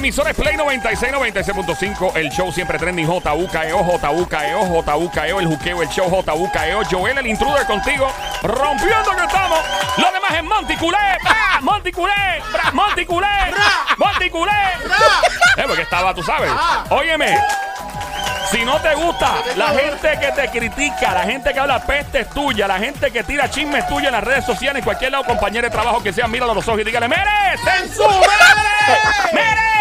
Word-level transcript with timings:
emisora 0.00 0.30
es 0.30 0.36
Play 0.36 0.56
96, 0.56 1.12
96.5. 1.12 2.16
El 2.16 2.30
show 2.30 2.50
siempre 2.50 2.78
trending. 2.78 3.06
JUKEO, 3.06 3.84
JUKEO, 3.84 4.82
JUKEO. 4.82 5.40
El 5.40 5.46
juqueo, 5.46 5.82
el 5.82 5.88
show 5.88 6.08
JUKEO. 6.08 6.82
Joel, 6.90 7.18
el 7.18 7.26
intruder 7.26 7.66
contigo. 7.66 8.10
Rompiendo 8.42 9.10
que 9.16 9.24
estamos. 9.24 9.60
Lo 9.98 10.10
demás 10.12 10.32
es 10.34 10.42
Monticulé. 10.42 11.18
Monticulé. 11.60 12.42
Monticulé. 12.72 13.26
Monticulé. 13.98 14.52
Eh, 15.56 15.64
porque 15.66 15.82
estaba, 15.82 16.14
tú 16.14 16.22
sabes. 16.22 16.50
Óyeme. 16.88 17.38
Si 18.50 18.64
no 18.64 18.80
te 18.80 18.94
gusta, 18.94 19.34
la 19.54 19.68
gente 19.68 20.18
que 20.18 20.32
te 20.32 20.48
critica, 20.50 21.12
la 21.14 21.22
gente 21.22 21.52
que 21.52 21.60
habla 21.60 21.78
peste 21.78 22.20
es 22.20 22.30
tuya, 22.30 22.66
la 22.66 22.78
gente 22.78 23.12
que 23.12 23.22
tira 23.22 23.48
chismes 23.48 23.86
tuya 23.86 24.08
en 24.08 24.14
las 24.14 24.24
redes 24.24 24.44
sociales, 24.44 24.80
en 24.80 24.84
cualquier 24.84 25.12
lado, 25.12 25.24
compañero 25.24 25.68
de 25.68 25.70
trabajo 25.70 26.02
que 26.02 26.12
sea, 26.12 26.26
míralo 26.26 26.50
a 26.50 26.54
los 26.56 26.66
ojos 26.66 26.80
y 26.80 26.84
dígale, 26.84 27.06
¡Mere! 27.06 27.30
¡En 27.78 27.94
su 27.94 28.02
madre! 28.02 29.32
¡Mere! 29.32 29.79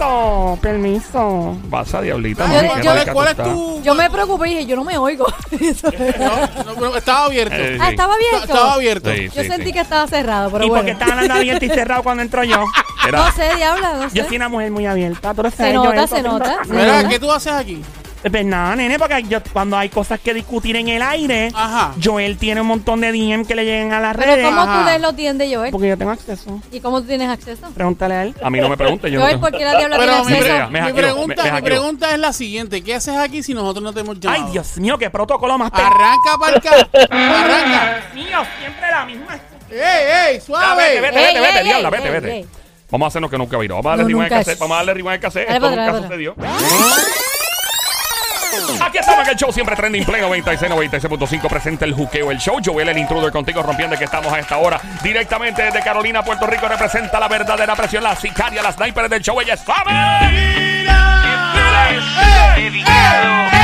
Permiso, 0.00 0.58
permiso, 0.58 0.58
permiso. 0.62 1.56
Pasa, 1.70 2.00
diablita. 2.00 2.46
Yo- 2.46 2.68
mami, 2.68 3.04
¿Cuál 3.12 3.28
es 3.28 3.36
tu...? 3.36 3.82
Yo 3.82 3.94
me 3.94 4.08
preocupé 4.10 4.48
y 4.48 4.54
dije, 4.54 4.66
yo 4.66 4.76
no 4.76 4.84
me 4.84 4.96
oigo. 4.98 5.26
No, 5.50 6.64
no, 6.64 6.74
pero 6.74 6.96
estaba 6.96 7.24
abierto. 7.26 7.54
Eh, 7.56 7.78
ah, 7.80 7.90
estaba 7.90 8.14
abierto. 8.14 8.44
Estaba 8.44 8.72
abierto. 8.74 9.10
Sí, 9.12 9.28
Yo 9.34 9.42
sí, 9.42 9.48
sentí 9.48 9.66
sí. 9.66 9.72
que 9.72 9.80
estaba 9.80 10.06
cerrado, 10.06 10.50
pero 10.50 10.64
¿Y 10.64 10.68
por 10.68 10.78
bueno. 10.78 10.86
qué 10.86 10.92
están 10.92 11.10
hablando 11.12 11.34
abierto 11.34 11.64
y 11.64 11.68
cerrado 11.68 12.02
cuando 12.02 12.22
entro 12.22 12.44
yo? 12.44 12.64
Era- 13.06 13.18
No 13.18 13.32
sé, 13.32 13.54
diabla, 13.56 13.92
no 13.94 14.10
sé. 14.10 14.16
Yo 14.18 14.24
soy 14.26 14.36
una 14.36 14.48
mujer 14.48 14.70
muy 14.70 14.86
abierta. 14.86 15.34
Tú 15.34 15.42
lo 15.42 15.50
se 15.50 15.72
nota, 15.72 15.88
Joel, 16.06 16.08
se 16.08 16.22
Mira, 16.72 16.96
nota. 16.96 17.08
¿qué 17.08 17.18
tú 17.18 17.30
haces 17.32 17.52
aquí? 17.52 17.82
Pues 18.22 18.44
nada, 18.44 18.76
nene, 18.76 18.98
porque 18.98 19.22
yo, 19.22 19.38
cuando 19.50 19.78
hay 19.78 19.88
cosas 19.88 20.20
que 20.20 20.34
discutir 20.34 20.76
en 20.76 20.88
el 20.88 21.00
aire, 21.00 21.50
Ajá. 21.54 21.94
Joel 22.02 22.36
tiene 22.36 22.60
un 22.60 22.66
montón 22.66 23.00
de 23.00 23.12
DM 23.12 23.46
que 23.46 23.54
le 23.54 23.64
llegan 23.64 23.92
a 23.94 24.00
las 24.00 24.14
Pero 24.16 24.34
redes. 24.34 24.44
¿cómo 24.44 24.62
tú 24.64 24.68
Ajá. 24.70 24.84
lees 24.90 25.00
los 25.00 25.16
DM 25.16 25.38
de 25.38 25.54
Joel? 25.56 25.70
Porque 25.70 25.88
yo 25.88 25.96
tengo 25.96 26.10
acceso. 26.10 26.60
¿Y 26.70 26.80
cómo 26.80 27.00
tú 27.00 27.06
tienes 27.08 27.30
acceso? 27.30 27.70
Pregúntale 27.74 28.14
a 28.14 28.22
él. 28.24 28.34
A 28.42 28.50
mí 28.50 28.60
no 28.60 28.68
me 28.68 28.76
pregunte, 28.76 29.10
yo 29.10 29.18
no 29.18 29.24
Joel, 29.24 29.36
tengo- 29.36 29.48
¿por 29.48 29.58
qué 29.58 29.64
la 29.64 29.78
diabla 29.78 29.96
Pero 29.96 30.12
tiene 30.12 30.26
mi, 30.26 30.36
acceso? 30.36 30.70
Me 30.70 30.82
mi 30.82 30.92
pregunta, 30.92 31.42
me- 31.44 31.52
me 31.52 31.60
mi 31.62 31.64
pregunta 31.66 32.12
es 32.12 32.18
la 32.18 32.32
siguiente. 32.34 32.82
¿Qué 32.84 32.94
haces 32.94 33.16
aquí 33.16 33.42
si 33.42 33.54
nosotros 33.54 33.82
no 33.82 33.94
te 33.94 34.00
hemos 34.00 34.20
llamado? 34.20 34.44
Ay, 34.44 34.52
Dios 34.52 34.76
mío, 34.76 34.98
qué 34.98 35.08
protocolo 35.08 35.56
más 35.56 35.70
pe- 35.70 35.80
Arranca 35.80 36.36
para 36.38 36.56
acá. 36.58 36.88
Arranca. 37.10 38.02
Dios 38.12 38.26
mío, 38.26 38.38
siempre 38.58 38.90
la 38.90 39.04
misma. 39.06 39.38
¡Ey, 39.70 39.78
ey! 39.78 40.38
Ya, 40.38 40.40
¡Suave! 40.44 40.82
vete, 40.84 41.00
vete, 41.00 41.18
Ey, 41.18 41.24
vete, 41.26 41.40
vete, 41.40 41.58
ey, 41.58 41.64
diabla, 41.64 41.88
ey, 41.88 41.92
vete, 41.94 42.06
ey, 42.06 42.12
vete. 42.12 42.32
ey. 42.36 42.46
Vamos 42.90 43.06
a 43.06 43.08
hacernos 43.08 43.30
que 43.30 43.38
nunca 43.38 43.56
viró. 43.56 43.76
Vamos 43.76 43.86
a 43.86 43.90
darle 43.90 44.02
No, 44.02 44.08
rewind 44.08 44.24
al 44.24 44.28
nunca 44.30 44.38
cassette. 44.40 44.54
es. 44.54 44.58
Vamos 44.58 44.74
a 44.74 44.76
darle 44.78 44.94
rewind 44.94 45.12
al 45.14 45.20
cassette. 45.20 45.46
Dale 45.48 45.56
Esto 45.56 45.70
para 45.70 45.76
nunca 45.82 45.96
atrás, 45.96 46.10
sucedió. 46.10 46.34
Aquí 48.80 48.98
estamos 48.98 49.24
en 49.24 49.30
el 49.30 49.36
show 49.36 49.52
siempre 49.52 49.74
trending 49.76 50.04
play 50.04 50.20
96 50.20 50.70
96.5 50.70 51.48
presenta 51.48 51.84
el 51.84 51.94
juqueo 51.94 52.30
el 52.30 52.38
show. 52.38 52.58
Joel 52.64 52.88
el 52.88 52.98
intruder 52.98 53.32
contigo 53.32 53.62
rompiendo 53.62 53.96
que 53.96 54.04
estamos 54.04 54.32
a 54.32 54.38
esta 54.38 54.58
hora. 54.58 54.80
Directamente 55.02 55.62
desde 55.62 55.80
Carolina 55.82 56.22
Puerto 56.22 56.46
Rico 56.46 56.68
representa 56.68 57.18
la 57.18 57.28
verdadera 57.28 57.74
presión 57.74 58.04
la 58.04 58.14
sicaria 58.16 58.62
la 58.62 58.72
sniper 58.72 59.08
del 59.08 59.22
show. 59.22 59.40
Ella 59.40 59.54
es 59.54 59.62
Fabi 59.62 59.90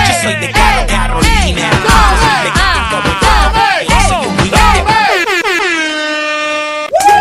Yo 0.08 0.14
soy 0.22 0.34
de 0.34 0.50
Caro 0.50 0.86
Carolina. 0.86 1.70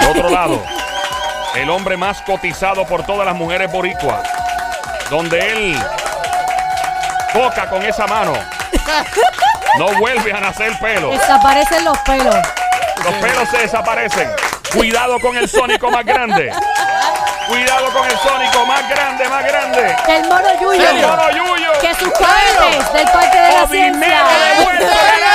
De 0.02 0.08
otro 0.08 0.30
lado 0.30 0.64
el 1.56 1.70
hombre 1.70 1.98
más 1.98 2.22
cotizado 2.22 2.86
por 2.86 3.06
todas 3.06 3.26
las 3.26 3.36
mujeres 3.36 3.72
boricuas 3.72 4.28
donde 5.10 5.52
él 5.52 5.78
toca 7.36 7.68
con 7.70 7.84
esa 7.84 8.08
mano 8.08 8.34
no 9.78 9.88
vuelve 10.00 10.32
a 10.32 10.40
nacer 10.40 10.72
pelo 10.80 11.12
Desaparecen 11.12 11.84
los 11.84 11.98
pelos. 12.00 12.36
Los 13.04 13.14
pelos 13.16 13.50
se 13.50 13.58
desaparecen. 13.58 14.32
Cuidado 14.74 15.20
con 15.20 15.36
el 15.36 15.50
sónico 15.50 15.92
más 15.92 16.06
grande. 16.06 16.52
Cuidado 17.48 17.90
con 17.92 18.06
el 18.06 18.18
sónico 18.18 18.66
más 18.66 18.90
grande, 18.90 19.28
más 19.28 19.46
grande. 19.46 19.96
El 20.08 20.24
mono 20.30 20.48
Yuyo. 20.62 20.90
El 20.90 21.02
mono 21.02 21.30
Yuyo. 21.32 21.72
Que 21.82 21.94
sus 21.96 22.10
cohetes 22.14 22.94
del 22.94 23.08
Parque 23.12 23.38
de 23.38 23.52
la 23.52 23.68
Ciencia. 23.68 24.22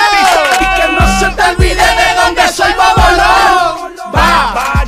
ápice. 0.07 0.81
Que 0.81 0.89
no 0.89 1.21
se 1.21 1.37
te 1.37 1.43
olvide 1.43 1.75
de 1.75 2.15
dónde 2.17 2.49
soy 2.49 2.73
Bobolón. 2.73 3.95
¡Va! 4.15 4.55
Ya, 4.55 4.80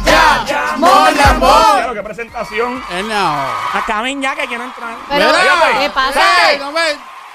Lo 1.43 1.95
que 1.95 2.03
presentación. 2.03 2.83
Eh, 2.91 3.03
no. 3.03 3.47
Acaben 3.75 4.23
ya 4.23 4.35
que 4.35 4.47
quiero 4.47 4.65
entrar. 4.65 4.97
Pero, 5.09 5.27
Mira. 5.33 5.81
¿qué 5.81 5.91
pasa? 5.91 6.51
¡Ey, 6.51 6.59
no 6.59 6.71
me, 6.73 6.81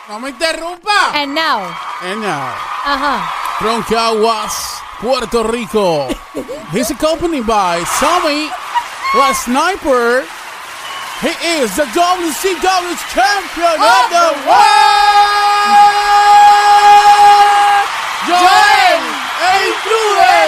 no 0.07 0.19
me 0.19 0.29
interrumpa! 0.29 1.11
And 1.13 1.33
now. 1.35 1.61
And 2.03 2.21
now, 2.21 2.53
Ajá. 2.85 3.29
from 3.59 3.83
Caguas, 3.83 4.81
Puerto 5.01 5.43
Rico, 5.43 6.07
he's 6.71 6.89
accompanied 6.91 7.45
by 7.45 7.83
Sammy, 7.99 8.49
la 9.13 9.33
sniper. 9.33 10.23
He 11.19 11.33
is 11.61 11.75
the 11.75 11.83
WCW 11.85 12.95
champion 13.09 13.81
of 13.81 14.09
the 14.13 14.27
world! 16.87 17.83
Joel, 18.27 19.01
el 19.41 19.61
intruder. 19.67 20.47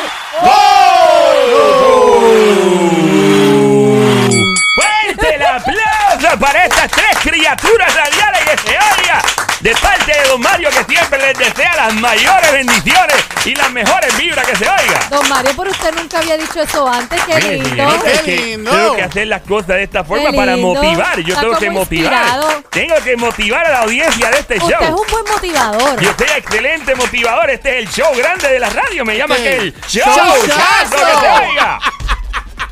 Para 6.40 6.66
estas 6.66 6.90
tres 6.92 7.18
criaturas 7.22 7.94
radiales 7.96 8.42
que 8.42 8.58
se 8.70 8.78
oiga. 8.78 9.22
De 9.60 9.76
parte 9.76 10.14
de 10.14 10.30
Don 10.30 10.40
Mario 10.40 10.70
que 10.70 10.84
siempre 10.86 11.18
les 11.20 11.38
desea 11.38 11.76
las 11.76 11.94
mayores 11.96 12.50
bendiciones 12.54 13.16
y 13.44 13.54
las 13.56 13.70
mejores 13.72 14.16
vibras 14.18 14.48
que 14.48 14.56
se 14.56 14.64
oiga. 14.70 15.00
Don 15.10 15.28
Mario, 15.28 15.52
pero 15.58 15.72
usted 15.72 15.94
nunca 15.96 16.20
había 16.20 16.38
dicho 16.38 16.62
eso 16.62 16.88
antes. 16.88 17.22
Qué 17.26 17.36
Mire, 17.36 17.52
lindo. 17.58 17.70
señorita, 17.76 18.10
es 18.12 18.20
Qué 18.22 18.26
que 18.26 18.42
lindo. 18.46 18.72
Tengo 18.72 18.96
que 18.96 19.04
hacer 19.04 19.28
las 19.28 19.42
cosas 19.42 19.68
de 19.68 19.84
esta 19.84 20.04
forma 20.06 20.32
Qué 20.32 20.38
para 20.38 20.56
lindo. 20.56 20.74
motivar. 20.76 21.20
Yo 21.20 21.34
Está 21.34 21.42
tengo 21.42 21.58
que 21.58 21.66
como 21.68 21.80
motivar. 21.80 22.14
inspirado. 22.14 22.64
Tengo 22.70 22.96
que 23.04 23.18
motivar 23.18 23.66
a 23.66 23.70
la 23.72 23.80
audiencia 23.80 24.30
de 24.32 24.40
este 24.40 24.58
Usted 24.60 24.76
es 24.80 24.88
show. 24.88 25.02
un 25.02 25.12
buen 25.12 25.26
motivador. 25.30 26.00
Yo 26.00 26.12
soy 26.18 26.28
excelente 26.38 26.96
motivador. 26.96 27.50
Este 27.50 27.70
es 27.70 27.86
el 27.88 27.94
show 27.94 28.16
grande 28.16 28.48
de 28.48 28.60
la 28.60 28.70
radio. 28.70 29.04
Me 29.04 29.18
llama 29.18 29.36
Sí. 29.36 29.44
que 29.44 29.58
el 29.58 29.74
show. 29.90 30.06
Showchazo. 30.06 30.48
chazo, 30.48 31.06
que 31.06 31.20
se 31.28 31.48
oiga. 31.50 31.80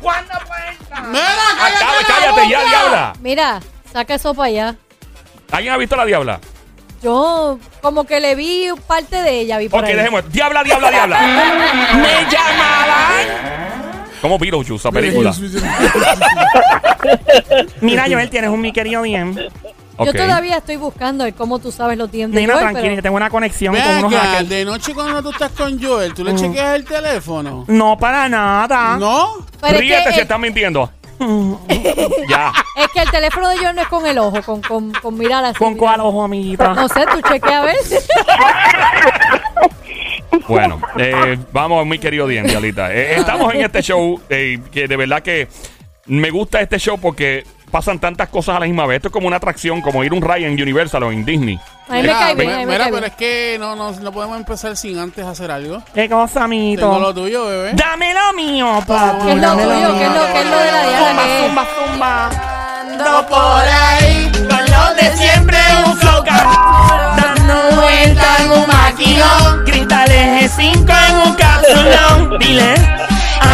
¿Cuándo 0.00 0.32
puede 0.46 0.68
entrar? 0.78 1.04
Mira, 1.06 1.24
Acaba, 1.24 1.76
cállate 1.76 2.02
la 2.02 2.06
cállate 2.34 2.50
ya, 2.50 2.58
boca. 2.58 2.68
diabla. 2.70 3.12
Mira, 3.20 3.60
saca 3.92 4.14
eso 4.14 4.34
para 4.34 4.48
allá. 4.48 4.76
¿Alguien 5.50 5.74
ha 5.74 5.76
visto 5.76 5.94
a 5.94 5.98
la 5.98 6.04
diabla? 6.04 6.40
Yo 7.02 7.58
como 7.80 8.04
que 8.04 8.20
le 8.20 8.34
vi 8.34 8.68
parte 8.86 9.22
de 9.22 9.40
ella, 9.40 9.58
vi 9.58 9.68
por 9.68 9.80
Ok, 9.82 9.88
ahí. 9.88 9.94
dejemos. 9.96 10.30
Diabla, 10.32 10.62
diabla, 10.64 10.90
diabla. 10.90 11.20
Me 11.94 12.30
llamaban. 12.30 14.08
¿Cómo 14.20 14.38
Beetlejuice, 14.38 14.74
esa 14.74 14.90
película? 14.90 15.32
Mira, 17.80 18.06
Joel, 18.10 18.28
tienes 18.30 18.50
un 18.50 18.60
mi 18.60 18.72
querido 18.72 19.02
Yo 20.04 20.12
todavía 20.12 20.56
estoy 20.58 20.76
buscando 20.76 21.24
el 21.24 21.34
cómo 21.34 21.58
tú 21.58 21.72
sabes 21.72 21.98
los 21.98 22.10
tiempos 22.10 22.40
Joel, 22.40 22.58
tranquila, 22.58 22.88
pero- 22.88 23.02
tengo 23.02 23.16
una 23.16 23.30
conexión 23.30 23.74
con 23.74 24.04
unos 24.04 24.14
hackers. 24.20 24.48
de 24.48 24.64
noche 24.64 24.94
cuando 24.94 25.22
tú 25.22 25.30
estás 25.30 25.52
con 25.52 25.82
Joel, 25.82 26.14
¿tú 26.14 26.24
le 26.24 26.34
chequeas 26.34 26.74
el 26.76 26.84
teléfono? 26.84 27.64
No, 27.68 27.98
para 27.98 28.28
nada. 28.28 28.96
¿No? 28.98 29.46
pero 29.60 29.74
es 29.74 29.80
Ríete 29.80 30.04
que 30.04 30.10
si 30.10 30.16
el- 30.16 30.22
están 30.22 30.40
mintiendo. 30.40 30.90
ya. 32.28 32.52
Es 32.76 32.88
que 32.94 33.00
el 33.00 33.10
teléfono 33.10 33.48
de 33.48 33.56
Joel 33.58 33.74
no 33.74 33.82
es 33.82 33.88
con 33.88 34.06
el 34.06 34.18
ojo, 34.18 34.40
con, 34.42 34.60
con, 34.62 34.92
con 34.92 35.18
mirar 35.18 35.44
así. 35.44 35.58
¿Con 35.58 35.74
cuál 35.74 36.00
ojo, 36.00 36.22
amiguita? 36.22 36.74
No 36.74 36.86
sé, 36.88 37.04
tú 37.12 37.20
chequea 37.28 37.62
a 37.62 37.64
ver. 37.64 37.76
Bueno, 40.46 40.80
eh, 40.98 41.38
vamos, 41.52 41.84
mi 41.86 41.98
querido 41.98 42.26
Dien, 42.26 42.46
Dialita. 42.46 42.92
Eh, 42.94 43.16
estamos 43.18 43.52
en 43.54 43.62
este 43.62 43.82
show 43.82 44.20
eh, 44.30 44.58
que 44.72 44.88
de 44.88 44.96
verdad 44.96 45.22
que 45.22 45.48
me 46.06 46.30
gusta 46.30 46.60
este 46.60 46.78
show 46.78 46.98
porque 46.98 47.44
pasan 47.68 47.98
tantas 47.98 48.28
cosas 48.28 48.56
a 48.56 48.60
la 48.60 48.66
misma 48.66 48.86
vez. 48.86 48.96
Esto 48.96 49.08
es 49.08 49.12
como 49.12 49.26
una 49.26 49.36
atracción, 49.36 49.80
como 49.80 50.02
ir 50.04 50.12
a 50.12 50.14
un 50.14 50.22
ride 50.22 50.46
en 50.46 50.52
Universal 50.60 51.02
o 51.04 51.12
en 51.12 51.24
Disney. 51.24 51.58
A 51.88 51.92
mí 51.92 51.96
me 51.98 52.02
Mira, 52.02 52.18
cae 52.18 52.34
bien, 52.34 52.46
mira, 52.48 52.54
a 52.54 52.58
mí 52.60 52.66
me 52.66 52.72
mira, 52.72 52.84
cae 52.84 52.92
pero 52.92 53.00
bien. 53.00 53.10
es 53.12 53.16
que 53.16 53.56
no, 53.58 53.74
no, 53.76 53.92
no 53.92 54.12
podemos 54.12 54.36
empezar 54.36 54.76
sin 54.76 54.98
antes 54.98 55.24
hacer 55.24 55.50
algo. 55.50 55.82
¿Qué 55.94 56.08
cosa, 56.08 56.32
Tengo 56.34 56.44
amiguito? 56.44 56.98
lo 56.98 57.14
tuyo, 57.14 57.46
bebé. 57.46 57.72
Dame 57.74 58.12
lo 58.14 58.32
mío, 58.34 58.82
papi. 58.86 59.24
¿Qué 59.24 59.30
es 59.32 59.36
lo 59.36 59.42
dame 59.42 59.62
tuyo? 59.62 59.98
¿Qué 59.98 60.04
es 60.04 60.10
lo, 60.12 60.32
qué 60.32 60.40
es 60.40 60.50
lo 60.50 60.58
de 60.58 60.72
la 60.72 60.88
diabla? 60.88 61.08
Zumba, 61.08 61.24
¿Qué 61.24 61.38
es? 61.38 61.46
zumba, 61.46 61.66
zumba. 61.86 62.30
Ando 62.80 63.26
por 63.28 63.62
ahí 63.64 64.32
con 64.32 64.60
los 64.70 64.96
de 64.96 65.16
siempre 65.16 65.58
un 65.86 65.96
flow 65.96 66.24
Dando 66.24 67.76
vuelta 67.80 68.36
en 68.40 68.50
un 68.50 68.66
maquinón. 68.66 69.64
Cristales 69.64 70.52
G5 70.58 71.08
en 71.08 71.16
un 71.28 71.34
capsulón. 71.34 72.38
Dile. 72.38 72.74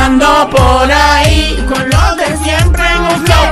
Ando 0.04 0.50
por 0.50 0.90
ahí 0.92 1.64
con 1.68 1.88
los 1.88 2.16
de 2.16 2.36
siempre 2.44 2.82
en 2.86 3.00
un 3.00 3.24
flow. 3.24 3.50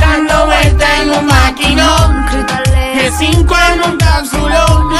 Dando 0.00 0.46
vuelta 0.46 0.86
en 1.02 1.10
un 1.10 1.26
maquinón. 1.26 2.26
G5 2.94 3.72
en 3.72 3.82
un 3.82 3.96
capsulón. 3.98 4.94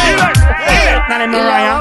Dale, 1.09 1.27
me 1.27 1.43
vaya. 1.45 1.75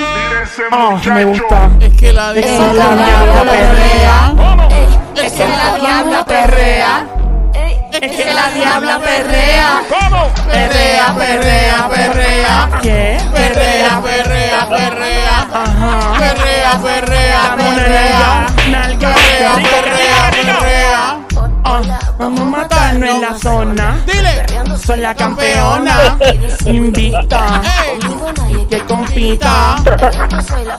oh, 0.72 1.00
me 1.10 1.26
gusta. 1.26 1.70
Es 1.80 1.94
que 2.00 2.14
la 2.14 2.32
Es 2.32 2.46
diabla 2.46 2.74
la 2.74 2.96
diabla 2.96 3.44
perrea. 3.44 4.34
Es 5.16 5.34
Que 5.34 5.46
la 5.48 5.78
diabla 5.80 6.26
perrea. 6.26 7.06
Es 7.92 8.16
que 8.16 8.34
la 8.34 8.50
diabla 8.50 9.00
perrea. 9.00 9.82
¿Cómo? 9.90 10.32
Perrea, 10.46 11.16
perrea, 11.18 11.90
perrea. 11.90 12.70
¿Qué? 12.84 13.18
Perrea, 13.34 14.02
perrea, 14.02 14.70
perrea. 14.70 15.48
Ajá. 15.52 16.20
Perrea, 16.20 16.80
perrea, 16.84 17.56
perrea. 17.58 18.46
Perrea, 19.00 19.56
perrea, 19.56 20.32
perrea. 20.32 21.21
Ah, 21.74 22.00
vamos 22.20 22.42
a 22.42 22.44
matarnos 22.44 23.10
en 23.10 23.22
la 23.22 23.34
zona. 23.40 24.04
Dile, 24.06 24.46
Soy 24.78 25.00
la 25.00 25.16
campeona, 25.16 26.18
invicta, 26.66 27.62
ey, 27.86 28.66
que 28.70 28.80
compita. 28.80 29.78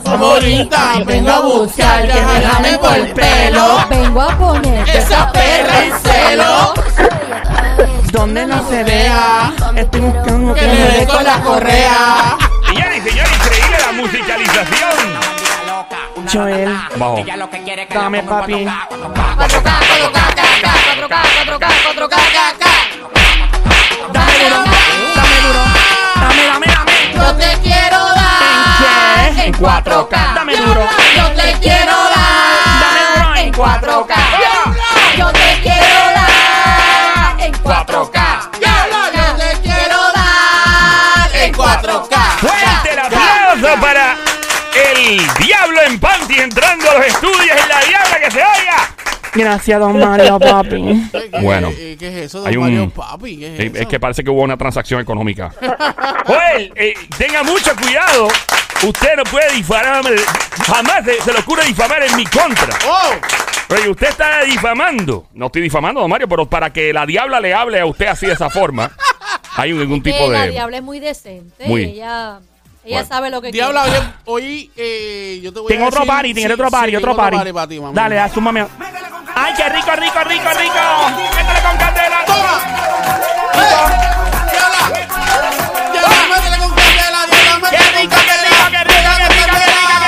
favorita, 0.03 0.93
vengo 1.03 1.31
a 1.31 1.39
buscar 1.39 2.07
que 2.07 2.21
me 2.61 2.77
por 2.77 2.95
el 2.95 3.11
pelo. 3.11 3.85
Vengo 3.89 4.21
a 4.21 4.37
poner 4.37 4.87
Esa 4.87 5.31
perra 5.31 5.83
en 5.83 5.93
celo. 6.03 6.73
Donde 8.11 8.45
no 8.45 8.69
se 8.69 8.83
vea, 8.83 9.51
estoy 9.75 10.01
buscando 10.01 10.53
Que 10.53 10.67
me 10.67 10.75
dé 10.75 11.07
con 11.07 11.23
la 11.23 11.41
correa. 11.41 12.37
Señores 12.67 12.97
y 13.03 13.09
señores, 13.09 13.31
increíble 13.33 13.77
la 13.83 13.91
musicalización. 13.93 15.12
Joel, 16.31 16.77
Bajo. 16.97 17.23
dame 17.93 18.23
papi. 18.23 18.65
4K, 18.65 19.69
4K, 20.03 20.19
4K, 20.63 21.15
4K, 21.43 21.65
4K, 21.65 21.67
4K, 21.83 22.17
Dame 24.13 24.33
duro, 24.39 24.63
dame 25.15 25.37
duro. 25.43 25.63
Dame, 26.15 26.43
dame, 26.47 26.67
dame. 26.67 26.91
Yo 27.13 27.35
te 27.35 27.59
quiero 27.61 27.99
dar 28.15 29.39
en 29.39 29.53
4K. 29.53 30.33
Dame 30.35 30.55
duro. 30.55 30.81
Yo 31.15 31.25
te 31.31 31.53
quiero 31.59 31.91
Dame 32.81 33.01
duro 33.07 33.29
dar 33.29 33.37
en 33.37 33.53
4K. 33.53 34.13
Yo 35.17 35.27
te 35.31 35.59
quiero 35.61 35.99
dar 36.15 37.39
en 37.39 37.53
4K. 37.63 38.22
El 45.19 45.45
Diablo 45.45 45.79
en 45.87 45.99
Panty 45.99 46.35
entrando 46.39 46.89
a 46.91 46.93
los 46.97 47.05
estudios 47.07 47.51
en 47.51 47.69
la 47.69 47.79
Diabla 47.81 48.19
que 48.19 48.31
se 48.31 48.37
oiga. 48.39 48.95
Gracias, 49.35 49.79
don 49.79 49.97
Mario, 49.99 50.37
papi. 50.39 51.09
Bueno. 51.41 51.71
¿Qué, 51.75 51.93
es 51.99 52.15
eso, 52.25 52.39
don 52.41 52.47
Hay 52.47 52.55
un- 52.55 52.63
Mario 52.63 52.89
Papi? 52.91 53.37
¿Qué 53.39 53.53
es 53.55 53.59
eso? 53.59 53.77
Es 53.81 53.87
que 53.87 53.99
parece 53.99 54.23
que 54.23 54.29
hubo 54.29 54.41
una 54.43 54.57
transacción 54.57 55.01
económica. 55.01 55.51
Joel, 56.27 56.71
eh, 56.75 56.93
tenga 57.17 57.41
mucho 57.41 57.75
cuidado. 57.75 58.27
Usted 58.83 59.15
no 59.17 59.23
puede 59.23 59.51
difamarme. 59.53 60.11
Jamás 60.67 61.03
se, 61.05 61.19
se 61.21 61.33
le 61.33 61.39
ocurre 61.39 61.65
difamar 61.65 62.03
en 62.03 62.15
mi 62.15 62.25
contra. 62.25 62.77
¡Oh! 62.87 63.11
Pero 63.67 63.91
usted 63.91 64.09
está 64.09 64.43
difamando. 64.43 65.27
No 65.33 65.47
estoy 65.47 65.63
difamando, 65.63 66.01
don 66.01 66.09
Mario, 66.11 66.27
pero 66.27 66.45
para 66.47 66.71
que 66.71 66.93
la 66.93 67.05
diabla 67.07 67.39
le 67.39 67.53
hable 67.55 67.79
a 67.79 67.85
usted 67.87 68.05
así 68.07 68.27
de 68.27 68.33
esa 68.33 68.51
forma, 68.51 68.91
hay 69.55 69.71
algún 69.71 70.03
tipo 70.03 70.15
Que 70.27 70.27
la 70.29 70.41
de. 70.43 70.51
diabla 70.51 70.77
es 70.77 70.83
muy 70.83 70.99
decente. 70.99 71.65
Muy. 71.65 71.83
Ella, 71.85 72.39
ella 72.85 72.97
Bueno. 72.97 73.07
sabe 73.07 73.29
lo 73.29 73.41
que 73.41 73.51
Diabla, 73.51 73.83
quiere. 73.83 73.97
oye, 73.99 74.09
hoy 74.25 74.71
eh, 74.75 75.39
yo 75.41 75.53
te 75.53 75.59
voy 75.59 75.69
Tengo 75.69 75.85
a 75.85 75.87
otro 75.87 76.01
decir- 76.01 76.07
party, 76.13 76.33
tiene 76.33 76.49
sí, 76.49 76.53
otro 76.53 76.69
party, 76.71 76.89
sí, 76.91 76.95
otro 76.97 77.11
tengo 77.11 77.21
party. 77.31 77.53
para 77.53 77.67
ti, 77.67 77.79
mamá. 77.79 77.93
Dale, 77.93 78.19
asúmame. 78.19 78.67
Ay, 79.35 79.53
qué 79.57 79.69
rico, 79.69 79.91
rico, 79.95 80.19
rico, 80.25 80.49
rico. 80.49 80.73
Métele 81.15 81.61
con 81.61 81.77
candela. 81.77 82.25
¡Toma! 82.25 82.61
¡Eh! 83.53 83.75
¡Diabla! 84.51 84.81
¡Diabla, 85.91 86.35
métele 86.35 86.57
con 86.57 86.69
candela! 86.75 87.25
¡Diabla, 87.25 87.69
Qué 87.69 87.77
métele 87.77 88.01
rico, 88.01 88.15
con 88.15 88.25
qué 88.25 88.33
rico, 88.43 88.69
qué 88.71 88.83
rico, 88.83 90.03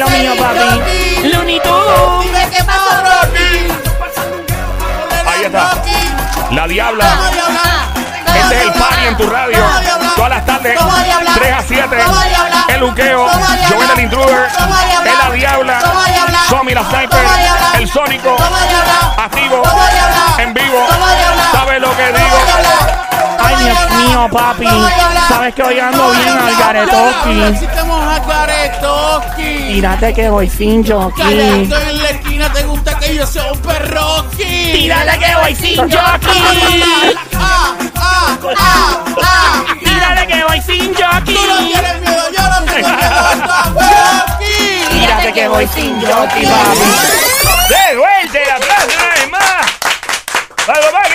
lo 0.00 0.06
es 0.06 0.18
mío, 0.18 0.32
papi. 0.36 1.28
Looney 1.28 1.60
Tunes. 1.60 2.48
Qué 2.50 2.64
pasó, 2.64 2.90
Rocky. 3.04 3.68
Ahí 5.26 5.44
está. 5.44 5.72
La 6.52 6.66
diabla. 6.66 7.04
Este 8.34 8.56
es 8.56 8.62
el 8.62 8.72
party 8.72 9.06
en 9.06 9.16
tu 9.16 9.28
radio. 9.28 9.58
Todas 10.16 10.30
las 10.30 10.46
tardes, 10.46 10.76
Vamos, 10.78 11.04
diabla. 11.04 11.32
3 11.34 11.52
a 11.52 11.62
7. 11.62 11.96
Vamos, 11.96 12.24
diabla. 12.24 12.64
El 12.68 12.80
Luqueo. 12.80 13.28
Joel 13.68 13.90
el 13.94 14.00
Intruder. 14.00 14.48
El 15.04 15.18
la 15.18 15.30
Diabla. 15.34 15.80
Somi 16.48 16.72
la 16.72 16.84
Sniper. 16.84 17.20
El 17.74 17.88
Sónico, 17.88 18.36
activo, 19.16 19.62
en 20.38 20.54
vivo. 20.54 20.86
Dios 23.64 23.90
mío, 23.96 24.28
papi. 24.32 24.64
Vamos. 24.64 24.90
Sabes 25.28 25.54
que 25.54 25.62
hoy 25.62 25.78
ando 25.78 25.98
Vamos, 25.98 26.16
bien 26.16 26.38
al 26.38 26.56
Garetoki. 26.56 27.68
Tírate 29.72 30.14
que 30.14 30.30
voy 30.30 30.48
sin 30.48 30.86
jockey. 30.86 31.40
En 31.40 31.70
la 31.70 32.10
esquina, 32.10 32.52
te 32.52 32.62
gusta 32.64 32.98
que 32.98 33.14
yo 33.14 33.26
sea 33.26 33.52
un 33.52 33.58
perroqui. 33.60 34.72
Tírate 34.72 35.18
que 35.18 35.34
voy 35.36 35.54
sin 35.54 35.76
jockey. 35.76 36.82
Ah, 37.38 37.76
ah, 37.96 38.36
ah. 39.22 39.64
Tírate 39.78 40.26
que 40.26 40.44
voy 40.44 40.60
sin 40.62 40.94
jockey. 40.94 41.34
Tú 41.34 41.46
no 41.46 41.58
tienes 41.58 42.00
miedo, 42.00 42.22
yo 42.36 42.42
no 42.42 42.72
tengo 42.72 42.88
miedo. 42.88 43.10
Perroqui. 43.74 44.84
Tírate 44.90 45.32
que 45.32 45.48
voy 45.48 45.68
sin 45.68 46.00
jockey, 46.00 46.46
papi. 46.46 46.80
De 47.68 47.96
vuelta 47.96 48.38
el 48.38 48.50
aplauso 48.50 48.98
una 48.98 49.14
vez 49.14 49.30
más. 49.30 49.66
Más 50.66 50.78
grande. 50.90 51.09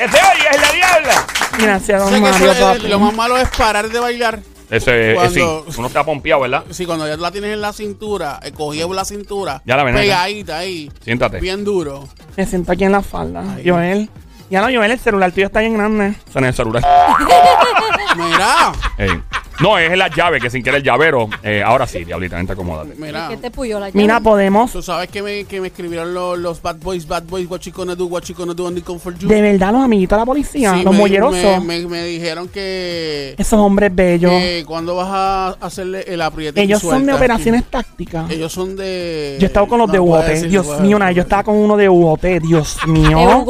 Que 0.00 0.08
se 0.08 0.16
oye 0.16 0.48
es 0.50 0.60
la 0.60 0.72
Diabla. 0.72 1.26
Gracias, 1.58 2.02
don 2.10 2.22
Mario, 2.22 2.50
eso 2.52 2.72
es- 2.72 2.78
papi. 2.78 2.88
lo 2.88 2.98
más 3.00 3.14
malo 3.14 3.36
es 3.36 3.48
parar 3.50 3.88
de 3.90 4.00
bailar. 4.00 4.38
Ese, 4.70 5.14
Cuando- 5.14 5.64
sí, 5.68 5.78
uno 5.78 5.88
está 5.88 6.04
pompeado, 6.04 6.40
¿verdad? 6.42 6.64
Sí, 6.70 6.86
cuando 6.86 7.06
ya 7.06 7.16
la 7.16 7.30
tienes 7.32 7.52
en 7.52 7.60
la 7.60 7.72
cintura, 7.72 8.38
eh, 8.42 8.52
cogí 8.52 8.80
la 8.88 9.04
cintura, 9.04 9.60
Ya 9.66 9.76
la 9.76 9.82
ven 9.84 9.94
acá. 9.96 10.02
pegadita 10.02 10.58
ahí, 10.58 10.90
Siéntate. 11.04 11.40
bien 11.40 11.64
duro. 11.64 12.08
Me 12.36 12.46
siento 12.46 12.72
aquí 12.72 12.84
en 12.84 12.92
la 12.92 13.02
falda. 13.02 13.42
Joel. 13.64 14.08
Ya 14.48 14.60
no, 14.60 14.66
Joel, 14.74 14.90
el 14.92 14.98
celular 14.98 15.32
tuyo 15.32 15.46
está 15.46 15.60
bien 15.60 15.76
grande. 15.76 16.14
En 16.34 16.44
el 16.44 16.54
celular. 16.54 16.82
Mira, 18.16 18.72
Ey. 18.98 19.22
No, 19.60 19.78
es 19.78 19.96
la 19.96 20.08
llave, 20.08 20.40
que 20.40 20.48
sin 20.50 20.62
querer 20.62 20.78
el 20.78 20.84
llavero. 20.84 21.28
Eh, 21.42 21.62
ahora 21.64 21.86
sí, 21.86 22.04
diablita, 22.04 22.36
vente, 22.36 22.52
acomódate. 22.52 22.94
mira. 22.96 23.28
¿Qué 23.28 23.36
te 23.36 23.50
puyó 23.50 23.78
la 23.78 23.90
Mira, 23.92 24.18
podemos. 24.20 24.72
Tú 24.72 24.82
sabes 24.82 25.08
que 25.10 25.22
me, 25.22 25.44
que 25.44 25.60
me 25.60 25.68
escribieron 25.68 26.14
los, 26.14 26.38
los 26.38 26.62
bad 26.62 26.76
boys, 26.76 27.06
bad 27.06 27.24
boys, 27.24 27.48
what 27.50 27.60
you 27.60 27.72
gonna 27.72 27.94
do, 27.94 28.06
what 28.06 28.22
you 28.24 28.34
gonna 28.34 28.54
do, 28.54 28.70
for 28.98 29.14
you. 29.18 29.28
De 29.28 29.42
verdad, 29.42 29.72
los 29.72 29.82
amiguitos 29.82 30.16
de 30.16 30.20
la 30.20 30.26
policía, 30.26 30.74
Sí, 30.74 30.82
los 30.82 30.92
me- 30.92 30.98
mollerosos. 31.00 31.64
Me, 31.64 31.80
me- 31.80 31.86
me 31.86 32.04
dijeron 32.04 32.48
que, 32.48 33.34
Esos 33.36 33.58
hombres 33.60 33.94
bellos. 33.94 34.30
que 34.30 34.64
cuando 34.66 34.96
vas 34.96 35.08
a 35.10 35.48
hacerle 35.60 36.04
el 36.08 36.22
apriete 36.22 36.60
y 36.60 36.64
Ellos 36.64 36.80
son 36.80 37.04
de 37.06 37.12
operaciones 37.12 37.64
tácticas. 37.64 38.30
Ellos 38.30 38.52
son 38.52 38.76
de... 38.76 39.36
Yo 39.40 39.44
he 39.44 39.48
estado 39.48 39.66
con 39.68 39.78
los 39.78 39.88
no 39.88 39.92
de 39.92 39.98
puedo 39.98 40.12
UOT. 40.20 40.26
decir, 40.26 40.48
Dios 40.48 40.66
puedo 40.66 40.80
mío, 40.80 40.88
decir. 40.88 40.98
nada, 41.00 41.12
yo 41.12 41.22
estaba 41.22 41.42
con 41.44 41.56
uno 41.56 41.76
de 41.76 41.88
UOT. 41.88 42.24
Dios 42.42 42.78
mío. 42.86 43.44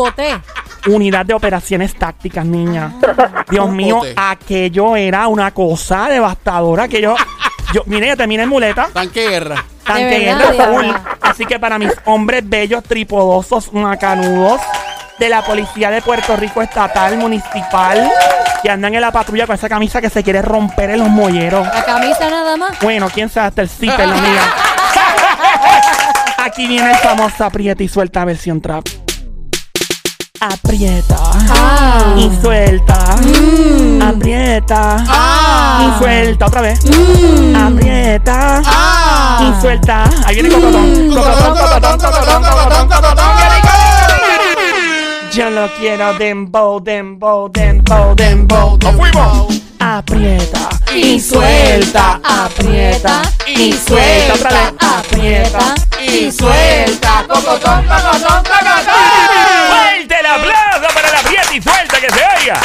Unidad 0.87 1.27
de 1.27 1.35
operaciones 1.35 1.95
tácticas, 1.95 2.45
niña. 2.47 2.95
Dios 3.51 3.69
mío, 3.71 4.01
aquello 4.17 4.97
era 4.97 5.29
una 5.29 5.51
cosa 5.53 6.09
devastadora. 6.09 6.89
Que 6.89 7.03
yo, 7.03 7.15
yo, 7.75 7.83
mire, 7.87 8.09
yo 8.09 8.17
terminé 8.17 8.45
en 8.45 8.49
muleta. 8.49 8.89
Tanque 8.93 9.29
guerra. 9.29 9.65
Tanque 9.85 10.05
De 10.05 10.19
guerra 10.21 10.39
verdad, 10.51 10.73
full. 10.73 10.83
diabla. 10.83 11.03
Así 11.21 11.45
que 11.47 11.59
para 11.59 11.79
mis 11.79 11.93
hombres 12.07 12.49
bellos, 12.49 12.83
tripodosos, 12.85 13.73
macanudos 13.73 14.61
de 15.19 15.29
la 15.29 15.43
Policía 15.45 15.91
de 15.91 16.01
Puerto 16.01 16.35
Rico 16.37 16.63
Estatal, 16.63 17.19
Municipal, 17.19 18.11
que 18.63 18.71
andan 18.71 18.95
en 18.95 19.03
la 19.03 19.13
patrulla 19.13 19.47
con 19.47 19.55
esa 19.57 19.69
camisa 19.69 20.01
que 20.01 20.09
se 20.09 20.23
quiere 20.25 20.41
romper 20.41 20.91
en 20.91 21.01
los 21.01 21.09
molleros. 21.11 21.67
La 21.67 21.85
camisa 21.85 22.31
nada 22.31 22.57
más. 22.57 22.79
Bueno, 22.81 23.09
quién 23.13 23.29
sabe 23.29 23.49
hasta 23.49 23.63
el 23.63 23.69
zipper, 23.69 24.09
la 24.09 24.15
mía. 24.21 24.43
Aquí 26.39 26.67
viene 26.67 26.91
el 26.91 26.97
famoso 26.97 27.45
aprieta 27.45 27.83
y 27.83 27.89
suelta 27.89 28.25
versión 28.25 28.63
trap. 28.63 28.87
Aprieta. 30.41 31.17
Ah. 31.51 32.15
Y 32.17 32.31
suelta. 32.41 33.17
Mm. 33.23 34.01
Aprieta. 34.03 34.97
Ah. 35.07 35.83
Y 35.85 35.99
suelta. 35.99 36.47
Otra 36.47 36.63
vez. 36.63 36.81
Mm. 36.87 37.57
Aprieta. 37.57 38.63
Ah. 38.65 39.39
Y 39.43 39.61
suelta. 39.61 40.05
Ahí 40.25 40.37
viene 40.37 40.49
cocotón. 40.49 41.11
Cocotón, 41.11 41.57
cocotón, 41.57 41.99
cocotón, 41.99 42.43
cocotón, 42.43 42.89
cocotón. 42.89 43.29
¡Qué 43.37 43.45
rico! 43.55 43.69
Yo 45.35 45.51
lo 45.51 45.69
quiero 45.75 46.15
dembow, 46.15 46.81
dembow, 46.81 47.51
dembow, 47.53 48.15
dembow. 48.15 48.79
¡Nos 48.83 48.97
fuimos! 48.97 49.61
Aprieta 49.79 50.69
Y 50.95 51.21
suelta, 51.21 52.21
aprieta 52.23 53.23
y 53.47 53.73
suelta, 53.73 54.35
Otra 54.35 54.51
vez. 54.51 54.73
aprieta 54.81 55.75
y 56.01 56.33
suelta. 56.33 57.25
Cocotón, 57.29 57.85
cocotón, 57.85 58.43
cocotón. 58.45 59.50
¡Fuerte 60.37 60.49
el 60.49 60.55
aplauso 60.57 60.95
para 60.95 61.11
la 61.13 61.19
aprieta 61.21 61.55
y 61.55 61.63
suelta 61.63 62.01
que 62.01 62.09
se 62.11 62.21
oiga! 62.41 62.61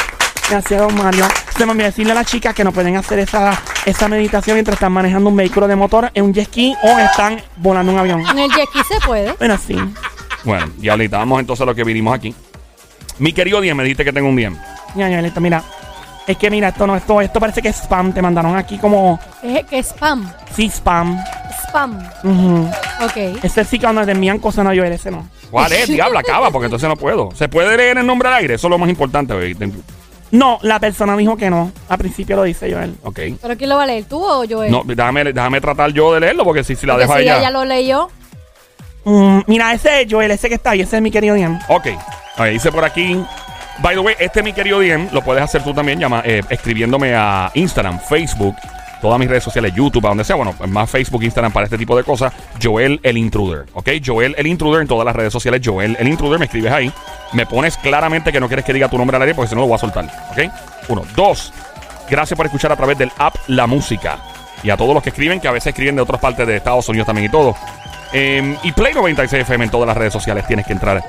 Gracias, 0.50 0.79
don 0.79 0.95
Mario. 0.95 1.25
Se 1.57 1.65
me 1.65 1.72
olvidó 1.72 1.88
decirle 1.88 2.12
a 2.12 2.15
las 2.15 2.27
chicas 2.27 2.53
que 2.53 2.63
no 2.63 2.72
pueden 2.72 2.95
hacer 2.98 3.17
esa, 3.19 3.60
esa 3.86 4.07
meditación 4.07 4.55
mientras 4.55 4.75
están 4.75 4.91
manejando 4.91 5.29
un 5.29 5.36
vehículo 5.36 5.67
de 5.67 5.75
motor 5.75 6.12
en 6.13 6.24
un 6.25 6.34
jet 6.34 6.48
ski 6.48 6.75
o 6.84 7.00
están 7.00 7.41
volando 7.57 7.91
un 7.91 7.98
avión. 7.98 8.22
En 8.29 8.38
el 8.39 8.51
jet 8.51 8.69
ski 8.69 8.79
se 8.88 9.00
puede. 9.05 9.34
Bueno, 9.34 9.57
sí. 9.57 9.75
Bueno, 10.43 10.72
y 10.79 10.89
ahorita 10.89 11.17
vamos 11.17 11.39
entonces 11.39 11.63
a 11.63 11.65
lo 11.65 11.74
que 11.74 11.84
vinimos 11.84 12.13
aquí. 12.13 12.36
Mi 13.17 13.34
querido 13.34 13.60
Diem, 13.62 13.75
me 13.75 13.84
dijiste 13.84 14.05
que 14.05 14.13
tengo 14.13 14.29
un 14.29 14.36
Diem. 14.36 14.55
Ya, 14.93 15.10
ya, 15.10 15.22
listo, 15.22 15.41
mira. 15.41 15.63
Es 16.27 16.38
que 16.38 16.50
mira, 16.51 16.69
esto 16.69 16.86
no, 16.86 16.95
esto, 16.95 17.22
esto 17.22 17.39
parece 17.39 17.62
que 17.62 17.69
es 17.69 17.77
spam. 17.77 18.13
Te 18.13 18.22
mandaron 18.22 18.55
aquí 18.55 18.77
como 18.77 19.19
Es 19.41 19.65
que 19.65 19.79
es 19.79 19.88
spam. 19.88 20.31
sí, 20.55 20.69
spam. 20.69 21.17
Spam. 21.75 22.00
Ujú. 22.24 22.70
Ok. 23.03 23.44
Ese 23.44 23.65
sí 23.65 23.77
que 23.77 23.86
cuando 23.86 24.05
te 24.05 24.12
envían 24.13 24.39
cosas 24.39 24.63
no 24.63 24.70
Joel, 24.72 24.94
ese 24.94 25.12
no. 25.12 25.27
¿Cuál 25.51 25.74
es? 25.74 25.88
Diabla, 25.89 26.22
acaba, 26.22 26.50
porque 26.51 26.65
entonces 26.65 26.88
no 26.88 26.96
puedo. 26.96 27.29
¿Se 27.36 27.50
puede 27.50 27.75
leer 27.75 27.98
el 27.98 28.05
nombre 28.08 28.29
al 28.29 28.36
aire? 28.36 28.53
Eso 28.55 28.67
es 28.67 28.72
lo 28.72 28.77
más 28.77 28.89
importante. 28.89 29.34
güey. 29.34 29.55
No, 30.32 30.58
la 30.62 30.79
persona 30.79 31.15
dijo 31.17 31.36
que 31.38 31.50
no. 31.50 31.72
Al 31.89 31.98
principio 31.98 32.36
lo 32.38 32.44
dice 32.44 32.72
Joel. 32.72 32.96
Ok. 33.03 33.20
¿Pero 33.41 33.58
quién 33.58 33.70
lo 33.70 33.77
va 33.77 33.84
a 33.84 33.88
leer? 33.88 34.05
¿Tú 34.05 34.24
o 34.24 34.44
yo? 34.46 34.65
No, 34.70 34.84
déjame, 34.86 35.24
déjame 35.25 35.62
tratar 35.62 35.91
yo 35.91 36.13
de 36.13 36.22
leerlo, 36.22 36.44
porque 36.44 36.63
si, 36.63 36.75
si 36.75 36.86
la 36.86 36.94
Porque 36.94 37.08
dejo 37.08 37.20
si 37.20 37.24
allá. 37.29 37.39
ella 37.39 37.51
lo 37.51 37.65
leyó. 37.65 38.10
Mm, 39.03 39.41
mira, 39.48 39.72
ese 39.74 40.01
es 40.01 40.08
Joel, 40.12 40.32
ese 40.32 40.50
que 40.50 40.55
está 40.55 40.72
ahí, 40.72 40.82
ese 40.82 40.96
es 40.96 41.01
mi 41.01 41.12
querido 41.12 41.36
Ian. 41.38 41.60
Ok. 41.67 41.88
Ahí 42.38 42.53
dice 42.53 42.72
por 42.72 42.84
aquí. 42.84 43.22
By 43.79 43.94
the 43.96 44.00
way, 44.01 44.15
este 44.20 44.41
mi 44.41 44.53
querido 44.53 44.79
Diem 44.79 45.10
lo 45.12 45.22
puedes 45.22 45.44
hacer 45.44 45.62
tú 45.63 45.74
también 45.74 46.00
llama, 46.00 46.22
eh, 46.25 46.41
escribiéndome 46.50 47.13
a 47.13 47.51
Instagram, 47.53 48.00
Facebook, 48.00 48.55
todas 49.05 49.19
mis 49.19 49.29
redes 49.29 49.43
sociales, 49.43 49.71
YouTube, 49.75 50.03
a 50.07 50.09
donde 50.09 50.24
sea. 50.24 50.35
Bueno, 50.35 50.55
más 50.67 50.89
Facebook, 50.89 51.21
Instagram 51.21 51.53
para 51.53 51.65
este 51.65 51.77
tipo 51.77 51.95
de 51.95 52.03
cosas. 52.03 52.33
Joel 52.62 53.00
el 53.03 53.19
Intruder. 53.19 53.67
¿Ok? 53.74 53.89
Joel 54.03 54.33
el 54.35 54.47
Intruder 54.47 54.81
en 54.81 54.88
todas 54.88 55.05
las 55.05 55.15
redes 55.15 55.31
sociales. 55.31 55.62
Joel 55.63 55.95
el 56.00 56.07
Intruder. 56.07 56.39
Me 56.39 56.45
escribes 56.45 56.71
ahí. 56.71 56.91
Me 57.31 57.45
pones 57.45 57.77
claramente 57.77 58.31
que 58.31 58.39
no 58.39 58.47
quieres 58.47 58.65
que 58.65 58.74
diga 58.74 58.89
tu 58.89 58.97
nombre 58.97 59.15
al 59.15 59.21
aire 59.21 59.35
porque 59.35 59.50
si 59.50 59.53
no 59.53 59.62
lo 59.62 59.67
voy 59.67 59.75
a 59.75 59.77
soltar. 59.77 60.05
¿Ok? 60.31 60.51
Uno. 60.89 61.03
Dos. 61.15 61.53
Gracias 62.09 62.35
por 62.35 62.47
escuchar 62.47 62.71
a 62.71 62.75
través 62.75 62.97
del 62.97 63.12
app 63.19 63.35
La 63.45 63.67
Música. 63.67 64.17
Y 64.63 64.71
a 64.71 64.77
todos 64.77 64.95
los 64.95 65.03
que 65.03 65.09
escriben, 65.09 65.39
que 65.39 65.47
a 65.47 65.51
veces 65.51 65.67
escriben 65.67 65.95
de 65.95 66.01
otras 66.01 66.19
partes 66.19 66.47
de 66.47 66.55
Estados 66.55 66.89
Unidos 66.89 67.05
también 67.05 67.27
y 67.27 67.29
todo. 67.29 67.55
Eh, 68.12 68.57
y 68.63 68.71
Play 68.71 68.95
96 68.95 69.43
FM 69.43 69.65
en 69.65 69.69
todas 69.69 69.85
las 69.85 69.95
redes 69.95 70.13
sociales. 70.13 70.47
Tienes 70.47 70.65
que 70.65 70.74
entrar 70.74 71.03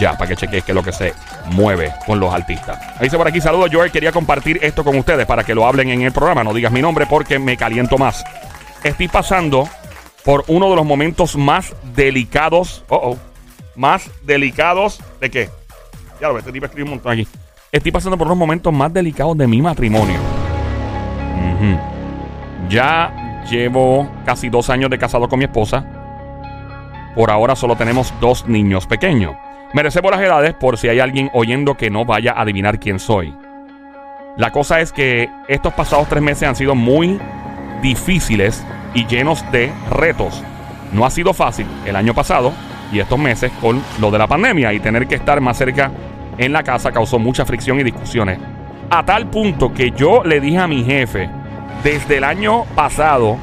ya 0.00 0.16
para 0.16 0.30
que 0.30 0.36
cheques 0.36 0.64
qué 0.64 0.72
es 0.72 0.74
lo 0.74 0.82
que 0.82 0.92
se 0.92 1.12
mueve 1.52 1.92
con 2.06 2.20
los 2.20 2.32
artistas. 2.32 2.78
Ahí 2.96 3.04
dice 3.04 3.16
por 3.16 3.28
aquí, 3.28 3.40
saludos 3.40 3.70
Joel, 3.72 3.90
quería 3.90 4.12
compartir 4.12 4.58
esto 4.62 4.84
con 4.84 4.96
ustedes 4.96 5.26
para 5.26 5.44
que 5.44 5.54
lo 5.54 5.66
hablen 5.66 5.90
en 5.90 6.02
el 6.02 6.12
programa. 6.12 6.44
No 6.44 6.52
digas 6.52 6.72
mi 6.72 6.82
nombre 6.82 7.06
porque 7.06 7.38
me 7.38 7.56
caliento 7.56 7.98
más. 7.98 8.24
Estoy 8.82 9.08
pasando 9.08 9.68
por 10.24 10.44
uno 10.48 10.70
de 10.70 10.76
los 10.76 10.84
momentos 10.84 11.36
más 11.36 11.74
delicados. 11.94 12.84
Oh, 12.88 13.12
oh. 13.12 13.18
Más 13.76 14.10
delicados 14.22 15.00
de 15.20 15.30
qué? 15.30 15.50
Ya 16.20 16.28
lo 16.28 16.34
ves, 16.34 16.42
este 16.42 16.52
tipo 16.52 16.66
escribe 16.66 16.84
un 16.84 16.90
montón 16.90 17.12
aquí. 17.12 17.26
Estoy 17.72 17.90
pasando 17.90 18.16
por 18.16 18.28
unos 18.28 18.38
momentos 18.38 18.72
más 18.72 18.92
delicados 18.92 19.36
de 19.36 19.46
mi 19.48 19.60
matrimonio. 19.60 20.18
Ya 22.68 23.42
llevo 23.50 24.08
casi 24.24 24.48
dos 24.48 24.70
años 24.70 24.90
de 24.90 24.98
casado 24.98 25.28
con 25.28 25.38
mi 25.38 25.44
esposa. 25.44 25.84
Por 27.14 27.30
ahora 27.30 27.56
solo 27.56 27.76
tenemos 27.76 28.12
dos 28.20 28.46
niños 28.46 28.86
pequeños. 28.86 29.34
Merecemos 29.74 30.12
las 30.12 30.20
edades 30.20 30.54
por 30.54 30.78
si 30.78 30.88
hay 30.88 31.00
alguien 31.00 31.30
oyendo 31.32 31.76
que 31.76 31.90
no 31.90 32.04
vaya 32.04 32.30
a 32.30 32.42
adivinar 32.42 32.78
quién 32.78 33.00
soy. 33.00 33.34
La 34.36 34.52
cosa 34.52 34.80
es 34.80 34.92
que 34.92 35.28
estos 35.48 35.74
pasados 35.74 36.08
tres 36.08 36.22
meses 36.22 36.48
han 36.48 36.54
sido 36.54 36.76
muy 36.76 37.18
difíciles 37.82 38.64
y 38.94 39.04
llenos 39.06 39.44
de 39.50 39.72
retos. 39.90 40.44
No 40.92 41.04
ha 41.04 41.10
sido 41.10 41.34
fácil 41.34 41.66
el 41.84 41.96
año 41.96 42.14
pasado 42.14 42.52
y 42.92 43.00
estos 43.00 43.18
meses 43.18 43.50
con 43.60 43.82
lo 44.00 44.12
de 44.12 44.18
la 44.18 44.28
pandemia 44.28 44.72
y 44.72 44.78
tener 44.78 45.08
que 45.08 45.16
estar 45.16 45.40
más 45.40 45.56
cerca 45.58 45.90
en 46.38 46.52
la 46.52 46.62
casa 46.62 46.92
causó 46.92 47.18
mucha 47.18 47.44
fricción 47.44 47.80
y 47.80 47.82
discusiones. 47.82 48.38
A 48.90 49.04
tal 49.04 49.26
punto 49.26 49.74
que 49.74 49.90
yo 49.90 50.22
le 50.22 50.38
dije 50.38 50.58
a 50.58 50.68
mi 50.68 50.84
jefe 50.84 51.28
desde 51.82 52.18
el 52.18 52.24
año 52.24 52.62
pasado 52.76 53.38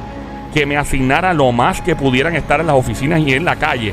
que 0.54 0.64
me 0.64 0.78
asignara 0.78 1.34
lo 1.34 1.52
más 1.52 1.82
que 1.82 1.94
pudieran 1.94 2.34
estar 2.36 2.60
en 2.60 2.68
las 2.68 2.76
oficinas 2.76 3.20
y 3.20 3.34
en 3.34 3.44
la 3.44 3.56
calle. 3.56 3.92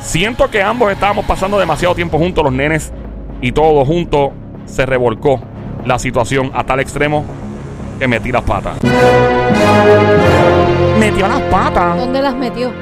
Siento 0.00 0.50
que 0.50 0.62
ambos 0.62 0.90
estábamos 0.92 1.24
pasando 1.26 1.58
demasiado 1.58 1.94
tiempo 1.94 2.18
juntos, 2.18 2.42
los 2.44 2.52
nenes 2.52 2.92
y 3.40 3.52
todo 3.52 3.84
junto 3.84 4.32
se 4.66 4.86
revolcó 4.86 5.40
la 5.84 5.98
situación 5.98 6.50
a 6.54 6.64
tal 6.64 6.80
extremo 6.80 7.24
que 7.98 8.06
metí 8.08 8.30
las 8.32 8.42
patas. 8.42 8.78
Metió 10.98 11.28
las 11.28 11.40
patas. 11.42 11.96
¿Dónde 11.98 12.22
las 12.22 12.34
metió? 12.34 12.72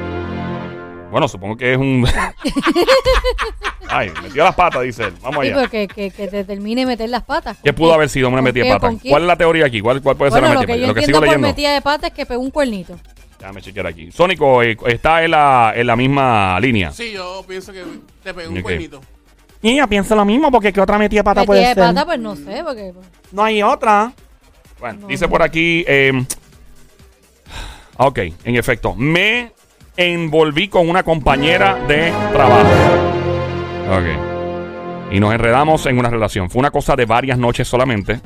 Bueno, 1.11 1.27
supongo 1.27 1.55
que 1.57 1.71
es 1.73 1.77
un. 1.77 2.05
Ay, 3.89 4.11
metió 4.21 4.43
las 4.43 4.53
patas, 4.55 4.83
dice 4.83 5.05
él. 5.05 5.13
Vamos 5.21 5.39
Sí, 5.41 5.47
allá. 5.47 5.55
pues 5.59 5.69
que, 5.69 5.87
que, 5.87 6.11
que 6.11 6.27
te 6.27 6.43
termine 6.43 6.81
de 6.81 6.87
meter 6.87 7.09
las 7.09 7.23
patas. 7.23 7.57
¿Qué 7.63 7.71
¿Con 7.71 7.77
pudo 7.77 7.93
haber 7.93 8.09
sido 8.09 8.27
una 8.27 8.37
¿Con 8.37 8.43
metida 8.43 8.65
de 8.65 8.71
patas? 8.79 8.95
¿Cuál 9.09 9.21
es 9.23 9.27
la 9.27 9.35
teoría 9.37 9.65
aquí? 9.65 9.79
¿Cuál, 9.81 10.01
cuál 10.01 10.17
puede 10.17 10.31
ser 10.31 10.41
Bueno, 10.41 10.53
la 10.55 10.61
lo 10.61 10.67
metida? 10.67 10.75
que 10.75 10.81
yo 10.81 10.87
Lo 10.87 10.93
que 10.93 10.99
entiendo 10.99 11.19
sigo 11.21 11.31
por 11.31 11.39
metida 11.41 11.73
de 11.73 11.81
patas 11.81 12.09
es 12.11 12.15
que 12.15 12.25
pegó 12.25 12.41
un 12.41 12.51
cuernito. 12.51 12.95
Déjame 13.47 13.61
chequear 13.61 13.87
aquí. 13.87 14.11
Sónico 14.11 14.61
eh, 14.61 14.75
está 14.87 15.23
en 15.23 15.31
la, 15.31 15.71
en 15.73 15.87
la 15.87 15.95
misma 15.95 16.59
línea. 16.59 16.91
Sí, 16.91 17.13
yo 17.13 17.45
pienso 17.47 17.71
que 17.71 17.81
te 18.21 18.33
pegó 18.33 18.51
un 18.51 18.57
Ok. 18.57 18.63
cuernito. 18.63 18.99
Y 19.61 19.71
ella 19.71 19.87
piensa 19.87 20.15
lo 20.15 20.25
mismo 20.25 20.51
porque 20.51 20.73
qué 20.73 20.81
otra 20.81 20.97
metida 20.97 21.21
de 21.21 21.23
pata 21.23 21.39
Metida 21.41 21.47
puede 21.47 21.61
de 21.61 21.67
ser. 21.67 21.77
patas, 21.77 22.03
pues 22.05 22.19
no 22.19 22.35
sé, 22.35 22.61
porque... 22.65 22.91
No 23.31 23.43
hay 23.45 23.63
otra. 23.63 24.11
Bueno, 24.81 24.99
No, 24.99 25.07
dice 25.07 25.23
no. 25.25 25.29
por 25.31 25.43
aquí. 25.43 25.85
eh, 25.87 26.11
ok, 27.95 28.19
en 28.43 28.55
efecto. 28.57 28.93
Me 28.95 29.53
envolví 29.95 30.67
con 30.67 30.89
una 30.89 31.03
compañera 31.03 31.75
de 31.87 32.11
trabajo. 32.33 32.67
Ok. 33.91 35.13
Y 35.13 35.21
nos 35.21 35.33
enredamos 35.33 35.85
en 35.85 35.97
una 35.99 36.09
relación. 36.09 36.49
Fue 36.49 36.59
una 36.59 36.71
cosa 36.71 36.97
de 36.97 37.05
varias 37.05 37.37
noches 37.37 37.65
solamente. 37.65 38.19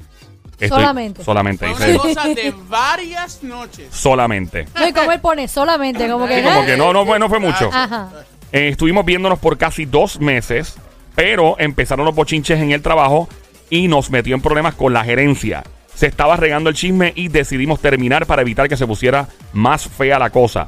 Solamente. 0.69 1.23
Solamente. 1.23 1.65
Fue 1.67 1.87
dice 1.87 1.99
una 1.99 2.09
él. 2.09 2.15
cosa 2.15 2.27
de 2.29 2.53
varias 2.69 3.43
noches. 3.43 3.87
Solamente. 3.91 4.65
No, 4.75 4.87
y 4.87 4.93
como 4.93 5.11
él 5.11 5.19
pone 5.19 5.47
solamente, 5.47 6.09
como 6.09 6.27
que... 6.27 6.37
Sí, 6.37 6.43
como 6.43 6.65
que 6.65 6.77
no, 6.77 6.93
no, 6.93 7.05
fue- 7.05 7.19
no 7.19 7.29
fue 7.29 7.39
mucho. 7.39 7.69
Ajá. 7.71 8.09
Eh, 8.51 8.67
estuvimos 8.69 9.05
viéndonos 9.05 9.39
por 9.39 9.57
casi 9.57 9.85
dos 9.85 10.19
meses, 10.19 10.75
pero 11.15 11.55
empezaron 11.59 12.05
los 12.05 12.13
bochinches 12.15 12.59
en 12.59 12.71
el 12.71 12.81
trabajo 12.81 13.29
y 13.69 13.87
nos 13.87 14.09
metió 14.11 14.35
en 14.35 14.41
problemas 14.41 14.75
con 14.75 14.93
la 14.93 15.03
gerencia. 15.03 15.63
Se 15.95 16.07
estaba 16.07 16.35
regando 16.35 16.69
el 16.69 16.75
chisme 16.75 17.13
y 17.15 17.27
decidimos 17.27 17.79
terminar 17.79 18.25
para 18.25 18.41
evitar 18.41 18.67
que 18.67 18.75
se 18.77 18.87
pusiera 18.87 19.27
más 19.53 19.87
fea 19.87 20.19
la 20.19 20.29
cosa. 20.31 20.67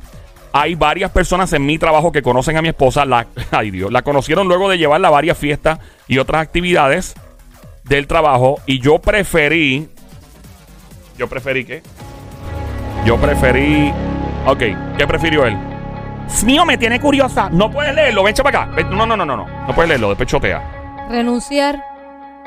Hay 0.54 0.76
varias 0.76 1.10
personas 1.12 1.52
en 1.54 1.66
mi 1.66 1.80
trabajo 1.80 2.12
que 2.12 2.22
conocen 2.22 2.56
a 2.58 2.62
mi 2.62 2.70
esposa. 2.70 3.04
La, 3.06 3.26
ay 3.52 3.72
Dios, 3.72 3.92
la 3.92 4.02
conocieron 4.04 4.48
luego 4.48 4.70
de 4.70 4.78
llevarla 4.78 5.08
a 5.08 5.12
varias 5.12 5.38
fiestas 5.38 5.80
y 6.08 6.20
otras 6.20 6.42
actividades 6.44 7.16
del 7.84 8.08
trabajo. 8.08 8.60
Y 8.66 8.80
yo 8.80 9.00
preferí. 9.00 9.90
Yo 11.18 11.28
preferí 11.28 11.66
qué? 11.66 11.84
Yo 13.06 13.18
preferí. 13.18 13.92
Ok, 14.46 14.64
¿qué 14.98 15.08
prefirió 15.08 15.46
él? 15.46 15.58
Mío, 16.46 16.66
me 16.66 16.78
tiene 16.78 17.00
curiosa. 17.00 17.50
No 17.52 17.70
puedes 17.70 17.94
leerlo, 17.94 18.24
ven 18.24 18.34
para 18.36 18.64
acá. 18.64 18.72
Ven, 18.74 18.90
No, 18.90 19.06
no, 19.06 19.16
no, 19.16 19.26
no, 19.26 19.38
no. 19.38 19.46
No 19.68 19.76
puedes 19.76 19.90
leerlo, 19.90 20.10
después 20.10 20.28
chotea. 20.30 20.62
Renunciar. 21.10 21.82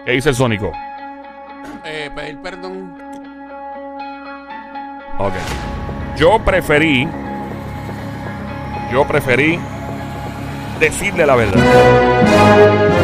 ¿Qué 0.04 0.12
dice 0.12 0.30
el 0.30 0.34
Sónico? 0.34 0.72
Eh, 1.84 2.10
pedir 2.14 2.38
perdón. 2.40 2.94
Ok. 5.18 5.34
Yo 6.16 6.38
preferí. 6.44 7.08
Yo 8.92 9.06
preferí 9.06 9.58
decirle 10.80 11.26
la 11.26 11.36
verdad. 11.36 12.95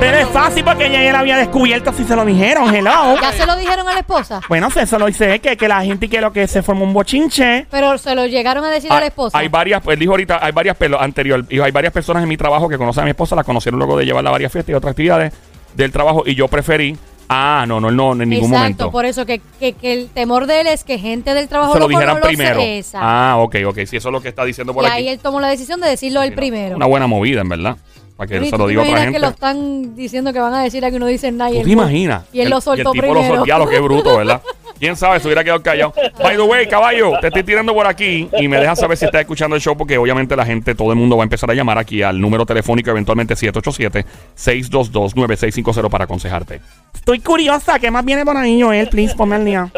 Pero 0.00 0.16
es 0.16 0.28
fácil 0.28 0.62
porque 0.64 0.86
ella 0.86 1.02
ya 1.02 1.12
la 1.12 1.18
había 1.20 1.36
descubierto 1.36 1.92
si 1.92 2.04
se 2.04 2.14
lo 2.14 2.24
dijeron. 2.24 2.72
Hello. 2.72 3.16
¿Ya 3.20 3.32
se 3.32 3.44
lo 3.44 3.56
dijeron 3.56 3.88
a 3.88 3.94
la 3.94 4.00
esposa? 4.00 4.40
Bueno, 4.48 4.70
se- 4.70 4.82
eso 4.82 4.96
lo 4.98 5.06
dice 5.06 5.40
que, 5.40 5.56
que 5.56 5.66
la 5.68 5.82
gente 5.84 6.08
que 6.08 6.20
lo 6.20 6.32
que 6.32 6.46
se 6.46 6.62
formó 6.62 6.84
un 6.84 6.92
bochinche. 6.92 7.66
Pero 7.68 7.98
se 7.98 8.14
lo 8.14 8.24
llegaron 8.26 8.64
a 8.64 8.70
decir 8.70 8.92
a 8.92 9.00
la 9.00 9.06
esposa. 9.06 9.36
Ah, 9.36 9.40
Hay 9.40 9.48
varias, 9.48 9.82
él 9.86 9.98
dijo 9.98 10.12
ahorita, 10.12 10.38
hay 10.40 10.52
varias, 10.52 10.76
pelo- 10.78 11.00
anterior, 11.00 11.44
dijo, 11.46 11.64
hay 11.64 11.72
varias 11.72 11.92
personas 11.92 12.22
en 12.22 12.28
mi 12.28 12.36
trabajo 12.36 12.68
que 12.68 12.78
conocen 12.78 13.02
a 13.02 13.04
mi 13.06 13.10
esposa, 13.10 13.34
la 13.34 13.42
conocieron 13.42 13.78
luego 13.78 13.96
de 13.98 14.04
llevarla 14.06 14.30
a 14.30 14.32
varias 14.32 14.52
fiestas 14.52 14.70
y 14.72 14.74
otras 14.74 14.92
actividades 14.92 15.32
del 15.74 15.90
trabajo 15.90 16.22
y 16.24 16.34
yo 16.36 16.46
preferí, 16.46 16.96
ah, 17.28 17.64
no, 17.66 17.80
no, 17.80 17.90
no, 17.90 18.12
en 18.12 18.18
ningún 18.20 18.36
Exacto, 18.50 18.56
momento. 18.58 18.90
por 18.92 19.04
eso 19.04 19.26
que, 19.26 19.40
que, 19.58 19.72
que 19.72 19.92
el 19.92 20.08
temor 20.10 20.46
de 20.46 20.60
él 20.60 20.66
es 20.68 20.84
que 20.84 20.98
gente 20.98 21.34
del 21.34 21.48
trabajo 21.48 21.72
Se 21.74 21.80
lo 21.80 21.88
dijeran 21.88 22.20
primero. 22.20 22.60
Exacto. 22.60 23.04
Ah, 23.06 23.34
ok, 23.38 23.56
ok, 23.66 23.78
sí, 23.84 23.96
eso 23.96 24.08
es 24.10 24.12
lo 24.12 24.20
que 24.20 24.28
está 24.28 24.44
diciendo 24.44 24.72
por 24.72 24.84
y 24.84 24.86
aquí. 24.86 24.96
ahí 24.96 25.08
él 25.08 25.18
tomó 25.18 25.40
la 25.40 25.48
decisión 25.48 25.80
de 25.80 25.88
decirlo 25.88 26.22
él 26.22 26.34
primero. 26.34 26.76
Una 26.76 26.86
buena 26.86 27.08
movida, 27.08 27.40
en 27.40 27.48
verdad. 27.48 27.76
Para 28.18 28.28
que 28.28 28.36
¿Y 28.44 28.50
se 28.50 28.58
lo 28.58 28.66
diga 28.66 28.82
a 28.82 28.84
otra 28.84 28.98
gente. 28.98 29.12
que 29.12 29.18
lo 29.20 29.28
están 29.28 29.94
diciendo 29.94 30.32
que 30.32 30.40
van 30.40 30.52
a 30.52 30.64
decir 30.64 30.84
a 30.84 30.90
que 30.90 30.96
uno 30.96 31.06
dice 31.06 31.30
nada 31.30 31.52
y 31.52 31.58
¿Tú 31.60 31.66
te 31.66 31.70
imaginas? 31.70 32.24
Y 32.32 32.40
él 32.40 32.50
lo 32.50 32.60
soltó 32.60 32.90
el 32.90 32.94
tipo 32.94 33.12
primero. 33.14 33.36
Lo 33.36 33.46
soltó, 33.46 33.68
qué 33.68 33.78
bruto, 33.78 34.18
¿verdad? 34.18 34.42
¿Quién 34.80 34.96
sabe? 34.96 35.20
Se 35.20 35.28
hubiera 35.28 35.44
quedado 35.44 35.62
callado. 35.62 35.92
By 36.20 36.34
the 36.36 36.42
way, 36.42 36.66
caballo, 36.66 37.12
te 37.20 37.28
estoy 37.28 37.44
tirando 37.44 37.72
por 37.74 37.86
aquí 37.86 38.28
y 38.40 38.48
me 38.48 38.58
dejas 38.58 38.80
saber 38.80 38.96
si 38.96 39.04
estás 39.04 39.20
escuchando 39.20 39.54
el 39.54 39.62
show 39.62 39.76
porque 39.76 39.96
obviamente 39.98 40.34
la 40.34 40.44
gente, 40.44 40.74
todo 40.74 40.90
el 40.90 40.98
mundo 40.98 41.16
va 41.16 41.22
a 41.22 41.26
empezar 41.26 41.48
a 41.50 41.54
llamar 41.54 41.78
aquí 41.78 42.02
al 42.02 42.20
número 42.20 42.44
telefónico 42.44 42.90
eventualmente 42.90 43.34
787-622-9650 43.34 45.88
para 45.88 46.04
aconsejarte. 46.04 46.60
Estoy 46.94 47.20
curiosa. 47.20 47.78
¿Qué 47.78 47.90
más 47.90 48.04
viene 48.04 48.24
por 48.24 48.36
ahí, 48.36 48.60
Joel? 48.60 48.88
Please, 48.88 49.14
ponme 49.14 49.36
al 49.36 49.44
día. 49.44 49.70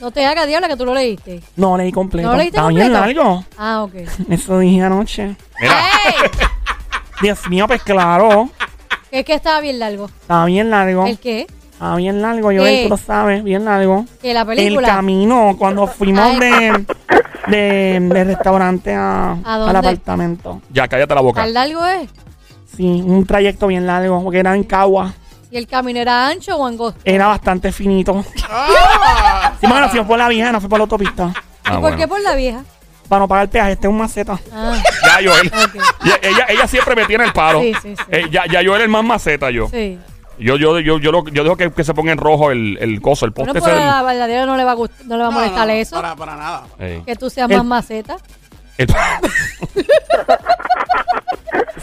No 0.00 0.10
te 0.10 0.24
hagas 0.26 0.46
diabla 0.46 0.68
que 0.68 0.76
tú 0.76 0.84
lo 0.84 0.94
leíste. 0.94 1.40
No, 1.56 1.76
leí 1.76 1.92
completo. 1.92 2.26
¿No 2.28 2.32
lo 2.32 2.38
leíste 2.38 2.58
Está 2.58 2.68
bien 2.68 2.92
completo? 2.92 3.22
largo. 3.22 3.44
Ah, 3.58 3.82
ok. 3.82 3.94
Eso 4.30 4.58
dije 4.58 4.82
anoche. 4.82 5.36
Mira. 5.60 5.74
Dios 7.22 7.48
mío, 7.48 7.66
pues 7.66 7.82
claro. 7.82 8.50
Es 9.10 9.24
que 9.24 9.34
estaba 9.34 9.60
bien 9.60 9.78
largo. 9.78 10.06
Está 10.06 10.44
bien 10.46 10.70
largo. 10.70 11.06
¿El 11.06 11.18
qué? 11.18 11.46
Está 11.72 11.96
bien 11.96 12.20
largo, 12.22 12.48
¿Qué? 12.50 12.58
Joel, 12.58 12.82
tú 12.84 12.88
lo 12.90 12.96
sabes. 12.96 13.44
Bien 13.44 13.64
largo. 13.64 14.04
Que 14.20 14.34
la 14.34 14.40
El 14.42 14.46
película. 14.46 14.88
camino, 14.88 15.54
cuando 15.58 15.86
fuimos 15.86 16.38
de, 16.38 16.84
de, 17.48 18.00
de 18.00 18.24
restaurante 18.24 18.94
a, 18.94 19.32
¿A 19.44 19.54
al 19.68 19.76
apartamento. 19.76 20.60
ya, 20.70 20.88
cállate 20.88 21.14
la 21.14 21.20
boca. 21.20 21.42
¿Al 21.42 21.54
largo 21.54 21.84
es? 21.86 22.08
Sí, 22.76 23.02
un 23.04 23.26
trayecto 23.26 23.66
bien 23.66 23.86
largo, 23.86 24.22
porque 24.22 24.38
era 24.38 24.54
en 24.54 24.64
Cagua. 24.64 25.12
¿Y 25.50 25.58
el 25.58 25.66
camino 25.66 26.00
era 26.00 26.28
ancho 26.28 26.56
o 26.56 26.66
angosto? 26.66 26.98
Era 27.04 27.26
bastante 27.26 27.70
finito. 27.72 28.24
Ah, 28.48 29.52
Sí, 29.60 29.66
bueno, 29.66 29.88
fuimos 29.90 30.08
por 30.08 30.18
la 30.18 30.28
vieja, 30.28 30.50
no 30.50 30.60
fue 30.60 30.68
por 30.70 30.78
la 30.78 30.84
autopista. 30.84 31.32
Ah, 31.34 31.40
¿Y 31.66 31.70
por 31.72 31.80
bueno. 31.80 31.96
qué 31.98 32.08
por 32.08 32.20
la 32.22 32.34
vieja? 32.34 32.64
Para 33.12 33.20
no 33.20 33.28
pagar 33.28 33.42
el 33.44 33.50
peaje, 33.50 33.72
este 33.72 33.86
es 33.88 33.90
un 33.90 33.98
maceta. 33.98 34.40
Ah, 34.54 34.82
Ya, 35.04 35.28
Joel. 35.30 35.46
ok. 35.48 35.74
Ya, 36.02 36.14
ella, 36.22 36.46
ella 36.48 36.66
siempre 36.66 36.96
me 36.96 37.04
tiene 37.04 37.24
el 37.24 37.32
paro. 37.34 37.60
Sí, 37.60 37.74
sí, 37.82 37.94
sí. 37.94 38.02
Eh, 38.10 38.26
ya, 38.30 38.46
ya 38.50 38.62
yo 38.62 38.74
era 38.74 38.82
el 38.84 38.88
más 38.88 39.04
maceta 39.04 39.50
yo. 39.50 39.68
Sí. 39.68 39.98
Yo, 40.38 40.56
yo, 40.56 40.80
yo, 40.80 40.96
yo, 40.98 41.12
lo- 41.12 41.28
yo 41.28 41.44
dejo 41.44 41.56
que, 41.58 41.70
que 41.72 41.84
se 41.84 41.92
ponga 41.92 42.10
en 42.12 42.16
rojo 42.16 42.50
el, 42.52 42.78
el 42.80 43.02
coso, 43.02 43.26
el 43.26 43.32
Bueno, 43.32 43.52
poste 43.52 43.60
pues 43.60 43.74
ese 43.74 43.82
a 43.82 43.96
la 43.96 44.02
verdadera 44.02 44.46
no 44.46 44.56
le 44.56 44.64
va 44.64 44.72
a, 44.72 44.76
gust- 44.76 44.98
no 45.04 45.18
le 45.18 45.24
va 45.24 45.28
a 45.28 45.30
no, 45.30 45.36
molestar 45.40 45.66
no, 45.66 45.72
eso. 45.74 45.94
Para, 45.96 46.16
para 46.16 46.36
nada. 46.36 46.62
Que 47.04 47.14
tú 47.16 47.28
seas 47.28 47.50
El- 47.50 47.58
más 47.58 47.66
maceta. 47.66 48.16
El- 48.78 48.86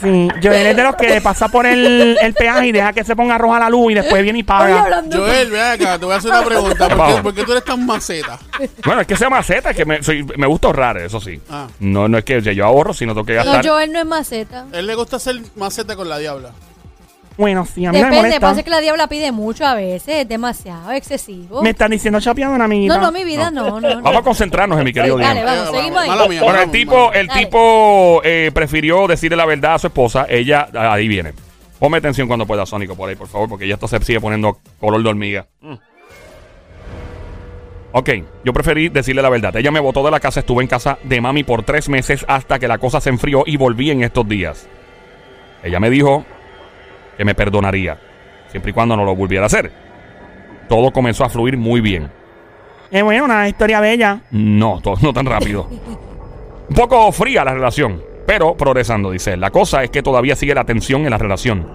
Sí, 0.01 0.29
Joel 0.41 0.68
es 0.68 0.75
de 0.77 0.84
los 0.84 0.96
que 0.96 1.20
pasa 1.20 1.50
por 1.50 1.65
el, 1.65 2.18
el 2.22 2.34
peaje 2.34 2.68
y 2.68 2.72
deja 2.72 2.94
que 2.94 3.03
se 3.03 3.15
ponga 3.15 3.38
roja 3.38 3.60
la 3.60 3.70
luz 3.70 3.91
y 3.91 3.96
después 3.96 4.24
viene 4.24 4.39
y 4.39 4.44
paga. 4.44 5.01
Joel, 5.12 5.51
ven 5.51 5.62
acá, 5.62 6.00
te 6.00 6.06
voy 6.06 6.13
a 6.13 6.18
hacer 6.18 6.32
una 6.32 6.44
pregunta. 6.44 6.88
¿Por 6.89 7.08
qué, 7.15 7.22
por 7.22 7.34
qué 7.34 7.44
tú 7.44 7.51
eres 7.51 7.65
tan 7.65 7.86
maceta? 7.86 8.39
bueno, 8.86 9.01
es 9.01 9.08
que 9.08 9.15
sea 9.18 9.29
maceta, 9.29 9.72
es 9.72 9.75
que 9.75 9.86
me, 9.86 10.01
soy- 10.01 10.24
me 10.38 10.48
gusta 10.48 10.68
ahorrar, 10.68 10.98
eso 10.98 11.20
sí. 11.20 11.39
Ah. 11.50 11.68
No, 11.79 12.08
no 12.08 12.18
es 12.18 12.24
que 12.24 12.41
yo 12.41 12.65
ahorro, 12.65 12.94
sino 12.94 13.13
tengo 13.13 13.25
que 13.25 13.34
No, 13.36 13.44
gastar. 13.44 13.68
Joel 13.68 13.91
no 13.91 14.00
es 14.00 14.06
maceta. 14.06 14.65
Él 14.72 14.88
le 14.88 14.96
gusta 14.96 15.18
hacer 15.18 15.36
maceta 15.56 15.96
con 15.96 16.08
la 16.08 16.18
diabla. 16.18 16.51
Bueno, 17.39 17.65
sí, 17.65 17.86
a 17.86 17.91
mí 17.93 17.98
no 17.98 18.03
me 18.03 18.10
Depende, 18.10 18.17
molesta. 18.17 18.39
pasa 18.41 18.63
que 18.63 18.69
la 18.69 18.81
diabla 18.81 19.08
pide 19.08 19.31
mucho 19.31 19.65
a 19.65 19.74
veces, 19.74 20.10
es 20.24 20.27
demasiado 20.27 20.91
excesivo. 20.91 21.62
Me 21.63 21.69
están 21.69 21.89
diciendo 21.89 22.19
chapeadora, 22.19 22.65
amiguita. 22.65 22.98
No, 22.98 23.01
no, 23.03 23.12
mi 23.13 23.24
vida, 23.24 23.50
no, 23.50 23.79
no. 23.79 23.96
no. 23.96 24.01
Vamos 24.01 24.19
a 24.19 24.24
concentrarnos 24.24 24.77
en 24.77 24.84
mi 24.84 24.91
querido 24.91 25.17
dale, 25.17 25.41
Diana. 25.41 25.55
vamos, 25.55 25.74
Eh, 25.74 25.77
seguimos 25.77 26.01
ahí. 26.01 26.10
mala 26.10 26.27
mía, 26.27 26.43
Bueno, 26.43 26.62
el 26.62 26.69
tipo, 26.72 27.13
el 27.13 27.27
Dale. 27.27 27.46
tipo 27.46 28.22
eh, 28.25 28.51
prefirió 28.53 29.08
decirle 29.08 29.38
la 29.38 29.46
verdad 29.46 29.75
a 29.75 29.79
su 29.79 29.88
esposa. 29.88 30.25
Ella, 30.27 30.67
ahí 30.74 31.08
viene. 31.08 31.31
Ponme 31.79 31.98
atención 32.00 32.27
cuando 32.27 32.46
pueda, 32.46 32.65
Sónico, 32.65 32.93
por 32.98 33.08
ahí, 33.08 33.15
por 33.15 33.29
favor, 33.29 33.48
porque 33.48 33.65
ya 33.69 33.75
esto 33.75 33.88
se 33.88 34.00
sigue 34.03 34.19
poniendo 34.19 34.58
color 34.81 35.01
de 35.01 35.08
hormiga. 35.10 35.48
Mm. 35.62 35.75
Ok, 37.91 38.10
yo 38.43 38.53
preferí 38.53 38.89
decirle 38.89 39.22
la 39.22 39.29
verdad. 39.29 39.55
Ella 39.55 39.72
me 39.72 39.79
botó 39.79 40.03
de 40.03 40.12
la 40.12 40.19
casa, 40.19 40.41
estuve 40.41 40.62
en 40.62 40.67
casa 40.67 41.00
de 41.03 41.22
mami 41.22 41.43
por 41.43 41.63
tres 41.63 41.89
meses 41.89 42.24
hasta 42.27 42.60
que 42.60 42.67
la 42.67 42.77
cosa 42.77 43.00
se 43.01 43.10
enfrió 43.10 43.43
y 43.48 43.58
volví 43.58 43.89
en 43.91 44.03
estos 44.03 44.27
días. 44.27 44.67
Ella 45.63 45.79
me 45.79 45.89
dijo 45.89 46.25
que 47.20 47.26
me 47.26 47.36
perdonaría, 47.36 48.00
siempre 48.48 48.72
y 48.72 48.74
cuando 48.74 48.96
no 48.96 49.04
lo 49.04 49.14
volviera 49.14 49.44
a 49.44 49.48
hacer. 49.48 49.70
Todo 50.70 50.90
comenzó 50.94 51.26
a 51.26 51.30
fluir 51.30 51.58
muy 51.58 51.82
bien. 51.82 52.10
Es 52.89 53.04
bueno, 53.04 53.26
una 53.26 53.46
historia 53.50 53.82
bella. 53.82 54.22
No, 54.32 54.80
to- 54.82 54.96
no 55.02 55.12
tan 55.12 55.26
rápido. 55.26 55.67
Un 56.70 56.76
poco 56.76 57.12
fría 57.12 57.43
la 57.43 57.54
relación, 57.54 58.02
pero 58.26 58.56
progresando, 58.56 59.12
dice. 59.12 59.34
él. 59.34 59.41
La 59.41 59.50
cosa 59.50 59.84
es 59.84 59.89
que 59.89 60.02
todavía 60.02 60.38
sigue 60.38 60.56
la 60.56 60.63
tensión 60.63 61.04
en 61.04 61.10
la 61.10 61.17
relación. 61.17 61.67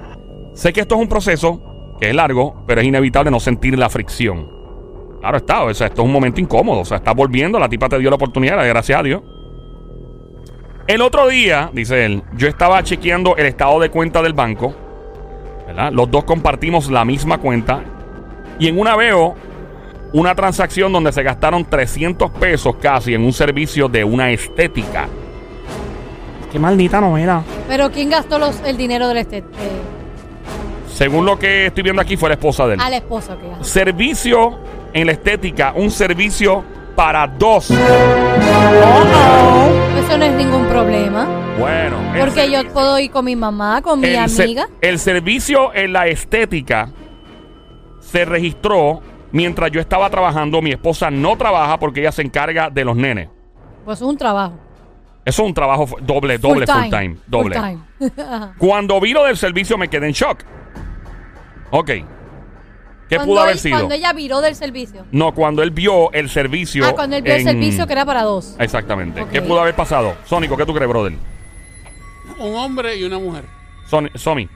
Sé 0.54 0.72
que 0.72 0.80
esto 0.80 0.94
es 0.94 1.02
un 1.02 1.08
proceso 1.10 1.60
que 2.00 2.08
es 2.08 2.14
largo, 2.16 2.64
pero 2.66 2.80
es 2.80 2.86
inevitable 2.86 3.30
no 3.30 3.38
sentir 3.38 3.78
la 3.78 3.90
fricción. 3.90 4.48
Claro 5.20 5.36
está, 5.36 5.62
o 5.64 5.74
sea, 5.74 5.88
esto 5.88 6.00
es 6.00 6.06
un 6.06 6.12
momento 6.12 6.40
incómodo. 6.40 6.80
O 6.80 6.84
sea, 6.86 6.96
está 6.96 7.12
volviendo, 7.12 7.58
la 7.58 7.68
tipa 7.68 7.90
te 7.90 7.98
dio 7.98 8.08
la 8.08 8.16
oportunidad, 8.16 8.66
gracias 8.66 8.98
a 8.98 9.02
Dios. 9.02 9.20
El 10.86 11.02
otro 11.02 11.28
día, 11.28 11.68
dice 11.74 12.06
él, 12.06 12.22
yo 12.34 12.48
estaba 12.48 12.82
chequeando 12.82 13.36
el 13.36 13.44
estado 13.44 13.78
de 13.80 13.90
cuenta 13.90 14.22
del 14.22 14.32
banco. 14.32 14.74
¿Verdad? 15.74 15.92
Los 15.92 16.10
dos 16.10 16.24
compartimos 16.24 16.90
la 16.90 17.04
misma 17.04 17.38
cuenta. 17.38 17.82
Y 18.58 18.68
en 18.68 18.78
una 18.78 18.96
veo 18.96 19.34
una 20.12 20.34
transacción 20.34 20.92
donde 20.92 21.10
se 21.12 21.22
gastaron 21.22 21.64
300 21.64 22.30
pesos 22.32 22.76
casi 22.80 23.14
en 23.14 23.24
un 23.24 23.32
servicio 23.32 23.88
de 23.88 24.04
una 24.04 24.30
estética. 24.30 25.08
Qué 26.52 26.58
maldita 26.60 27.00
novela. 27.00 27.42
Pero 27.66 27.90
¿quién 27.90 28.10
gastó 28.10 28.38
los, 28.38 28.60
el 28.64 28.76
dinero 28.76 29.08
del 29.08 29.16
este? 29.16 29.38
eh, 29.38 29.42
Según 30.92 31.26
lo 31.26 31.36
que 31.36 31.66
estoy 31.66 31.82
viendo 31.82 32.00
aquí, 32.00 32.16
fue 32.16 32.28
la 32.28 32.34
esposa 32.36 32.66
de 32.68 32.74
él. 32.74 32.80
a 32.80 32.88
la 32.90 32.98
esposa 32.98 33.36
que 33.36 33.48
gastó. 33.48 33.64
Servicio 33.64 34.58
en 34.92 35.06
la 35.06 35.12
estética, 35.12 35.72
un 35.74 35.90
servicio 35.90 36.62
para 36.94 37.26
dos. 37.26 37.70
Eso 37.70 37.78
no 40.18 40.24
es 40.24 40.32
ningún 40.34 40.66
problema. 40.66 41.26
Bueno, 41.58 41.96
Porque 42.18 42.50
yo 42.50 42.66
puedo 42.72 42.98
ir 42.98 43.10
con 43.10 43.24
mi 43.24 43.36
mamá, 43.36 43.80
con 43.82 44.00
mi 44.00 44.08
el, 44.08 44.28
se- 44.28 44.42
amiga. 44.44 44.66
el 44.80 44.98
servicio 44.98 45.72
en 45.74 45.92
la 45.92 46.06
estética 46.08 46.88
se 48.00 48.24
registró 48.24 49.00
mientras 49.32 49.70
yo 49.70 49.80
estaba 49.80 50.10
trabajando. 50.10 50.60
Mi 50.62 50.72
esposa 50.72 51.10
no 51.10 51.36
trabaja 51.36 51.78
porque 51.78 52.00
ella 52.00 52.12
se 52.12 52.22
encarga 52.22 52.70
de 52.70 52.84
los 52.84 52.96
nenes. 52.96 53.28
Pues 53.84 53.98
es 54.00 54.06
un 54.06 54.16
trabajo. 54.16 54.54
Eso 55.24 55.42
es 55.42 55.48
un 55.48 55.54
trabajo 55.54 55.86
doble, 56.02 56.36
doble, 56.38 56.66
full 56.66 56.90
time. 56.90 57.16
doble. 57.26 57.56
Full 57.58 57.64
time. 58.08 58.12
Ajá. 58.22 58.54
Cuando 58.58 59.00
vi 59.00 59.12
lo 59.12 59.24
del 59.24 59.36
servicio 59.36 59.78
me 59.78 59.88
quedé 59.88 60.06
en 60.06 60.12
shock. 60.12 60.40
Ok. 61.70 61.90
¿Qué 63.14 63.18
Cuando 63.18 63.32
pudo 63.32 63.40
haber 63.42 63.52
él- 63.54 63.58
sido? 63.60 63.76
Cuando 63.78 63.94
ella 63.94 64.12
viró 64.12 64.40
del 64.40 64.54
servicio. 64.56 65.06
No, 65.12 65.32
cuando 65.34 65.62
él 65.62 65.70
vio 65.70 66.12
el 66.12 66.28
servicio. 66.28 66.84
Ah, 66.86 66.92
cuando 66.94 67.16
él 67.16 67.22
vio 67.22 67.32
el 67.34 67.40
en- 67.40 67.46
servicio 67.46 67.86
que 67.86 67.92
era 67.92 68.04
para 68.04 68.22
dos. 68.22 68.54
Exactamente. 68.58 69.22
Ok. 69.22 69.30
¿Qué 69.30 69.42
pudo 69.42 69.60
haber 69.60 69.74
pasado? 69.76 70.14
Sónico, 70.24 70.56
¿qué 70.56 70.66
tú 70.66 70.74
crees, 70.74 70.88
brother? 70.88 71.12
Un 72.38 72.54
hombre 72.56 72.96
y 72.96 73.04
una 73.04 73.18
mujer. 73.18 73.44
Sony, 73.88 74.08
Somi. 74.14 74.48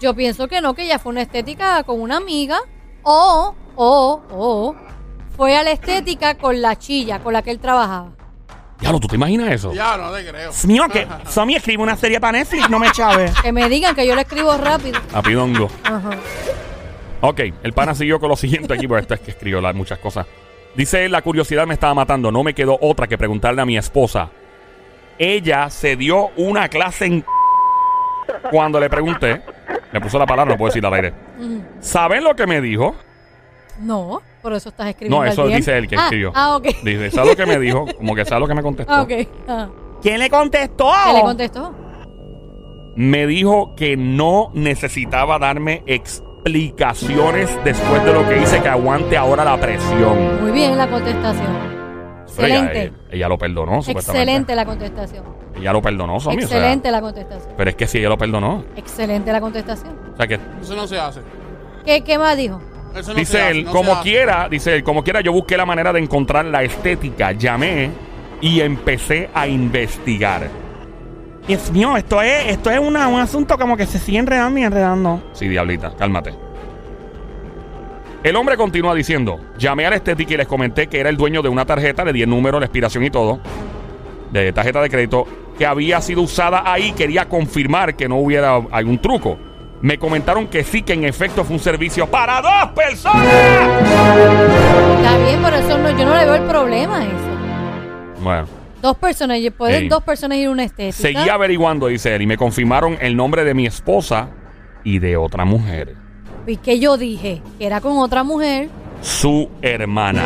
Yo 0.00 0.14
pienso 0.14 0.48
que 0.48 0.60
no, 0.60 0.74
que 0.74 0.84
ella 0.84 0.98
fue 0.98 1.10
una 1.10 1.22
estética 1.22 1.82
con 1.82 2.00
una 2.00 2.16
amiga. 2.16 2.58
O, 3.02 3.54
o, 3.76 4.22
o, 4.30 4.76
fue 5.36 5.56
a 5.56 5.62
la 5.62 5.70
estética 5.72 6.34
con 6.36 6.60
la 6.62 6.76
chilla 6.76 7.18
con 7.20 7.32
la 7.32 7.42
que 7.42 7.50
él 7.50 7.58
trabajaba. 7.58 8.10
Diablo, 8.80 9.00
¿tú 9.00 9.08
te 9.08 9.16
imaginas 9.16 9.50
eso? 9.50 9.72
Ya, 9.72 9.96
no 9.96 10.12
te 10.12 10.24
creo. 10.24 10.52
Mío, 10.66 10.84
que 10.92 11.06
Somi 11.28 11.56
escribe 11.56 11.82
una 11.82 11.96
serie 11.96 12.20
para 12.20 12.38
Netflix, 12.38 12.70
no 12.70 12.78
me 12.78 12.90
chave. 12.92 13.32
Que 13.42 13.50
me 13.52 13.68
digan 13.68 13.94
que 13.94 14.06
yo 14.06 14.14
le 14.14 14.22
escribo 14.22 14.56
rápido. 14.56 15.00
A 15.12 15.20
pidongo. 15.20 15.68
Ajá. 15.84 16.10
Ok, 17.20 17.40
el 17.62 17.72
pana 17.72 17.94
siguió 17.94 18.20
con 18.20 18.28
lo 18.28 18.36
siguiente 18.36 18.74
aquí, 18.74 18.86
porque 18.86 19.02
esto 19.02 19.14
es 19.14 19.20
que 19.20 19.30
escribió 19.32 19.60
la- 19.60 19.72
muchas 19.72 19.98
cosas. 19.98 20.26
Dice 20.74 21.08
la 21.08 21.22
curiosidad 21.22 21.66
me 21.66 21.74
estaba 21.74 21.94
matando. 21.94 22.30
No 22.30 22.44
me 22.44 22.54
quedó 22.54 22.78
otra 22.80 23.06
que 23.08 23.18
preguntarle 23.18 23.60
a 23.62 23.64
mi 23.66 23.76
esposa. 23.76 24.30
Ella 25.18 25.68
se 25.70 25.96
dio 25.96 26.28
una 26.36 26.68
clase 26.68 27.06
en... 27.06 27.24
Cuando 28.50 28.78
le 28.78 28.88
pregunté, 28.88 29.42
me 29.92 30.00
puso 30.00 30.18
la 30.18 30.26
palabra, 30.26 30.52
no 30.52 30.58
puedo 30.58 30.68
decir 30.70 30.84
al 30.86 30.94
aire. 30.94 31.12
¿Saben 31.80 32.22
lo 32.22 32.36
que 32.36 32.46
me 32.46 32.60
dijo? 32.60 32.94
No, 33.80 34.20
por 34.42 34.52
eso 34.52 34.68
estás 34.68 34.88
escribiendo. 34.88 35.24
No, 35.24 35.30
eso 35.30 35.46
dice 35.48 35.76
él 35.76 35.88
que 35.88 35.96
Ah, 35.96 36.04
escribió. 36.04 36.32
Ah, 36.34 36.56
ok. 36.56 36.66
Dice, 36.84 37.10
¿sabes 37.10 37.30
lo 37.30 37.36
que 37.36 37.46
me 37.46 37.58
dijo? 37.58 37.86
Como 37.96 38.14
que 38.14 38.24
¿sabes 38.24 38.40
lo 38.42 38.46
que 38.48 38.54
me 38.54 38.62
contestó? 38.62 38.92
Ah, 38.92 39.02
ok. 39.02 39.12
Ah. 39.48 39.68
¿Quién 40.02 40.18
le 40.20 40.28
contestó? 40.30 40.90
¿Qué 41.06 41.12
le 41.14 41.20
contestó? 41.22 41.74
Me 42.96 43.26
dijo 43.26 43.74
que 43.76 43.96
no 43.96 44.50
necesitaba 44.54 45.38
darme 45.38 45.82
explicaciones 46.48 47.50
después 47.64 48.04
de 48.04 48.12
lo 48.12 48.26
que 48.28 48.38
hice, 48.42 48.60
que 48.60 48.68
aguante 48.68 49.16
ahora 49.16 49.44
la 49.44 49.58
presión. 49.58 50.40
Muy 50.42 50.52
bien 50.52 50.76
la 50.76 50.88
contestación. 50.88 51.46
Pero 52.36 52.48
Excelente. 52.48 52.82
eh, 52.84 52.92
ella 53.10 53.28
lo 53.28 53.36
perdonó, 53.38 53.82
supuestamente. 53.82 54.22
Excelente 54.22 54.54
la 54.54 54.64
contestación. 54.64 55.24
Ella 55.56 55.72
lo 55.72 55.82
perdonó, 55.82 56.20
Somi, 56.20 56.36
o 56.36 56.46
sea, 56.46 56.58
Excelente 56.58 56.90
la 56.90 57.00
contestación. 57.00 57.52
pero 57.56 57.70
es 57.70 57.76
que 57.76 57.86
si 57.86 57.98
ella 57.98 58.08
lo 58.10 58.18
perdonó. 58.18 58.64
Excelente 58.76 59.32
la 59.32 59.40
contestación. 59.40 59.94
O 60.14 60.16
sea 60.16 60.26
que 60.26 60.38
Eso 60.62 60.76
no 60.76 60.86
se 60.86 60.98
hace. 60.98 61.20
¿Qué, 61.84 62.02
qué 62.04 62.18
más 62.18 62.36
dijo? 62.36 62.60
Eso 62.94 63.08
no 63.10 63.14
se 63.14 63.20
dice 63.20 63.40
hace, 63.42 63.50
él, 63.50 63.64
no 63.64 63.72
como 63.72 63.92
se 63.94 63.98
hace. 64.00 64.02
quiera, 64.10 64.48
dice 64.48 64.74
él, 64.76 64.84
como 64.84 65.02
quiera, 65.02 65.20
yo 65.20 65.32
busqué 65.32 65.56
la 65.56 65.66
manera 65.66 65.92
de 65.92 66.00
encontrar 66.00 66.44
la 66.46 66.62
estética. 66.62 67.32
Llamé 67.32 67.90
y 68.40 68.60
empecé 68.60 69.28
a 69.34 69.46
investigar. 69.48 70.48
Dios 71.48 71.70
mío, 71.72 71.96
esto 71.96 72.20
es, 72.22 72.46
esto 72.48 72.70
es 72.70 72.78
una- 72.78 73.08
un 73.08 73.18
asunto 73.20 73.56
como 73.58 73.76
que 73.76 73.86
se 73.86 73.98
sigue 73.98 74.18
enredando 74.18 74.60
y 74.60 74.62
enredando. 74.64 75.22
Sí, 75.32 75.48
diablita, 75.48 75.92
cálmate. 75.98 76.34
El 78.22 78.36
hombre 78.36 78.56
continúa 78.56 78.94
diciendo, 78.94 79.40
llamé 79.58 79.86
a 79.86 79.90
la 79.90 79.96
estética 79.96 80.34
y 80.34 80.36
les 80.36 80.46
comenté 80.46 80.88
que 80.88 81.00
era 81.00 81.08
el 81.08 81.16
dueño 81.16 81.40
de 81.40 81.48
una 81.48 81.64
tarjeta 81.64 82.04
de 82.04 82.12
10 82.12 82.28
números, 82.28 82.60
la 82.60 82.66
expiración 82.66 83.04
y 83.04 83.10
todo, 83.10 83.40
de 84.30 84.52
tarjeta 84.52 84.82
de 84.82 84.90
crédito, 84.90 85.26
que 85.56 85.64
había 85.64 86.00
sido 86.02 86.22
usada 86.22 86.62
ahí. 86.70 86.92
Quería 86.92 87.26
confirmar 87.28 87.94
que 87.96 88.08
no 88.08 88.16
hubiera 88.16 88.56
algún 88.70 88.98
truco. 88.98 89.38
Me 89.80 89.96
comentaron 89.98 90.48
que 90.48 90.64
sí, 90.64 90.82
que 90.82 90.92
en 90.94 91.04
efecto 91.04 91.44
fue 91.44 91.54
un 91.54 91.60
servicio 91.62 92.06
para 92.08 92.42
dos 92.42 92.72
personas. 92.74 93.24
Está 93.24 95.16
bien, 95.18 95.40
por 95.40 95.54
eso 95.54 95.78
no, 95.78 95.90
yo 95.90 96.04
no 96.04 96.16
le 96.16 96.24
veo 96.24 96.34
el 96.34 96.42
problema 96.42 96.98
a 96.98 97.04
eso. 97.04 98.20
Bueno, 98.20 98.46
Dos 98.80 98.96
personas, 98.96 99.38
pueden 99.56 99.84
Ey. 99.84 99.88
dos 99.88 100.04
personas 100.04 100.38
ir 100.38 100.46
a 100.46 100.50
una 100.50 100.64
estética. 100.64 100.92
seguí 100.92 101.28
averiguando, 101.28 101.88
dice 101.88 102.14
él, 102.14 102.22
y 102.22 102.26
me 102.26 102.36
confirmaron 102.36 102.96
el 103.00 103.16
nombre 103.16 103.44
de 103.44 103.54
mi 103.54 103.66
esposa 103.66 104.28
y 104.84 105.00
de 105.00 105.16
otra 105.16 105.44
mujer. 105.44 105.94
¿Y 106.46 106.56
que 106.56 106.78
yo 106.78 106.96
dije? 106.96 107.42
Que 107.58 107.66
era 107.66 107.80
con 107.80 107.98
otra 107.98 108.22
mujer. 108.22 108.68
Su 109.02 109.50
hermana. 109.62 110.22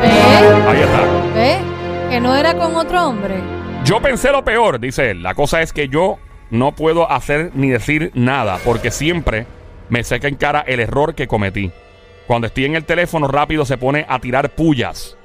Ahí 0.00 0.80
está. 0.80 1.02
¿Ves? 1.34 1.58
Que 2.10 2.20
no 2.20 2.36
era 2.36 2.54
con 2.56 2.76
otro 2.76 3.08
hombre. 3.08 3.34
Yo 3.84 4.00
pensé 4.00 4.30
lo 4.30 4.44
peor, 4.44 4.78
dice 4.78 5.10
él. 5.10 5.22
La 5.22 5.34
cosa 5.34 5.62
es 5.62 5.72
que 5.72 5.88
yo 5.88 6.18
no 6.50 6.72
puedo 6.72 7.10
hacer 7.10 7.50
ni 7.54 7.70
decir 7.70 8.12
nada 8.14 8.58
porque 8.64 8.90
siempre 8.90 9.46
me 9.88 10.04
seca 10.04 10.28
en 10.28 10.36
cara 10.36 10.64
el 10.66 10.80
error 10.80 11.14
que 11.14 11.26
cometí. 11.26 11.70
Cuando 12.26 12.46
estoy 12.46 12.64
en 12.66 12.76
el 12.76 12.84
teléfono 12.84 13.28
rápido 13.28 13.64
se 13.64 13.76
pone 13.76 14.06
a 14.08 14.18
tirar 14.20 14.50
pullas. 14.50 15.16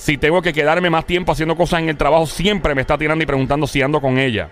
Si 0.00 0.16
tengo 0.16 0.40
que 0.40 0.54
quedarme 0.54 0.88
más 0.88 1.04
tiempo 1.04 1.32
haciendo 1.32 1.54
cosas 1.56 1.80
en 1.80 1.90
el 1.90 1.96
trabajo, 1.98 2.24
siempre 2.26 2.74
me 2.74 2.80
está 2.80 2.96
tirando 2.96 3.22
y 3.22 3.26
preguntando 3.26 3.66
si 3.66 3.82
ando 3.82 4.00
con 4.00 4.16
ella. 4.18 4.48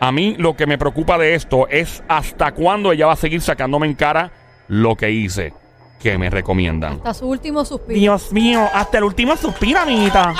A 0.00 0.10
mí 0.10 0.34
lo 0.38 0.56
que 0.56 0.66
me 0.66 0.76
preocupa 0.76 1.16
de 1.18 1.34
esto 1.34 1.68
es 1.68 2.02
hasta 2.08 2.50
cuándo 2.52 2.90
ella 2.90 3.06
va 3.06 3.12
a 3.12 3.16
seguir 3.16 3.40
sacándome 3.42 3.86
en 3.86 3.94
cara 3.94 4.32
lo 4.66 4.96
que 4.96 5.08
hice. 5.12 5.54
Que 6.00 6.18
me 6.18 6.30
recomiendan. 6.30 6.94
Hasta 6.94 7.14
su 7.14 7.28
último 7.28 7.64
suspiro. 7.64 8.00
Dios 8.00 8.32
mío, 8.32 8.66
hasta 8.74 8.98
el 8.98 9.04
último 9.04 9.36
suspiro, 9.36 9.78
amiguita. 9.80 10.34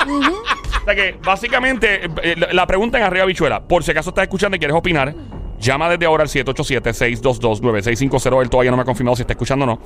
O 0.81 0.83
sea 0.83 0.93
que 0.95 1.15
básicamente 1.23 2.03
eh, 2.23 2.35
la- 2.35 2.51
la 2.51 2.67
pregunta 2.67 2.97
en 2.97 3.05
arriba 3.05 3.23
bichuela, 3.25 3.63
por 3.65 3.81
si 3.83 3.91
acaso 3.91 4.09
estás 4.09 4.23
escuchando 4.23 4.57
y 4.57 4.59
quieres 4.59 4.75
opinar, 4.75 5.15
llama 5.57 5.87
desde 5.89 6.05
ahora 6.05 6.23
al 6.23 6.29
787-622-9650. 6.29 8.41
Él 8.41 8.49
todavía 8.49 8.71
no 8.71 8.77
me 8.77 8.83
ha 8.83 8.85
confirmado 8.85 9.15
si 9.15 9.21
está 9.21 9.31
escuchando 9.33 9.63
o 9.63 9.67
no. 9.67 9.79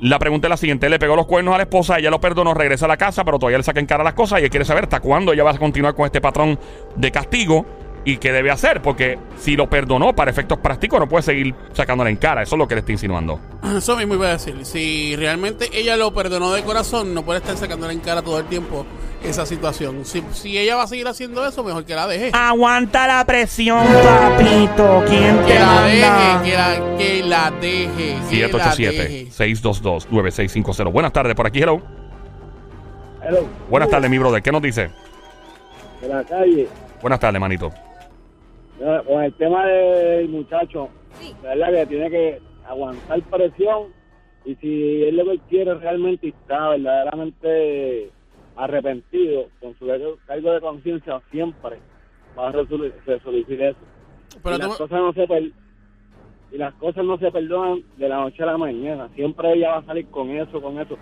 La 0.00 0.18
pregunta 0.18 0.46
es 0.46 0.50
la 0.50 0.56
siguiente: 0.56 0.88
le 0.88 0.98
pegó 0.98 1.14
los 1.14 1.26
cuernos 1.26 1.54
a 1.54 1.58
la 1.58 1.64
esposa, 1.64 1.98
ella 1.98 2.10
lo 2.10 2.20
perdonó, 2.20 2.54
regresa 2.54 2.86
a 2.86 2.88
la 2.88 2.96
casa, 2.96 3.24
pero 3.24 3.38
todavía 3.38 3.58
le 3.58 3.64
saca 3.64 3.80
en 3.80 3.86
cara 3.86 4.02
las 4.02 4.14
cosas 4.14 4.42
y 4.42 4.48
quiere 4.48 4.64
saber 4.64 4.84
hasta 4.84 5.00
cuándo 5.00 5.32
ella 5.32 5.44
va 5.44 5.50
a 5.50 5.58
continuar 5.58 5.94
con 5.94 6.06
este 6.06 6.20
patrón 6.20 6.58
de 6.96 7.10
castigo 7.10 7.66
y 8.04 8.16
qué 8.16 8.32
debe 8.32 8.50
hacer, 8.50 8.80
porque 8.80 9.18
si 9.38 9.56
lo 9.56 9.68
perdonó 9.68 10.14
para 10.14 10.30
efectos 10.30 10.58
prácticos, 10.58 10.98
no 11.00 11.08
puede 11.08 11.22
seguir 11.22 11.54
sacándole 11.72 12.10
en 12.10 12.16
cara. 12.16 12.42
Eso 12.42 12.54
es 12.54 12.58
lo 12.58 12.66
que 12.66 12.74
le 12.74 12.80
está 12.80 12.92
insinuando. 12.92 13.38
Eso 13.76 13.96
mismo 13.96 14.14
iba 14.14 14.28
a 14.28 14.32
decir. 14.32 14.64
Si 14.64 15.14
realmente 15.16 15.68
ella 15.72 15.96
lo 15.96 16.12
perdonó 16.14 16.52
de 16.52 16.62
corazón, 16.62 17.12
no 17.12 17.22
puede 17.24 17.40
estar 17.40 17.56
sacándole 17.56 17.92
en 17.92 18.00
cara 18.00 18.22
todo 18.22 18.38
el 18.38 18.46
tiempo 18.46 18.86
esa 19.22 19.44
situación. 19.44 20.04
Si, 20.06 20.22
si 20.32 20.56
ella 20.56 20.76
va 20.76 20.84
a 20.84 20.86
seguir 20.86 21.06
haciendo 21.08 21.46
eso, 21.46 21.62
mejor 21.62 21.84
que 21.84 21.94
la 21.94 22.06
deje. 22.06 22.30
Aguanta 22.32 23.06
la 23.06 23.24
presión, 23.26 23.86
papito. 23.86 25.04
¿Quién 25.06 25.36
te 25.40 25.44
Que 25.52 25.58
la 25.58 25.82
deje, 25.82 26.00
manda? 26.10 26.42
que 26.42 26.54
la, 26.56 26.96
que 26.96 27.22
la 27.22 27.50
deje. 27.50 28.16
Que 28.30 28.48
la 28.48 28.74
deje. 28.74 29.28
787-622-9650. 29.28 30.90
Buenas 30.92 31.12
tardes, 31.12 31.34
por 31.34 31.46
aquí, 31.46 31.60
hello. 31.62 31.82
Hello, 33.22 33.46
Buenas 33.68 33.90
tardes, 33.90 34.10
mi 34.10 34.16
brother. 34.16 34.42
¿Qué 34.42 34.50
nos 34.50 34.62
dice? 34.62 34.90
de 36.00 36.08
la 36.08 36.24
calle. 36.24 36.66
Buenas 37.02 37.20
tardes, 37.20 37.38
manito. 37.38 37.70
Con 39.06 39.22
el 39.22 39.32
tema 39.34 39.66
del 39.66 40.28
muchacho, 40.28 40.88
¿verdad? 41.42 41.70
Que 41.70 41.86
tiene 41.86 42.10
que 42.10 42.40
aguantar 42.66 43.20
presión 43.22 43.88
y 44.44 44.54
si 44.56 45.02
él 45.04 45.16
lo 45.16 45.24
que 45.26 45.38
quiere 45.50 45.74
realmente 45.74 46.28
está 46.28 46.70
verdaderamente 46.70 48.10
arrepentido 48.56 49.48
con 49.60 49.78
su 49.78 49.86
cargo 50.26 50.52
de 50.52 50.60
conciencia, 50.60 51.20
siempre 51.30 51.78
va 52.38 52.48
a 52.48 52.52
resolucir 52.52 53.62
eso. 53.62 53.76
Pero 54.42 54.56
y, 54.56 54.60
tú- 54.60 54.68
las 54.68 54.76
cosas 54.78 55.00
no 55.00 55.12
se 55.12 55.26
per- 55.26 55.52
y 56.52 56.56
las 56.58 56.74
cosas 56.74 57.04
no 57.04 57.18
se 57.18 57.30
perdonan 57.30 57.82
de 57.98 58.08
la 58.08 58.16
noche 58.16 58.42
a 58.42 58.46
la 58.46 58.56
mañana. 58.58 59.08
Siempre 59.14 59.52
ella 59.52 59.72
va 59.72 59.76
a 59.78 59.84
salir 59.84 60.06
con 60.08 60.30
eso, 60.30 60.60
con 60.60 60.78
eso. 60.80 60.96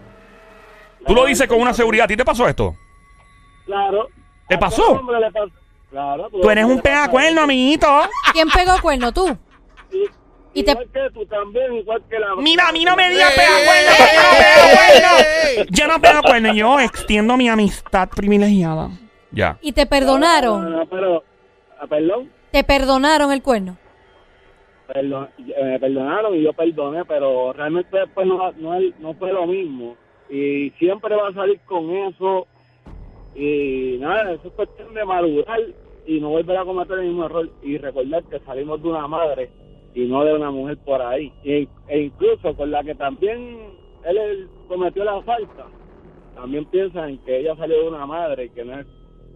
Tú 1.06 1.14
lo 1.14 1.24
dices 1.26 1.46
con 1.46 1.60
una 1.60 1.72
seguridad. 1.72 2.04
¿A 2.06 2.08
ti 2.08 2.16
te 2.16 2.24
pasó 2.24 2.48
esto? 2.48 2.74
Claro. 3.66 4.08
¿Te 4.48 4.56
a 4.56 4.58
pasó? 4.58 4.82
todo 4.82 5.00
hombre 5.00 5.20
le 5.20 5.30
pasa. 5.30 5.52
Claro. 5.90 6.28
Tú 6.30 6.50
eres 6.50 6.64
un 6.64 6.80
pegacuerno, 6.80 7.42
amiguito. 7.42 7.86
¿Quién 8.32 8.48
pegó 8.50 8.72
cuerno? 8.82 9.12
¿Tú? 9.12 9.36
Y, 10.54 10.62
te- 10.64 10.72
igual 10.72 10.88
que 10.92 11.10
tú 11.14 11.24
también, 11.26 11.72
igual 11.74 12.02
que 12.10 12.18
la... 12.18 12.34
Mira, 12.36 12.68
a 12.68 12.72
mí 12.72 12.84
no 12.84 12.96
me 12.96 13.10
digas 13.10 13.30
¡Ey, 13.30 13.36
pegacuerno. 13.36 13.90
Yo 14.00 14.26
no 14.26 14.34
ey, 14.34 14.40
pego 14.42 14.76
cuerno. 14.76 15.18
ey, 15.18 15.56
ey! 15.58 15.66
Yo 15.70 15.86
no 15.86 16.00
pego 16.00 16.22
cuerno. 16.22 16.54
Yo 16.54 16.80
extiendo 16.80 17.36
mi 17.36 17.48
amistad 17.48 18.08
privilegiada. 18.08 18.90
Ya. 19.30 19.56
¿Y 19.60 19.72
te 19.72 19.84
No, 19.84 19.88
perdonaron? 19.90 20.70
no, 20.72 20.86
pero, 20.86 21.22
ah, 21.80 21.86
perdón, 21.86 22.30
¿Te 22.50 22.64
perdonaron 22.64 23.30
el 23.32 23.42
cuerno? 23.42 23.76
perdón, 24.86 25.28
eh, 25.38 25.62
me 25.64 25.78
perdonaron 25.78 26.34
y 26.34 26.42
yo 26.42 26.52
perdoné, 26.54 27.04
pero 27.04 27.52
realmente 27.52 27.94
después 27.98 28.26
no, 28.26 28.52
no, 28.52 28.74
es- 28.74 28.98
no 28.98 29.12
fue 29.14 29.32
lo 29.32 29.46
mismo. 29.46 29.96
Y 30.30 30.70
siempre 30.78 31.14
va 31.14 31.28
a 31.28 31.34
salir 31.34 31.60
con 31.66 31.90
eso. 31.90 32.46
Y 33.34 33.96
nada, 34.00 34.32
eso 34.32 34.48
es 34.48 34.54
cuestión 34.54 34.94
de 34.94 35.04
madurar 35.04 35.60
y 36.06 36.20
no 36.20 36.30
volver 36.30 36.56
a 36.56 36.64
cometer 36.64 36.98
el 36.98 37.08
mismo 37.08 37.26
error. 37.26 37.48
Y 37.62 37.78
recordar 37.78 38.24
que 38.24 38.40
salimos 38.40 38.82
de 38.82 38.88
una 38.88 39.06
madre 39.06 39.50
y 39.94 40.06
no 40.06 40.24
de 40.24 40.34
una 40.34 40.50
mujer 40.50 40.78
por 40.78 41.00
ahí. 41.02 41.32
Y, 41.44 41.68
e 41.88 42.00
incluso 42.00 42.54
con 42.56 42.70
la 42.70 42.82
que 42.82 42.94
también 42.94 43.38
él, 44.04 44.16
él 44.16 44.48
cometió 44.68 45.04
la 45.04 45.20
falta, 45.22 45.66
también 46.34 46.64
piensan 46.66 47.10
en 47.10 47.18
que 47.18 47.40
ella 47.40 47.56
salió 47.56 47.82
de 47.82 47.88
una 47.88 48.06
madre 48.06 48.44
y 48.46 48.50
que 48.50 48.64
no 48.64 48.78
es 48.78 48.86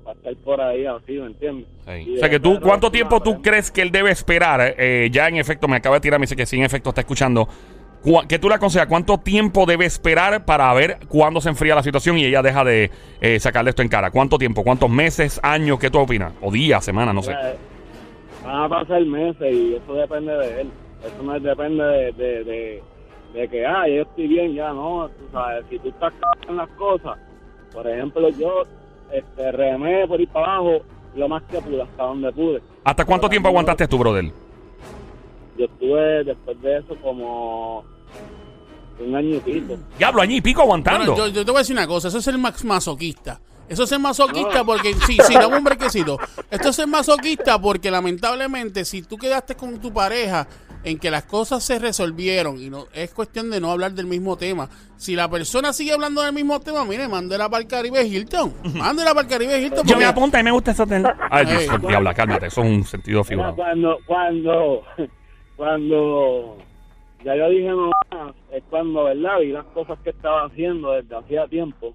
para 0.05 0.19
estar 0.19 0.37
por 0.37 0.61
ahí 0.61 0.85
así, 0.87 1.13
¿me 1.13 1.27
entiendes? 1.27 1.67
O 1.87 2.19
sea 2.19 2.29
que 2.29 2.41
tú, 2.41 2.59
¿cuánto 2.61 2.91
tiempo 2.91 3.21
tú 3.21 3.41
crees 3.41 3.71
que 3.71 3.83
él 3.83 3.91
debe 3.91 4.11
esperar? 4.11 4.75
Eh, 4.79 5.09
ya 5.13 5.29
en 5.29 5.37
efecto, 5.37 5.69
me 5.69 5.77
acaba 5.77 5.97
de 5.97 6.01
tirar, 6.01 6.19
me 6.19 6.25
dice 6.25 6.37
que 6.37 6.47
sí, 6.47 6.57
en 6.57 6.65
efecto 6.65 6.91
está 6.91 7.03
escuchando. 7.03 7.49
¿Qué 8.29 8.39
tú 8.39 8.49
le 8.49 8.57
aconsejas? 8.57 8.89
¿Cuánto 8.89 9.19
tiempo 9.19 9.65
debe 9.65 9.85
esperar 9.85 10.45
para 10.45 10.73
ver 10.75 10.99
cuándo 11.09 11.41
se 11.41 11.49
enfría 11.49 11.75
la 11.75 11.83
situación 11.83 12.19
y 12.19 12.25
ella 12.25 12.43
deja 12.43 12.65
de 12.65 12.91
eh, 13.21 13.39
sacarle 13.39 13.71
esto 13.71 13.83
en 13.83 13.89
cara? 13.89 14.11
¿Cuánto 14.11 14.39
tiempo? 14.39 14.65
¿Cuántos 14.65 14.91
meses, 14.91 15.39
años? 15.43 15.79
¿Qué 15.79 15.89
tú 15.91 16.01
opinas? 16.01 16.33
¿O 16.41 16.51
días, 16.51 16.85
semanas? 16.85 17.15
No 17.15 17.23
sé. 17.23 17.33
Eh, 17.33 17.57
Van 18.45 18.63
a 18.65 18.69
pasar 18.69 19.05
meses 19.05 19.55
y 19.55 19.75
eso 19.75 19.95
depende 19.95 20.33
de 20.37 20.63
él. 20.63 20.71
Eso 21.05 21.23
no 21.23 21.39
depende 21.39 21.85
de, 21.85 22.13
de, 22.13 22.45
de, 22.45 22.83
de 23.35 23.49
que, 23.49 23.65
ah, 23.67 23.87
yo 23.87 24.03
estoy 24.03 24.27
bien, 24.27 24.55
ya 24.55 24.73
no. 24.73 25.09
Tú 25.09 25.25
sabes, 25.33 25.65
si 25.71 25.79
tú 25.79 25.89
estás 25.91 26.13
en 26.49 26.57
las 26.57 26.69
cosas, 26.71 27.19
por 27.73 27.87
ejemplo, 27.89 28.29
yo 28.31 28.63
este, 29.13 29.53
remé 29.53 30.07
por 30.09 30.21
ir 30.21 30.29
para 30.29 30.57
abajo 30.57 30.83
lo 31.15 31.29
más 31.29 31.43
que 31.45 31.61
pude, 31.61 31.83
hasta 31.83 32.03
donde 32.03 32.33
pude. 32.33 32.61
¿Hasta 32.85 33.05
cuánto 33.05 33.29
tiempo 33.29 33.49
aguantaste 33.49 33.87
tú, 33.87 33.99
brother? 33.99 34.25
Yo 35.63 35.67
estuve 35.73 36.25
después 36.25 36.61
de 36.61 36.79
eso 36.79 36.97
como 37.03 37.85
un 38.99 39.15
año 39.15 39.37
y 39.37 39.41
pico. 39.41 39.77
Diablo, 39.97 40.23
año 40.23 40.37
y 40.37 40.41
pico 40.41 40.63
aguantando. 40.63 41.13
Bueno, 41.15 41.29
yo, 41.29 41.33
yo 41.33 41.45
te 41.45 41.51
voy 41.53 41.59
a 41.59 41.63
decir 41.63 41.77
una 41.77 41.87
cosa, 41.87 42.09
eso 42.09 42.19
es 42.19 42.25
ser 42.25 42.37
max 42.37 42.65
masoquista. 42.65 43.41
Eso 43.69 43.85
es 43.85 43.89
ser 43.89 44.01
masoquista 44.01 44.65
porque, 44.65 44.93
sí, 45.07 45.17
sí, 45.27 45.35
dame 45.35 45.57
un 45.57 45.65
brequecito. 45.65 46.19
Esto 46.51 46.69
es 46.71 46.77
ser 46.77 46.89
masoquista 46.89 47.61
porque 47.61 47.91
lamentablemente 47.91 48.85
si 48.85 49.03
tú 49.03 49.17
quedaste 49.17 49.55
con 49.55 49.79
tu 49.81 49.93
pareja 49.93 50.47
en 50.85 50.99
que 50.99 51.11
las 51.13 51.23
cosas 51.25 51.63
se 51.63 51.79
resolvieron 51.79 52.59
y 52.61 52.69
no 52.69 52.87
es 52.93 53.15
cuestión 53.15 53.51
de 53.51 53.61
no 53.61 53.71
hablar 53.71 53.93
del 53.93 54.07
mismo 54.07 54.37
tema. 54.37 54.69
Si 54.97 55.15
la 55.17 55.31
persona 55.31 55.73
sigue 55.73 55.93
hablando 55.93 56.21
del 56.23 56.33
mismo 56.35 56.61
tema, 56.61 56.85
mire, 56.85 57.07
mándela 57.09 57.49
para 57.49 57.63
el 57.63 57.69
Caribe 57.69 58.05
Hilton. 58.05 58.53
Mándela 58.75 59.11
para 59.15 59.23
el 59.23 59.29
Caribe 59.29 59.59
Hilton. 59.61 59.87
Yo 59.87 59.97
me 59.97 60.05
apunto 60.07 60.39
y 60.39 60.43
me 60.43 60.51
gusta 60.51 60.73
eso. 60.73 60.85
ten- 60.87 61.07
Ay. 61.31 61.47
Dios, 61.47 61.81
diabla, 61.89 62.13
cálmate. 62.15 62.47
Eso 62.49 62.63
es 62.63 62.69
un 62.69 62.85
sentido 62.85 63.23
figurado. 63.25 63.55
cuando, 63.57 63.97
cuando, 64.07 64.83
cuando 65.57 66.57
ya 67.25 67.37
yo 67.37 67.49
dije 67.51 67.69
no 67.69 67.91
más, 68.11 68.35
es 68.53 68.63
cuando, 68.71 69.05
¿verdad? 69.05 69.41
Vi 69.41 69.49
las 69.53 69.65
cosas 69.67 69.99
que 70.01 70.11
estaba 70.11 70.45
haciendo 70.47 70.93
desde 70.93 71.17
hacía 71.17 71.47
tiempo, 71.47 71.95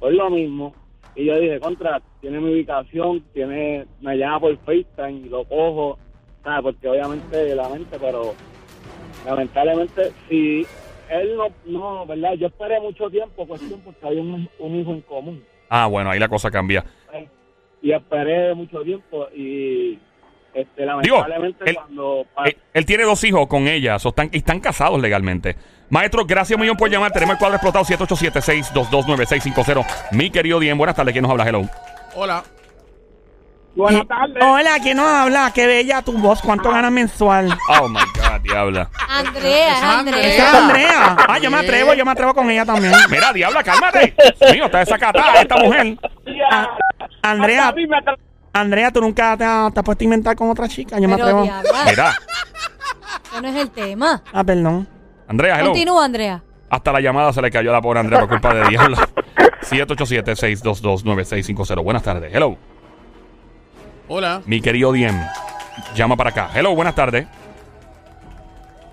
pues 0.00 0.14
lo 0.14 0.30
mismo. 0.30 0.74
Y 1.14 1.24
yo 1.24 1.38
dije, 1.38 1.58
contra, 1.60 2.02
tiene 2.20 2.40
mi 2.40 2.52
ubicación, 2.52 3.24
tiene, 3.32 3.86
me 4.00 4.18
llama 4.18 4.40
por 4.40 4.56
FaceTime 4.58 5.12
y 5.26 5.28
lo 5.30 5.44
cojo, 5.44 5.98
¿sabes? 6.44 6.62
Porque 6.62 6.88
obviamente 6.88 7.54
la 7.54 7.68
mente, 7.70 7.96
pero 7.98 8.34
lamentablemente, 9.24 10.12
si 10.28 10.66
él 11.10 11.36
no, 11.36 11.46
no, 11.66 12.06
¿verdad? 12.06 12.34
Yo 12.34 12.48
esperé 12.48 12.80
mucho 12.80 13.08
tiempo, 13.08 13.46
cuestión 13.46 13.80
porque 13.80 14.06
había 14.06 14.20
un, 14.20 14.48
un 14.58 14.74
hijo 14.76 14.90
en 14.92 15.00
común 15.02 15.42
Ah, 15.68 15.86
bueno, 15.86 16.10
ahí 16.10 16.18
la 16.18 16.28
cosa 16.28 16.50
cambia. 16.50 16.84
y 17.82 17.92
esperé 17.92 18.54
mucho 18.54 18.82
tiempo 18.82 19.26
y 19.34 19.98
este 20.56 20.82
Digo, 20.82 21.18
lamentablemente 21.18 21.70
él- 21.70 21.76
cuando 21.76 22.26
pa- 22.34 22.44
Él, 22.46 22.56
él 22.74 22.86
tiene 22.86 23.04
dos 23.04 23.22
hijos 23.24 23.46
con 23.46 23.68
ella, 23.68 23.98
so 23.98 24.08
están, 24.10 24.28
y 24.32 24.38
están 24.38 24.60
casados 24.60 25.00
legalmente. 25.00 25.56
Maestro, 25.90 26.24
gracias 26.26 26.58
millón 26.58 26.76
por 26.76 26.90
llamar. 26.90 27.12
Tenemos 27.12 27.34
el 27.34 27.38
cuadro 27.38 27.56
explotado 27.56 27.84
787-622-9650. 27.84 29.86
Mi 30.12 30.30
querido 30.30 30.58
Dien, 30.58 30.76
buenas 30.76 30.96
tardes. 30.96 31.12
¿Quién 31.12 31.22
nos 31.22 31.30
habla? 31.30 31.46
Hello. 31.48 31.62
Hola. 32.14 32.42
buenas 33.74 34.08
tardes 34.08 34.42
Hola, 34.42 34.78
¿quién 34.82 34.96
nos 34.96 35.06
habla? 35.06 35.52
Qué 35.54 35.66
bella 35.66 36.02
tu 36.02 36.12
voz. 36.18 36.40
¿Cuánto 36.42 36.70
ganas 36.70 36.90
mensual? 36.90 37.56
Oh 37.80 37.88
my 37.88 38.00
God, 38.00 38.40
diabla. 38.42 38.90
Andrea, 39.08 39.76
es 39.76 39.82
Andrea. 39.82 40.26
Esa 40.26 40.48
es 40.48 40.54
Andrea. 40.54 41.16
Ah, 41.28 41.38
yo 41.38 41.50
me 41.50 41.58
atrevo, 41.58 41.94
yo 41.94 42.04
me 42.04 42.10
atrevo 42.12 42.34
con 42.34 42.50
ella 42.50 42.64
también. 42.64 42.92
Mira, 43.10 43.32
diabla, 43.32 43.62
cálmate. 43.62 44.14
Mío, 44.52 44.64
está 44.66 44.78
desacatada 44.78 45.42
esta 45.42 45.56
mujer. 45.56 45.96
Ah, 46.50 46.68
Andrea, 47.22 47.72
Andrea, 48.60 48.90
tú 48.90 49.00
nunca 49.00 49.36
te 49.36 49.44
has, 49.44 49.72
te 49.72 49.80
has 49.80 49.84
puesto 49.84 50.02
a 50.02 50.04
inventar 50.04 50.34
con 50.36 50.50
otra 50.50 50.68
chica. 50.68 50.98
Yo 50.98 51.08
me 51.08 51.14
Pero 51.16 51.26
atrevo. 51.26 51.42
diabla, 51.44 51.84
Mira, 51.90 52.12
eso 53.30 53.40
no 53.42 53.48
es 53.48 53.56
el 53.56 53.70
tema. 53.70 54.22
Ah, 54.32 54.44
perdón. 54.44 54.88
Andrea, 55.28 55.56
hello. 55.60 55.70
Continúa, 55.70 56.04
Andrea. 56.04 56.42
Hasta 56.68 56.92
la 56.92 57.00
llamada 57.00 57.32
se 57.32 57.40
le 57.42 57.50
cayó 57.50 57.70
a 57.70 57.74
la 57.74 57.80
pobre 57.82 58.00
Andrea 58.00 58.20
por 58.20 58.28
culpa 58.28 58.54
de 58.54 58.68
Diablo. 58.68 58.96
787-622-9650. 59.62 61.82
Buenas 61.82 62.02
tardes. 62.02 62.32
Hello. 62.34 62.56
Hola. 64.08 64.42
Mi 64.46 64.60
querido 64.60 64.92
Diem, 64.92 65.16
llama 65.94 66.16
para 66.16 66.30
acá. 66.30 66.50
Hello, 66.54 66.74
buenas 66.74 66.94
tardes. 66.94 67.26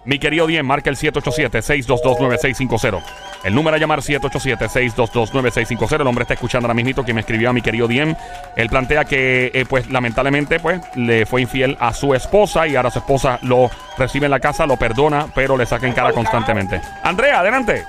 Mi 0.05 0.19
querido 0.19 0.47
Diem, 0.47 0.65
marca 0.65 0.89
el 0.89 0.97
787-622-9650. 0.97 3.01
El 3.45 3.55
número 3.55 3.75
a 3.75 3.79
llamar 3.79 4.01
787-622-9650. 4.01 6.01
El 6.01 6.07
hombre 6.07 6.23
está 6.23 6.33
escuchando 6.33 6.65
ahora 6.65 6.73
mismito 6.73 7.05
que 7.05 7.13
me 7.13 7.21
escribió 7.21 7.49
a 7.49 7.53
mi 7.53 7.61
querido 7.61 7.87
Diem. 7.87 8.15
Él 8.55 8.69
plantea 8.69 9.05
que, 9.05 9.51
eh, 9.53 9.65
pues, 9.67 9.89
lamentablemente, 9.89 10.59
pues, 10.59 10.81
le 10.95 11.25
fue 11.25 11.41
infiel 11.41 11.77
a 11.79 11.93
su 11.93 12.13
esposa 12.13 12.67
y 12.67 12.75
ahora 12.75 12.91
su 12.91 12.99
esposa 12.99 13.39
lo 13.43 13.71
recibe 13.97 14.25
en 14.25 14.31
la 14.31 14.39
casa, 14.39 14.65
lo 14.65 14.77
perdona, 14.77 15.27
pero 15.33 15.57
le 15.57 15.65
saca 15.65 15.87
en 15.87 15.93
cara 15.93 16.11
constantemente. 16.11 16.81
Andrea, 17.03 17.39
adelante. 17.39 17.85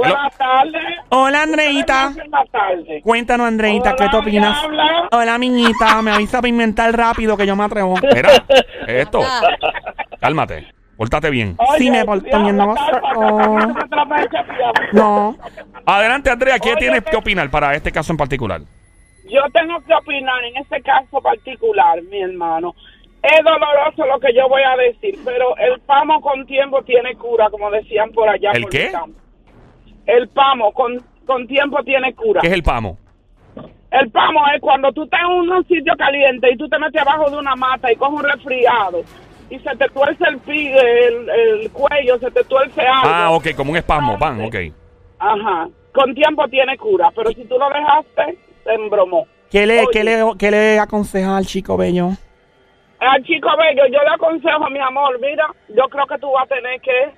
Buenas 0.00 0.38
tardes. 0.38 0.82
Hola, 1.10 1.42
Andreita. 1.42 2.12
Cuéntanos, 3.02 3.46
Andreita, 3.46 3.94
¿qué 3.96 4.08
te 4.08 4.16
opinas? 4.16 4.58
Hola, 5.12 5.38
miñita. 5.38 6.00
Me 6.02 6.10
avisa 6.10 6.38
para 6.38 6.48
inventar 6.48 6.96
rápido 6.96 7.36
que 7.36 7.46
yo 7.46 7.54
me 7.54 7.64
atrevo. 7.64 7.96
Mira, 8.14 8.30
esto. 8.86 9.20
Cálmate. 10.20 10.66
Pórtate 10.96 11.30
bien. 11.30 11.56
Sí, 11.78 11.90
me 11.90 12.04
porto 12.04 12.42
bien, 12.42 12.56
no. 12.56 12.74
No. 14.92 15.36
Adelante, 15.86 16.30
Andrea, 16.30 16.58
¿qué 16.58 16.76
tienes 16.76 17.04
que 17.04 17.16
opinar 17.16 17.50
para 17.50 17.74
este 17.74 17.90
caso 17.90 18.12
en 18.12 18.18
particular? 18.18 18.60
Yo 19.24 19.40
tengo 19.52 19.80
que 19.80 19.94
opinar 19.94 20.44
en 20.44 20.56
este 20.56 20.82
caso 20.82 21.20
particular, 21.22 22.02
mi 22.02 22.20
hermano. 22.20 22.74
Es 23.22 23.44
doloroso 23.44 24.06
lo 24.06 24.18
que 24.18 24.34
yo 24.34 24.48
voy 24.48 24.62
a 24.62 24.76
decir, 24.76 25.18
pero 25.24 25.56
el 25.58 25.80
pamo 25.80 26.20
con 26.20 26.46
tiempo 26.46 26.82
tiene 26.82 27.14
cura, 27.16 27.48
como 27.50 27.70
decían 27.70 28.10
por 28.12 28.28
allá. 28.28 28.50
¿El 28.52 28.62
por 28.62 28.70
qué? 28.70 28.86
mi 28.86 28.92
campo. 28.92 29.20
El 30.16 30.28
pamo 30.28 30.72
con, 30.72 30.98
con 31.26 31.46
tiempo 31.46 31.82
tiene 31.84 32.12
cura. 32.14 32.40
¿Qué 32.40 32.48
es 32.48 32.52
el 32.52 32.62
pamo? 32.62 32.98
El 33.90 34.10
pamo 34.10 34.40
es 34.54 34.60
cuando 34.60 34.92
tú 34.92 35.04
estás 35.04 35.20
en 35.20 35.50
un 35.50 35.66
sitio 35.66 35.92
caliente 35.96 36.50
y 36.52 36.56
tú 36.56 36.68
te 36.68 36.78
metes 36.78 37.00
abajo 37.02 37.30
de 37.30 37.38
una 37.38 37.54
mata 37.56 37.92
y 37.92 37.96
coges 37.96 38.14
un 38.14 38.24
resfriado 38.24 39.02
y 39.50 39.58
se 39.58 39.76
te 39.76 39.88
tuerce 39.88 40.24
el, 40.28 40.38
pi, 40.38 40.68
el, 40.68 41.28
el 41.28 41.70
cuello, 41.72 42.18
se 42.18 42.30
te 42.30 42.44
tuerce 42.44 42.80
algo. 42.80 43.08
Ah, 43.12 43.30
ok, 43.32 43.54
como 43.56 43.72
un 43.72 43.76
espasmo, 43.76 44.18
pan, 44.18 44.40
ok. 44.42 44.54
Ajá. 45.18 45.68
Con 45.92 46.14
tiempo 46.14 46.46
tiene 46.48 46.76
cura, 46.78 47.10
pero 47.14 47.30
si 47.30 47.44
tú 47.44 47.58
lo 47.58 47.68
dejaste, 47.68 48.38
se 48.62 48.74
embromó. 48.74 49.26
¿Qué 49.50 49.66
le, 49.66 49.80
Oye. 49.80 49.88
qué 49.92 50.04
le, 50.04 50.22
qué 50.38 50.50
le 50.52 50.78
aconseja 50.78 51.36
al 51.36 51.46
chico 51.46 51.76
bello? 51.76 52.10
Al 53.00 53.24
chico 53.24 53.48
bello, 53.56 53.86
yo 53.86 53.98
le 54.00 54.14
aconsejo, 54.14 54.70
mi 54.70 54.78
amor, 54.78 55.18
mira, 55.20 55.46
yo 55.68 55.88
creo 55.88 56.06
que 56.06 56.18
tú 56.18 56.30
vas 56.30 56.44
a 56.44 56.54
tener 56.54 56.80
que 56.80 57.12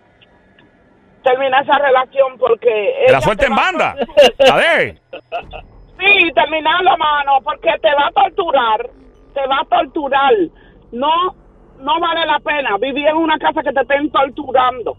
terminar 1.22 1.62
esa 1.62 1.78
relación 1.78 2.38
porque... 2.38 2.68
¿Que 2.68 3.02
ella 3.04 3.12
la 3.12 3.20
suelte 3.20 3.46
te 3.46 3.50
en 3.50 3.56
banda? 3.56 3.94
A 4.52 4.56
ver. 4.56 5.00
Sí, 5.98 6.32
terminarlo, 6.34 6.96
mano, 6.98 7.38
porque 7.44 7.70
te 7.80 7.94
va 7.94 8.08
a 8.08 8.10
torturar, 8.12 8.90
te 9.34 9.46
va 9.46 9.58
a 9.60 9.64
torturar. 9.64 10.32
No, 10.90 11.34
no 11.78 12.00
vale 12.00 12.26
la 12.26 12.38
pena 12.40 12.76
vivir 12.78 13.06
en 13.08 13.16
una 13.16 13.38
casa 13.38 13.62
que 13.62 13.72
te 13.72 13.80
estén 13.82 14.10
torturando. 14.10 14.96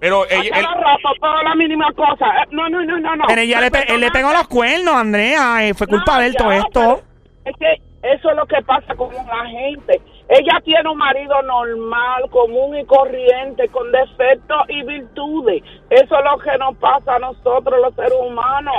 Pero 0.00 0.24
ella, 0.30 0.58
él- 0.58 0.64
rato, 0.64 1.08
toda 1.20 1.42
la 1.42 1.54
mínima 1.54 1.90
cosa. 1.92 2.26
Eh, 2.42 2.46
No, 2.50 2.68
no, 2.68 2.84
no, 2.84 3.00
no, 3.00 3.16
no. 3.16 3.24
Pero 3.26 3.40
ella 3.40 3.60
le, 3.60 3.70
pe- 3.70 3.92
él 3.92 4.00
le 4.00 4.10
pegó 4.10 4.32
los 4.32 4.46
cuernos, 4.46 4.94
Andrea. 4.94 5.66
eh, 5.66 5.74
fue 5.74 5.86
culpa 5.88 6.14
No, 6.14 6.20
de 6.20 6.26
él 6.26 6.36
todo 6.36 6.52
esto. 6.52 7.02
Es 7.44 7.56
que 7.58 7.72
eso 8.02 8.30
es 8.30 8.36
lo 8.36 8.46
que 8.46 8.62
pasa 8.62 8.94
con 8.94 9.12
la 9.14 9.46
gente. 9.46 10.00
Ella 10.28 10.60
tiene 10.62 10.90
un 10.90 10.98
marido 10.98 11.40
normal, 11.42 12.28
común 12.30 12.76
y 12.76 12.84
corriente, 12.84 13.68
con 13.68 13.90
defectos 13.90 14.58
y 14.68 14.82
virtudes. 14.84 15.62
Eso 15.88 16.18
es 16.18 16.24
lo 16.24 16.38
que 16.38 16.58
nos 16.58 16.76
pasa 16.76 17.16
a 17.16 17.18
nosotros, 17.18 17.80
los 17.80 17.94
seres 17.94 18.18
humanos. 18.20 18.74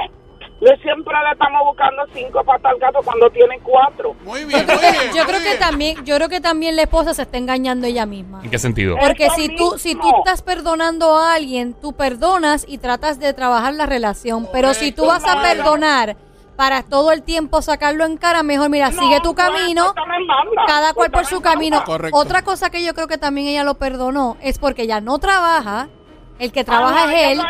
Le 0.61 0.77
siempre 0.81 1.13
le 1.23 1.31
estamos 1.31 1.61
buscando 1.65 2.03
cinco 2.13 2.43
patas 2.43 2.73
al 2.73 2.79
gato 2.79 2.99
cuando 3.03 3.29
tiene 3.29 3.59
cuatro. 3.63 4.13
Muy 4.25 4.43
bien, 4.43 4.65
muy 4.67 4.75
bien. 4.77 5.13
Yo 5.15 5.23
muy 5.23 5.33
creo 5.33 5.41
que 5.41 5.57
también, 5.57 6.05
yo 6.05 6.15
creo 6.17 6.29
que 6.29 6.41
también 6.41 6.75
la 6.75 6.83
esposa 6.83 7.13
se 7.13 7.21
está 7.21 7.37
engañando 7.37 7.87
ella 7.87 8.05
misma. 8.05 8.41
¿En 8.43 8.51
qué 8.51 8.59
sentido? 8.59 8.97
Porque 8.99 9.27
Eso 9.27 9.35
si 9.35 9.55
tú, 9.55 9.77
si 9.77 9.95
tú 9.95 10.07
estás 10.17 10.43
perdonando 10.43 11.15
a 11.15 11.33
alguien, 11.33 11.73
tú 11.73 11.93
perdonas 11.93 12.65
y 12.67 12.77
tratas 12.77 13.19
de 13.19 13.33
trabajar 13.33 13.73
la 13.73 13.85
relación. 13.85 14.47
Pero 14.51 14.73
si 14.73 14.91
tú 14.91 15.05
vas 15.05 15.25
a 15.25 15.41
perdonar 15.41 16.17
para 16.59 16.83
todo 16.83 17.13
el 17.13 17.23
tiempo 17.23 17.61
sacarlo 17.61 18.03
en 18.03 18.17
cara, 18.17 18.43
mejor 18.43 18.69
mira, 18.69 18.91
sigue 18.91 19.21
tu 19.21 19.29
No, 19.29 19.35
camino, 19.35 19.93
banda, 19.95 20.35
cada 20.67 20.93
cual 20.93 21.09
por 21.09 21.25
su 21.25 21.39
camino. 21.39 21.81
Correcto. 21.85 22.17
Otra 22.17 22.41
cosa 22.41 22.69
que 22.69 22.83
yo 22.83 22.93
creo 22.93 23.07
que 23.07 23.17
también 23.17 23.47
ella 23.47 23.63
lo 23.63 23.75
perdonó 23.75 24.35
es 24.41 24.59
porque 24.59 24.81
ella 24.81 24.99
no 24.99 25.19
trabaja, 25.19 25.87
el 26.37 26.51
que 26.51 26.65
trabaja 26.65 27.03
Ajá, 27.05 27.13
es 27.13 27.31
él. 27.31 27.41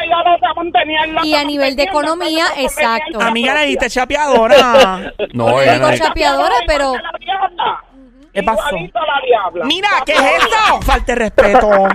Y 1.24 1.34
a 1.34 1.44
nivel 1.44 1.76
de 1.76 1.84
economía, 1.86 2.46
exacto. 2.58 3.20
Amiga, 3.20 3.56
le 3.56 3.66
diste 3.66 3.90
chapeadora. 3.90 5.12
No, 5.34 5.48
No 5.50 5.58
le 5.58 5.64
ella 5.64 5.80
no- 5.80 5.98
chapeadora, 5.98 6.56
pero. 6.68 6.94
¿Qué 8.34 8.44
pasó? 8.44 8.62
Igualito 8.70 9.00
la 9.00 9.26
diabla. 9.26 9.66
Mira, 9.66 9.90
¿qué 10.06 10.14
es 10.14 10.20
eso? 10.20 10.82
Falta 10.82 11.14
de 11.14 11.16
respeto. 11.16 11.70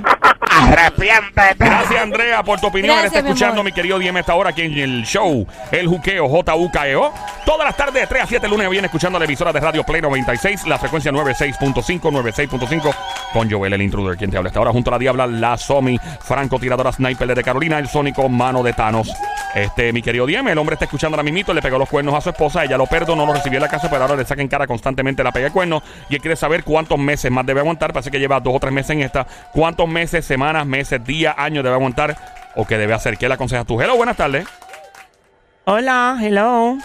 Arrepiéntete. 0.55 1.55
Gracias, 1.59 2.03
Andrea, 2.03 2.43
por 2.43 2.61
tu 2.61 2.67
opinión. 2.69 2.91
Él 2.97 3.01
Gracias, 3.03 3.13
está 3.15 3.23
mi 3.25 3.29
escuchando, 3.31 3.55
amor. 3.61 3.65
mi 3.67 3.73
querido 3.73 3.99
Diem, 3.99 4.17
esta 4.17 4.35
hora 4.35 4.51
aquí 4.51 4.63
en 4.63 4.79
el 4.79 5.05
show 5.05 5.47
El 5.73 5.89
Juqueo, 5.89 6.29
J-U-K-E-O. 6.29 7.13
Todas 7.45 7.67
las 7.67 7.77
tardes 7.77 7.95
de 7.95 8.07
3 8.07 8.23
a 8.23 8.27
7 8.27 8.49
lunes 8.49 8.71
viene 8.71 8.87
escuchando 8.87 9.19
la 9.19 9.25
emisora 9.25 9.53
de 9.53 9.61
Radio 9.61 9.85
Play 9.85 10.01
96, 10.01 10.67
la 10.67 10.79
frecuencia 10.79 11.11
96.5, 11.13 12.01
96.5, 12.01 12.95
con 13.33 13.51
Joel, 13.51 13.73
el 13.73 13.83
intruder, 13.83 14.17
quien 14.17 14.31
te 14.31 14.37
habla 14.37 14.49
esta 14.49 14.61
hora, 14.61 14.71
junto 14.71 14.91
a 14.91 14.93
la 14.93 14.99
Diabla, 14.99 15.27
la 15.27 15.57
Somi, 15.57 15.99
Franco, 16.21 16.59
tiradora 16.59 16.93
sniper 16.93 17.35
de 17.35 17.43
Carolina, 17.43 17.79
el 17.79 17.89
Sónico, 17.89 18.29
mano 18.29 18.63
de 18.63 18.73
Thanos. 18.73 19.13
Este, 19.55 19.93
mi 19.93 20.03
querido 20.03 20.27
Diem, 20.27 20.49
el 20.49 20.59
hombre 20.59 20.75
está 20.75 20.87
escuchando 20.87 21.15
ahora 21.17 21.23
mismito, 21.23 21.53
le 21.55 21.63
pegó 21.63 21.79
los 21.79 21.89
cuernos 21.89 22.15
a 22.15 22.21
su 22.21 22.31
esposa, 22.31 22.65
ella 22.65 22.77
lo 22.77 22.87
perdonó, 22.87 23.25
lo 23.27 23.35
recibió 23.35 23.59
en 23.59 23.63
la 23.63 23.69
casa, 23.69 23.89
pero 23.91 24.03
ahora 24.03 24.17
le 24.17 24.25
saca 24.25 24.41
en 24.43 24.49
cara 24.49 24.67
constantemente 24.67 25.23
la 25.23 25.31
pega 25.33 25.47
de 25.47 25.53
cuernos 25.53 25.83
y 26.09 26.17
él 26.17 26.21
quiere 26.25 26.37
saber 26.37 26.65
cuántos 26.65 26.99
meses 26.99 27.31
más 27.31 27.45
debe 27.45 27.61
aguantar, 27.61 27.93
parece 27.93 28.11
que 28.11 28.19
lleva 28.19 28.41
dos 28.41 28.57
o 28.57 28.59
tres 28.59 28.73
meses 28.73 28.93
en 28.93 29.03
esta, 29.03 29.27
cuántos 29.53 29.87
meses, 29.87 30.25
semanas, 30.25 30.67
meses, 30.67 31.05
días, 31.05 31.35
años 31.37 31.63
debe 31.63 31.77
aguantar 31.77 32.17
o 32.57 32.65
qué 32.65 32.79
debe 32.79 32.95
hacer. 32.95 33.19
¿Qué 33.19 33.29
le 33.29 33.35
aconsejas 33.35 33.67
tú? 33.67 33.79
Hello, 33.79 33.95
buenas 33.95 34.17
tardes. 34.17 34.47
Hola, 35.65 36.19
hello. 36.23 36.79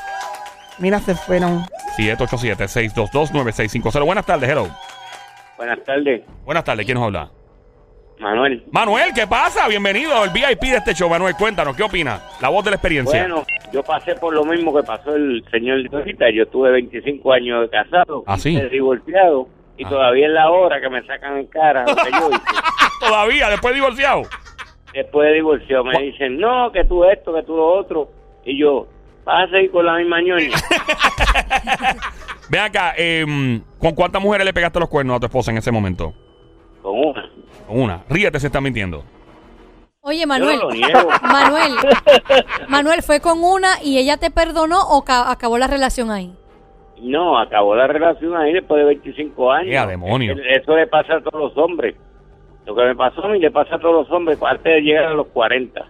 Mira, 0.78 1.00
se 1.00 1.16
fueron. 1.16 1.66
787-622-9650. 1.98 4.06
Buenas 4.06 4.26
tardes, 4.26 4.50
hello. 4.50 4.68
Buenas 5.56 5.82
tardes, 5.86 6.24
Buenas 6.44 6.66
tardes, 6.66 6.86
¿quién 6.86 6.96
nos 6.96 7.06
habla? 7.06 7.32
Manuel. 8.20 8.64
Manuel, 8.72 9.12
¿qué 9.16 9.26
pasa? 9.28 9.68
Bienvenido 9.68 10.14
al 10.22 10.30
VIP 10.32 10.62
de 10.64 10.76
este 10.78 10.94
show. 10.94 11.10
Manuel, 11.10 11.36
cuéntanos, 11.36 11.76
¿qué 11.76 11.84
opina? 11.84 12.20
La 12.42 12.50
voz 12.50 12.66
de 12.66 12.72
la 12.72 12.76
experiencia. 12.76 13.20
Bueno, 13.22 13.44
yo 13.72 13.82
pasé 13.84 14.16
por 14.16 14.34
lo 14.34 14.44
mismo 14.44 14.76
que 14.76 14.84
pasó 14.84 15.16
el 15.16 15.44
señor 15.52 15.90
de 15.90 15.98
ahorita. 15.98 16.26
Yo 16.32 16.46
tuve 16.48 16.72
25 16.72 17.32
años 17.32 17.62
de 17.62 17.70
casado, 17.70 18.24
¿Ah, 18.28 18.38
sí? 18.38 18.56
de 18.56 18.68
divorciado, 18.70 19.48
y 19.78 19.86
Ah. 19.86 19.90
todavía 19.90 20.28
es 20.28 20.34
la 20.34 20.50
hora 20.52 20.82
que 20.82 20.90
me 20.90 21.02
sacan 21.06 21.38
en 21.38 21.48
cara 21.48 21.86
lo 21.88 21.96
que 21.96 22.12
yo 22.12 22.30
hice. 22.30 22.42
Todavía, 23.00 23.50
después 23.50 23.74
de 23.74 23.80
divorciado. 23.80 24.24
Después 24.94 25.30
de 25.30 25.36
divorcio 25.36 25.84
me 25.86 25.98
dicen, 26.02 26.38
no, 26.38 26.70
que 26.74 26.84
tú 26.84 27.06
esto, 27.06 27.34
que 27.34 27.44
tú 27.44 27.56
lo 27.56 27.68
otro. 27.68 28.10
Y 28.44 28.60
yo, 28.60 28.88
vas 29.24 29.48
a 29.48 29.52
seguir 29.52 29.72
con 29.72 29.86
la 29.86 29.96
misma 29.96 30.22
ñoña. 30.22 30.58
Ven 32.50 32.62
acá, 32.62 32.94
em, 32.98 33.62
¿con 33.80 33.94
cuántas 33.96 34.22
mujeres 34.22 34.44
le 34.46 34.54
pegaste 34.54 34.80
los 34.82 34.90
cuernos 34.90 35.16
a 35.16 35.20
tu 35.22 35.28
esposa 35.28 35.52
en 35.52 35.58
ese 35.58 35.72
momento? 35.72 36.14
Con 36.90 37.00
una. 37.08 37.30
Con 37.68 37.82
una. 37.82 38.04
Ríete, 38.10 38.40
se 38.40 38.48
está 38.48 38.60
mintiendo. 38.62 39.04
Oye, 40.02 40.22
Yo 40.22 40.28
Manuel. 40.28 40.58
no 40.60 40.66
lo 40.66 40.72
niego. 40.72 41.10
Manuel. 41.24 41.74
Manuel, 42.68 43.04
¿fue 43.04 43.20
con 43.20 43.44
una 43.44 43.82
y 43.84 43.98
ella 43.98 44.18
te 44.18 44.32
perdonó 44.32 44.80
o 44.90 45.04
ca- 45.04 45.30
acabó 45.32 45.58
la 45.58 45.68
relación 45.68 46.10
ahí? 46.12 46.34
No, 47.02 47.38
acabó 47.40 47.76
la 47.76 47.88
relación 47.88 48.36
ahí 48.36 48.54
después 48.54 48.80
de 48.80 48.86
25 48.86 49.52
años. 49.52 49.72
¡Ea, 49.74 49.86
demonio! 49.88 50.36
Eso 50.50 50.76
le 50.76 50.88
pasa 50.88 51.16
a 51.16 51.22
todos 51.22 51.40
los 51.54 51.58
hombres. 51.58 51.96
Lo 52.66 52.76
que 52.76 52.84
me 52.84 52.96
pasó 52.96 53.24
a 53.24 53.30
mí 53.30 53.40
le 53.40 53.52
pasa 53.52 53.76
a 53.76 53.80
todos 53.80 53.94
los 54.08 54.12
hombres 54.12 54.38
antes 54.42 54.64
de 54.64 54.82
llegar 54.82 55.06
a 55.06 55.14
los 55.14 55.28
40, 55.28 55.86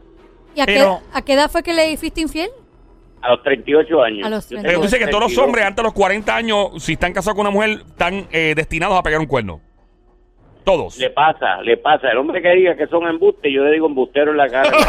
¿Y 0.55 0.61
a, 0.61 0.65
Pero- 0.65 0.99
qué, 1.11 1.17
a 1.17 1.21
qué 1.23 1.33
edad 1.33 1.49
fue 1.51 1.61
que 1.63 1.73
le 1.73 1.95
fuiste 1.97 2.21
infiel? 2.21 2.49
a 3.21 3.31
los 3.31 3.43
38 3.43 4.01
años. 4.01 4.25
A 4.25 4.29
los 4.29 4.45
Yo 4.49 4.55
38. 4.61 4.67
Eh, 4.67 4.71
tengo 4.71 4.83
dice 4.83 4.97
que 4.97 5.07
todos 5.07 5.19
los 5.23 5.27
32. 5.33 5.45
hombres 5.45 5.65
antes 5.65 5.75
de 5.77 5.83
los 5.83 5.93
40 5.93 6.35
años, 6.35 6.69
si 6.77 6.93
están 6.93 7.11
casados 7.11 7.35
con 7.35 7.41
una 7.45 7.51
mujer, 7.53 7.81
están 7.85 8.27
eh, 8.31 8.53
destinados 8.55 8.97
a 8.97 9.03
pegar 9.03 9.19
un 9.19 9.25
cuerno. 9.25 9.59
Todos. 10.69 10.97
Le 10.99 11.09
pasa, 11.09 11.63
le 11.63 11.77
pasa. 11.77 12.11
El 12.11 12.17
hombre 12.19 12.43
que 12.43 12.49
diga 12.49 12.75
que 12.75 12.85
son 12.85 13.07
embustes, 13.07 13.51
yo 13.51 13.63
le 13.63 13.71
digo 13.71 13.87
embustero 13.87 14.29
en 14.29 14.37
la 14.37 14.47
cara. 14.47 14.69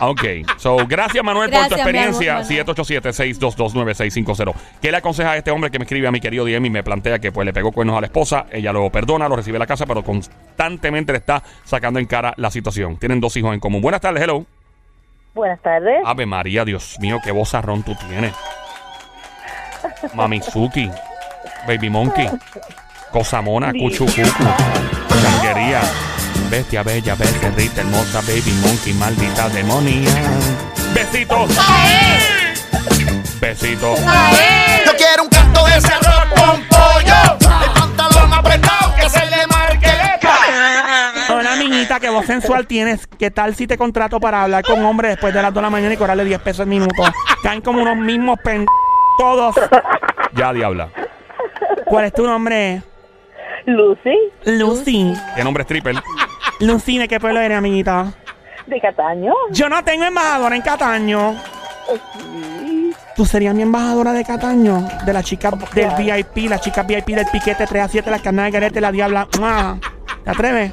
Ok. 0.00 0.22
So, 0.58 0.76
gracias, 0.86 1.24
Manuel, 1.24 1.50
por 1.50 1.66
tu 1.66 1.74
experiencia. 1.74 2.36
amor, 2.36 2.44
Manuel. 2.48 2.66
787-622-9650. 2.66 4.54
¿Qué 4.80 4.92
le 4.92 4.96
aconseja 4.96 5.32
a 5.32 5.36
este 5.36 5.50
hombre 5.50 5.72
que 5.72 5.80
me 5.80 5.86
escribe 5.86 6.06
a 6.06 6.12
mi 6.12 6.20
querido 6.20 6.44
Diem 6.44 6.64
y 6.66 6.70
me 6.70 6.84
plantea 6.84 7.18
que 7.18 7.32
pues 7.32 7.44
le 7.44 7.52
pegó 7.52 7.72
cuernos 7.72 7.96
a 7.96 8.00
la 8.00 8.06
esposa? 8.06 8.46
Ella 8.52 8.72
lo 8.72 8.88
perdona, 8.90 9.28
lo 9.28 9.34
recibe 9.34 9.56
en 9.56 9.60
la 9.60 9.66
casa, 9.66 9.86
pero 9.86 10.04
constantemente 10.04 11.10
le 11.10 11.18
está 11.18 11.42
sacando 11.64 11.98
en 11.98 12.06
cara 12.06 12.32
la 12.36 12.52
situación. 12.52 12.96
Tienen 12.96 13.20
dos 13.20 13.36
hijos 13.36 13.52
en 13.52 13.58
común. 13.58 13.82
Buenas 13.82 14.00
tardes, 14.00 14.22
hello. 14.22 14.46
Buenas 15.34 15.60
tardes. 15.62 16.00
Ave 16.04 16.26
María, 16.26 16.64
Dios 16.64 16.96
mío, 17.00 17.18
qué 17.24 17.32
vozarrón 17.32 17.82
tú 17.82 17.96
tienes. 18.08 18.32
Mamizuki, 20.14 20.88
Baby 21.66 21.90
Monkey, 21.90 22.28
Cosamona, 23.10 23.72
Cuchucucu, 23.72 24.22
Changuería, 25.22 25.80
Bestia 26.50 26.82
Bella, 26.82 27.14
Becerrita 27.14 27.80
Hermosa, 27.80 28.20
Baby 28.22 28.52
Monkey, 28.62 28.92
Maldita 28.94 29.48
Demonia. 29.48 30.10
Besitos. 30.94 31.50
Besitos. 33.40 34.00
Yo 34.86 34.92
quiero 34.96 35.22
un 35.22 35.28
canto 35.28 35.64
de 35.66 35.76
ese 35.76 35.92
arroz 35.92 36.26
con 36.34 36.62
pollo. 36.64 37.38
El 37.64 37.72
pantalón 37.72 38.32
apretado 38.32 38.94
que 38.96 39.08
se 39.08 39.26
le 39.26 39.46
marque. 39.46 39.88
Hola, 41.30 41.56
niñita, 41.56 42.00
qué 42.00 42.10
voz 42.10 42.26
sensual 42.26 42.66
tienes. 42.66 43.06
¿Qué 43.18 43.30
tal 43.30 43.54
si 43.54 43.66
te 43.66 43.78
contrato 43.78 44.20
para 44.20 44.42
hablar 44.42 44.64
con 44.64 44.84
hombre 44.84 45.08
después 45.08 45.32
de 45.32 45.42
las 45.42 45.52
2 45.52 45.62
de 45.62 45.62
la 45.62 45.70
mañana 45.70 45.94
y 45.94 45.96
cobrarle 45.96 46.24
10 46.24 46.40
pesos 46.40 46.60
el 46.60 46.68
minuto? 46.68 47.02
Caen 47.42 47.60
como 47.60 47.80
unos 47.82 47.96
mismos 47.96 48.38
pen... 48.42 48.66
Todos. 49.18 49.56
Ya, 50.34 50.52
diabla. 50.52 50.90
¿Cuál 51.86 52.04
es 52.04 52.12
tu 52.12 52.24
nombre? 52.24 52.82
Lucy, 53.72 54.16
Lucy. 54.46 55.12
¿Qué 55.36 55.44
nombre 55.44 55.60
es 55.62 55.66
Triple? 55.66 55.92
Lucy, 56.60 56.96
¿de 56.98 57.06
qué 57.06 57.20
pueblo 57.20 57.38
eres, 57.40 57.58
amiguita? 57.58 58.12
de 58.66 58.80
Cataño. 58.80 59.32
Yo 59.50 59.68
no 59.68 59.82
tengo 59.84 60.04
embajadora 60.04 60.54
en 60.56 60.60
Cataño. 60.62 61.34
¿Tú 63.16 63.24
serías 63.26 63.54
mi 63.54 63.62
embajadora 63.62 64.12
de 64.12 64.24
Cataño? 64.24 64.86
De 65.06 65.12
la 65.12 65.22
chica 65.22 65.50
del 65.74 65.90
VIP, 65.96 66.48
la 66.50 66.58
chica 66.60 66.82
VIP 66.82 67.08
del 67.08 67.26
piquete 67.32 67.66
3 67.66 67.82
a 67.82 67.88
7, 67.88 68.10
la 68.10 68.18
carnada 68.20 68.46
de 68.46 68.52
garete, 68.52 68.80
la 68.80 68.90
diabla. 68.92 69.26
¡Mua! 69.38 69.78
¿Te 70.24 70.30
atreves? 70.30 70.72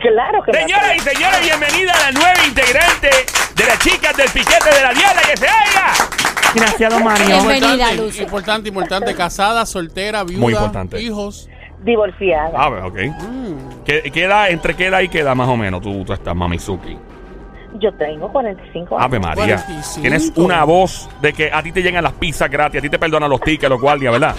Claro 0.00 0.42
que 0.44 0.52
Señoras 0.52 0.96
y 0.96 0.98
señores, 1.00 1.40
bienvenida 1.42 1.92
a 1.92 2.10
la 2.10 2.12
nueva 2.12 2.46
integrante 2.46 3.10
de 3.56 3.64
las 3.64 3.78
chicas 3.80 4.16
del 4.16 4.28
piquete 4.30 4.70
de 4.74 4.82
la 4.82 4.92
diabla 4.92 5.22
que 5.22 5.36
se 5.36 5.44
oiga. 5.46 5.92
Gracias, 6.54 6.92
don 6.92 7.02
Mario. 7.04 7.26
Bienvenida, 7.26 7.66
Importante, 7.68 7.96
Lucy. 7.96 8.22
importante, 8.22 8.68
importante. 8.68 9.14
Casada, 9.14 9.66
soltera, 9.66 10.22
viuda, 10.24 10.40
Muy 10.40 10.52
importante. 10.52 11.00
hijos. 11.00 11.48
Divorciada. 11.86 12.50
Ah, 12.54 12.68
ok. 12.86 12.98
¿Qué, 13.84 14.10
qué 14.12 14.24
edad, 14.24 14.50
entre 14.50 14.74
qué 14.74 14.86
edad 14.86 15.00
y 15.00 15.08
qué 15.08 15.20
edad 15.20 15.34
más 15.34 15.48
o 15.48 15.56
menos 15.56 15.80
tú, 15.80 16.04
tú 16.04 16.12
estás, 16.12 16.34
Mamizuki? 16.36 16.98
Yo 17.78 17.92
tengo 17.94 18.30
45 18.32 18.96
años. 18.96 19.04
Ave 19.06 19.18
María. 19.20 19.56
45. 19.56 20.00
Tienes 20.00 20.32
una 20.36 20.64
voz 20.64 21.08
de 21.20 21.32
que 21.32 21.50
a 21.52 21.62
ti 21.62 21.72
te 21.72 21.82
llegan 21.82 22.02
las 22.04 22.12
pizzas 22.14 22.50
gratis, 22.50 22.78
a 22.78 22.82
ti 22.82 22.88
te 22.90 22.98
perdonan 22.98 23.30
los 23.30 23.40
tickets, 23.40 23.68
los 23.70 23.80
guardias, 23.80 24.12
¿verdad? 24.12 24.34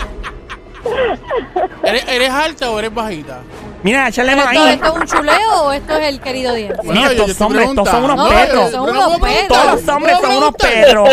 ¿Eres, 1.83 2.05
eres 2.07 2.29
alta 2.29 2.69
o 2.71 2.79
eres 2.79 2.93
bajita? 2.93 3.39
Mira, 3.83 4.07
échale 4.07 4.31
¿Esto, 4.33 4.43
maíz. 4.45 4.59
¿Esto 4.73 4.85
es 4.87 4.93
un 4.93 5.05
chuleo 5.05 5.63
o 5.65 5.71
esto 5.71 5.97
es 5.97 6.07
el 6.07 6.19
querido 6.19 6.53
Diente? 6.53 6.81
Bueno, 6.83 7.01
estos 7.01 7.15
yo- 7.15 7.27
yo 7.27 7.35
te 7.37 7.43
hombres, 7.43 7.69
estos 7.69 7.89
son 7.89 8.03
unos 8.03 8.17
No, 8.17 8.29
perros. 8.29 8.71
son 8.71 8.89
unos 8.89 9.19
perros. 9.19 9.47
Todos 9.47 9.65
los 9.71 9.87
hombres 9.95 10.17
son 10.19 10.35
unos 10.37 10.55
perros. 10.55 11.09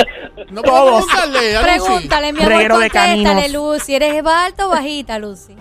No 0.51 0.63
puedo 0.63 0.75
Todos. 0.77 1.05
preguntarle 1.07 1.57
a 1.57 1.61
Lucy. 1.61 1.73
Pregúntale, 1.85 2.33
mi 2.33 2.39
amor, 2.41 2.53
Reguero 2.53 2.75
contéstale. 2.77 3.49
Lucy. 3.51 3.95
¿Eres 3.95 4.25
alta 4.27 4.67
o 4.67 4.71
bajita, 4.71 5.19
Lucy? 5.19 5.55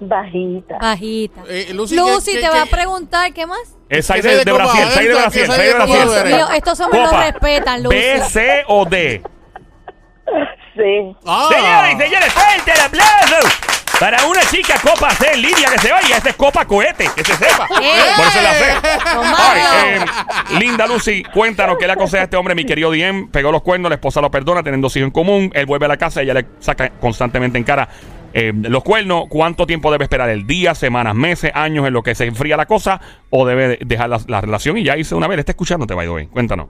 Bajita. 0.00 0.78
Bajita. 0.80 1.40
Eh, 1.48 1.68
Lucy, 1.74 1.96
Lucy, 1.96 2.32
¿qué- 2.32 2.36
te 2.38 2.42
qué- 2.44 2.48
va 2.50 2.62
a 2.62 2.64
qué- 2.64 2.70
preguntar, 2.70 3.32
¿qué 3.32 3.46
más? 3.46 3.58
Es 3.88 4.06
¿Qué 4.06 4.12
6 4.14 4.22
size 4.22 4.28
de, 4.28 4.36
de 4.38 4.44
de 4.44 4.52
Brasil, 4.52 4.80
eres? 4.80 4.94
6 4.94 5.08
de 5.08 5.12
¿Qué 5.14 5.20
Brasil, 5.20 5.42
6 5.46 5.58
de 5.58 5.74
Brasil. 5.74 6.56
estos 6.56 6.80
hombres 6.80 7.02
no 7.02 7.08
Copa. 7.10 7.24
respetan, 7.24 7.82
Lucy. 7.82 7.96
B, 7.96 8.20
C 8.30 8.64
o 8.68 8.84
D. 8.84 9.22
Sí. 10.76 11.16
Ah. 11.26 11.48
Señoras 11.50 11.92
y 11.94 11.98
señores, 11.98 12.32
fuerte 12.32 12.72
el 12.72 12.80
aplauso 12.80 13.48
para 13.98 14.24
una 14.26 14.40
chica 14.42 14.74
Copa 14.80 15.10
C 15.10 15.32
en 15.32 15.42
línea 15.42 15.68
que 15.72 15.78
se 15.80 15.92
oiga. 15.92 16.16
Esta 16.18 16.30
es 16.30 16.36
Copa 16.36 16.64
Cohete, 16.66 17.08
que 17.16 17.24
se 17.24 17.34
sepa. 17.34 17.66
¡Eh! 17.82 18.12
Por 18.16 18.26
eso 18.26 18.40
la 18.42 18.54
sé. 18.54 18.74
Don 19.14 19.26
Ay, 19.26 19.60
eh, 19.88 20.04
linda 20.60 20.86
Lucy, 20.86 21.24
cuéntanos 21.34 21.76
qué 21.80 21.86
le 21.88 21.94
aconseja 21.94 22.20
a 22.20 22.24
este 22.24 22.36
hombre, 22.36 22.54
mi 22.54 22.64
querido 22.64 22.92
Diem. 22.92 23.28
Pegó 23.28 23.50
los 23.50 23.62
cuernos, 23.62 23.88
la 23.88 23.96
esposa 23.96 24.20
lo 24.20 24.30
perdona, 24.30 24.62
tienen 24.62 24.80
dos 24.80 24.94
hijos 24.94 25.06
en 25.06 25.10
común. 25.10 25.50
Él 25.52 25.66
vuelve 25.66 25.86
a 25.86 25.88
la 25.88 25.96
casa, 25.96 26.22
ella 26.22 26.34
le 26.34 26.46
saca 26.60 26.90
constantemente 27.00 27.58
en 27.58 27.64
cara 27.64 27.88
eh, 28.38 28.52
los 28.54 28.82
cuernos. 28.84 29.24
¿Cuánto 29.28 29.66
tiempo 29.66 29.90
debe 29.90 30.04
esperar? 30.04 30.28
¿El 30.30 30.46
día, 30.46 30.74
semanas, 30.74 31.14
meses, 31.14 31.50
años 31.54 31.86
en 31.86 31.92
lo 31.92 32.02
que 32.02 32.14
se 32.14 32.24
enfría 32.26 32.56
la 32.56 32.66
cosa? 32.66 33.00
¿O 33.30 33.46
debe 33.46 33.68
de- 33.68 33.78
dejar 33.84 34.08
la, 34.10 34.18
la 34.26 34.40
relación 34.40 34.76
y 34.76 34.84
ya 34.84 34.96
hice 34.96 35.14
una 35.14 35.26
vez? 35.28 35.38
Está 35.38 35.52
escuchándote, 35.52 35.94
by 35.94 36.06
the 36.06 36.12
way. 36.12 36.26
Cuéntanos. 36.26 36.68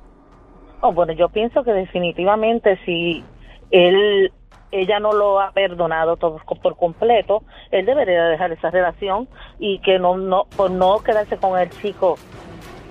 Oh, 0.81 0.93
bueno, 0.93 1.13
yo 1.13 1.29
pienso 1.29 1.65
que 1.65 1.73
definitivamente 1.73 2.79
si 2.85 3.25
él, 3.71 4.33
ella 4.71 5.01
no 5.01 5.13
lo 5.13 5.41
ha 5.41 5.51
perdonado 5.53 6.17
todo 6.17 6.41
por 6.63 6.77
completo, 6.77 7.43
él 7.71 7.85
debería 7.85 8.25
dejar 8.27 8.53
esa 8.53 8.71
relación 8.71 9.29
y 9.59 9.81
que 9.81 9.99
no, 9.99 10.17
no, 10.17 10.45
por 10.57 10.71
no 10.71 10.99
quedarse 11.01 11.37
con 11.37 11.59
el 11.59 11.69
chico, 11.71 12.17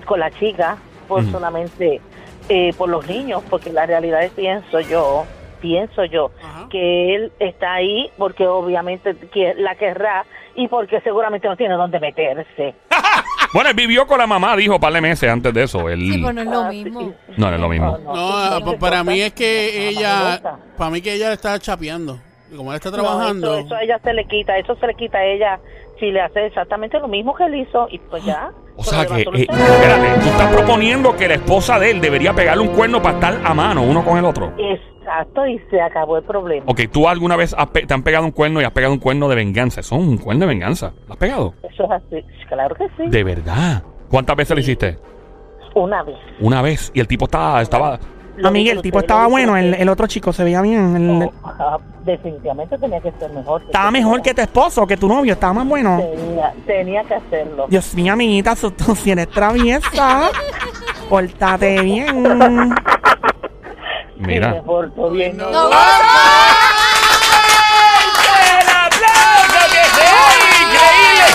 con 0.04 0.20
la 0.20 0.30
chica, 0.32 0.76
por 1.08 1.22
Ujú. 1.22 1.30
solamente 1.32 2.00
eh, 2.50 2.72
por 2.76 2.88
los 2.90 3.06
niños, 3.08 3.42
porque 3.48 3.72
la 3.72 3.86
realidad 3.86 4.22
es, 4.22 4.32
pienso 4.32 4.80
yo, 4.80 5.24
pienso 5.60 6.04
yo, 6.04 6.30
Ajá. 6.42 6.66
que 6.70 7.14
él 7.14 7.32
está 7.38 7.74
ahí 7.74 8.10
porque 8.16 8.46
obviamente 8.46 9.14
la 9.56 9.74
querrá 9.74 10.24
y 10.54 10.66
porque 10.68 11.00
seguramente 11.02 11.46
no 11.48 11.56
tiene 11.56 11.74
dónde 11.74 12.00
meterse. 12.00 12.74
Bueno, 13.54 13.70
él 13.70 13.76
vivió 13.76 14.06
con 14.06 14.18
la 14.18 14.26
mamá, 14.26 14.54
dijo, 14.56 14.74
un 14.74 14.80
par 14.80 14.92
de 14.92 15.00
meses 15.00 15.30
antes 15.30 15.54
de 15.54 15.62
eso. 15.62 15.88
Él... 15.88 16.00
Sí, 16.00 16.18
pues 16.22 16.34
no 16.34 16.42
es 16.42 16.46
lo 16.48 16.64
mismo. 16.66 17.00
No, 17.38 17.48
no 17.48 17.54
es 17.54 17.60
lo 17.60 17.68
mismo. 17.70 17.98
No, 18.04 18.60
pa- 18.62 18.78
para 18.78 19.02
mí 19.02 19.22
es 19.22 19.32
que 19.32 19.88
ella, 19.88 20.38
para 20.76 20.90
mí 20.90 21.00
que 21.00 21.14
ella 21.14 21.32
está 21.32 21.58
chapeando. 21.58 22.18
Como 22.54 22.70
él 22.72 22.76
está 22.76 22.90
No, 22.90 22.96
trabajando, 22.98 23.54
eso, 23.56 23.66
eso 23.66 23.74
a 23.74 23.82
ella 23.82 23.98
se 24.04 24.12
le 24.12 24.26
quita, 24.26 24.58
eso 24.58 24.76
se 24.76 24.86
le 24.86 24.94
quita 24.94 25.16
a 25.18 25.24
ella 25.24 25.58
si 25.98 26.10
le 26.12 26.20
hace 26.20 26.44
exactamente 26.44 26.98
lo 27.00 27.08
mismo 27.08 27.34
que 27.34 27.44
él 27.44 27.54
hizo 27.54 27.88
y 27.90 27.98
pues 27.98 28.22
ya. 28.26 28.50
O 28.76 28.84
sea 28.84 29.06
que, 29.06 29.22
eh, 29.22 29.24
espérate, 29.48 30.20
tú 30.22 30.28
estás 30.28 30.54
proponiendo 30.54 31.16
que 31.16 31.28
la 31.28 31.34
esposa 31.34 31.78
de 31.78 31.90
él 31.92 32.00
debería 32.02 32.34
pegarle 32.34 32.62
un 32.62 32.74
cuerno 32.76 33.00
para 33.00 33.14
estar 33.14 33.40
a 33.44 33.54
mano 33.54 33.82
uno 33.82 34.04
con 34.04 34.18
el 34.18 34.26
otro. 34.26 34.52
Exacto, 35.08 35.46
y 35.46 35.58
se 35.70 35.80
acabó 35.80 36.18
el 36.18 36.22
problema. 36.24 36.64
Ok, 36.66 36.80
tú 36.92 37.08
alguna 37.08 37.34
vez 37.36 37.54
has 37.56 37.68
pe- 37.68 37.86
te 37.86 37.94
han 37.94 38.02
pegado 38.02 38.24
un 38.26 38.30
cuerno 38.30 38.60
y 38.60 38.64
has 38.64 38.72
pegado 38.72 38.92
un 38.92 38.98
cuerno 38.98 39.28
de 39.28 39.36
venganza. 39.36 39.80
Eso 39.80 39.94
es 39.96 40.02
un 40.02 40.18
cuerno 40.18 40.40
de 40.42 40.48
venganza. 40.48 40.92
¿Lo 41.06 41.14
has 41.14 41.18
pegado? 41.18 41.54
Eso 41.62 41.84
es 41.84 41.90
así, 41.90 42.24
claro 42.48 42.74
que 42.74 42.86
sí. 42.96 43.08
De 43.08 43.24
verdad. 43.24 43.82
¿Cuántas 44.10 44.36
veces 44.36 44.54
lo 44.54 44.60
hiciste? 44.60 44.98
Una 45.74 46.02
vez. 46.02 46.16
Una 46.40 46.60
vez. 46.62 46.90
Y 46.94 47.00
el 47.00 47.06
tipo 47.08 47.24
estaba, 47.24 47.62
estaba. 47.62 47.98
Lo 48.36 48.50
Miguel, 48.52 48.76
el 48.76 48.82
tipo 48.82 48.98
disfruté, 48.98 49.06
estaba 49.06 49.24
lo 49.24 49.30
bueno, 49.30 49.56
el, 49.56 49.62
disfruté. 49.64 49.82
el 49.82 49.88
otro 49.88 50.06
chico 50.06 50.32
se 50.32 50.44
veía 50.44 50.60
bien. 50.62 50.96
el- 50.96 51.22
Oh, 51.22 51.32
ah, 51.44 51.78
definitivamente 52.04 52.78
tenía 52.78 53.00
que 53.00 53.10
ser 53.18 53.30
mejor. 53.32 53.62
estaba 53.62 53.90
mejor 53.90 54.22
que 54.22 54.32
tu 54.34 54.40
esposo, 54.42 54.86
que 54.86 54.96
tu 54.96 55.08
novio, 55.08 55.32
estaba 55.32 55.54
más 55.54 55.66
bueno. 55.66 55.98
Tenía, 55.98 56.52
tenía 56.66 57.02
que 57.04 57.14
hacerlo. 57.14 57.66
Dios 57.68 57.94
mío, 57.94 58.12
amiguita, 58.12 58.54
tú 58.76 58.94
si 58.94 59.10
eres 59.10 59.28
traviesa. 59.30 60.30
Pórtate 61.08 61.80
bien. 61.80 62.74
Mira. 64.18 64.50
me 64.54 64.62
porto 64.62 65.10
bien. 65.10 65.36
No. 65.36 65.50
No, 65.50 65.68
¡El 65.68 65.72
aplauso 68.68 69.60
que 69.70 69.84
se 69.94 70.04
oye! 70.26 70.50
¡Increíble! 70.62 71.28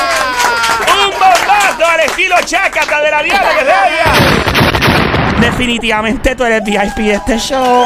¡Un 0.91 1.11
bombazo 1.11 1.85
al 1.91 1.99
estilo 2.01 2.35
chácata 2.45 3.01
de 3.01 3.11
la 3.11 3.23
diabla 3.23 3.49
que 3.49 3.65
se 3.65 3.71
oiga! 3.71 5.39
Definitivamente 5.39 6.35
tú 6.35 6.43
eres 6.43 6.63
VIP 6.63 6.95
de 6.97 7.13
este 7.13 7.37
show. 7.37 7.85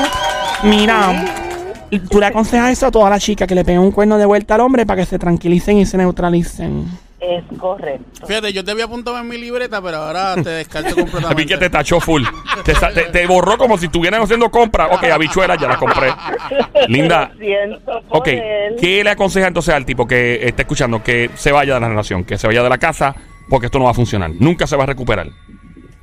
Mira, 0.64 1.26
tú 2.10 2.20
le 2.20 2.26
aconsejas 2.28 2.72
eso 2.72 2.88
a 2.88 2.92
todas 2.92 3.10
las 3.10 3.22
chicas 3.24 3.48
que 3.48 3.56
le 3.56 3.64
peguen 3.64 3.82
un 3.82 3.92
cuerno 3.92 4.18
de 4.18 4.26
vuelta 4.26 4.56
al 4.56 4.62
hombre 4.62 4.86
para 4.86 5.02
que 5.02 5.06
se 5.06 5.20
tranquilicen 5.20 5.78
y 5.78 5.86
se 5.86 5.98
neutralicen. 5.98 6.88
Es 7.20 7.44
correcto. 7.58 8.28
fíjate, 8.28 8.54
yo 8.54 8.64
te 8.64 8.70
había 8.72 8.86
apuntado 8.86 9.18
en 9.18 9.28
mi 9.28 9.38
libreta, 9.40 9.82
pero 9.82 9.98
ahora 9.98 10.36
te 10.36 10.50
descarto 10.50 10.90
A 10.92 10.96
mí 10.96 11.02
completamente. 11.04 11.46
que 11.48 11.58
te 11.58 11.70
tachó 11.72 12.00
full. 12.00 12.24
Te, 12.64 12.76
sa- 12.76 12.92
te- 12.94 13.06
te 13.06 13.26
borró 13.26 13.58
como 13.58 13.76
si 13.78 13.88
estuvieran 13.88 14.22
haciendo 14.22 14.52
compras. 14.52 14.90
Ok, 14.92 15.04
habichuelas 15.06 15.58
ya 15.60 15.68
las 15.68 15.78
compré. 15.78 16.10
Linda. 16.88 17.32
Lo 17.34 17.40
siento 17.40 18.02
por 18.08 18.18
Ok, 18.20 18.28
él. 18.28 18.76
¿qué 18.80 19.04
le 19.04 19.10
aconseja 19.10 19.48
entonces 19.48 19.74
al 19.74 19.84
tipo 19.86 20.06
que 20.06 20.46
está 20.48 20.62
escuchando 20.62 21.02
que 21.02 21.32
se 21.34 21.52
vaya 21.52 21.74
de 21.74 21.80
la 21.80 21.90
relación, 21.90 22.24
que 22.24 22.38
se 22.38 22.46
vaya 22.46 22.62
de 22.62 22.70
la 22.70 22.78
casa, 22.78 23.16
porque 23.50 23.66
esto 23.66 23.80
no 23.80 23.86
va 23.86 23.92
a 23.92 23.96
funcionar? 23.96 24.30
Nunca 24.40 24.68
se 24.68 24.76
va 24.76 24.84
a 24.84 24.88
recuperar. 24.88 25.28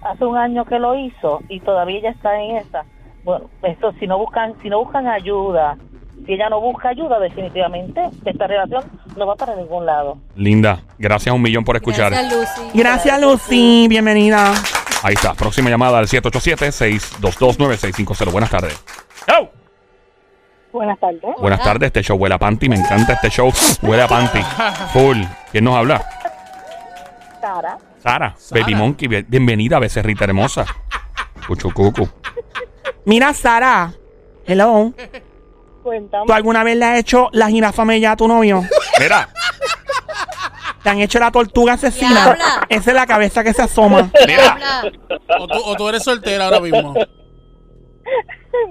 hace 0.02 0.24
un 0.24 0.36
año 0.36 0.64
que 0.64 0.78
lo 0.80 0.98
hizo 0.98 1.42
y 1.48 1.60
todavía 1.60 1.98
ella 1.98 2.10
está 2.10 2.40
en 2.40 2.56
esa. 2.56 2.84
Bueno, 3.22 3.48
esto 3.62 3.92
si 4.00 4.06
no 4.08 4.18
buscan, 4.18 4.54
si 4.62 4.68
no 4.68 4.80
buscan 4.80 5.06
ayuda, 5.06 5.78
si 6.26 6.32
ella 6.32 6.48
no 6.48 6.60
busca 6.60 6.88
ayuda, 6.90 7.18
definitivamente 7.20 8.00
esta 8.24 8.46
relación 8.46 8.84
no 9.16 9.26
va 9.26 9.34
para 9.36 9.54
ningún 9.56 9.84
lado. 9.86 10.18
Linda, 10.36 10.80
gracias 10.98 11.34
un 11.34 11.42
millón 11.42 11.64
por 11.64 11.76
escuchar. 11.76 12.12
Gracias, 12.12 12.32
Lucy. 12.32 12.70
Gracias, 12.78 13.20
Lucy. 13.20 13.86
Bienvenida. 13.88 14.52
Ahí 15.02 15.14
está, 15.14 15.34
próxima 15.34 15.68
llamada 15.70 15.98
al 15.98 16.06
787-622-9650. 16.06 18.30
Buenas 18.32 18.50
tardes. 18.50 18.82
¡Oh! 19.38 19.48
Buenas 20.72 20.98
tardes. 20.98 21.20
Buenas 21.38 21.62
tardes, 21.62 21.86
este 21.88 22.02
show 22.02 22.16
huele 22.16 22.34
a 22.34 22.38
panty, 22.38 22.68
me 22.68 22.74
encanta 22.76 23.12
este 23.12 23.30
show, 23.30 23.52
huele 23.82 24.02
a 24.02 24.08
panty. 24.08 24.40
Full. 24.92 25.18
¿Quién 25.52 25.64
nos 25.64 25.76
habla? 25.76 26.04
Sara, 27.40 27.78
Sara, 28.02 28.34
Sara. 28.36 28.60
Baby 28.60 28.74
Monkey, 28.74 29.06
bien- 29.06 29.26
bienvenida, 29.28 29.78
becerrita 29.78 30.24
hermosa. 30.24 30.64
Cuchucucu. 31.46 32.08
Mira, 33.04 33.32
Sara. 33.34 33.92
Hello. 34.46 34.92
Cuéntame. 35.84 36.26
¿Tú 36.26 36.32
alguna 36.32 36.64
vez 36.64 36.76
le 36.76 36.84
has 36.84 36.98
hecho 36.98 37.28
la 37.32 37.48
jirafa 37.48 37.84
mella 37.84 38.12
a 38.12 38.16
tu 38.16 38.26
novio? 38.26 38.62
Mira, 39.00 39.28
¿Te 40.82 40.90
han 40.90 40.98
hecho 41.00 41.18
la 41.18 41.30
tortuga 41.30 41.74
asesina? 41.74 42.24
Diabla. 42.24 42.66
Esa 42.68 42.90
es 42.90 42.94
la 42.96 43.06
cabeza 43.06 43.42
que 43.44 43.54
se 43.54 43.62
asoma. 43.62 44.10
mira. 44.26 44.82
O 45.40 45.46
tú, 45.46 45.58
o 45.64 45.76
tú 45.76 45.88
eres 45.88 46.02
soltera 46.02 46.44
ahora 46.46 46.60
mismo. 46.60 46.92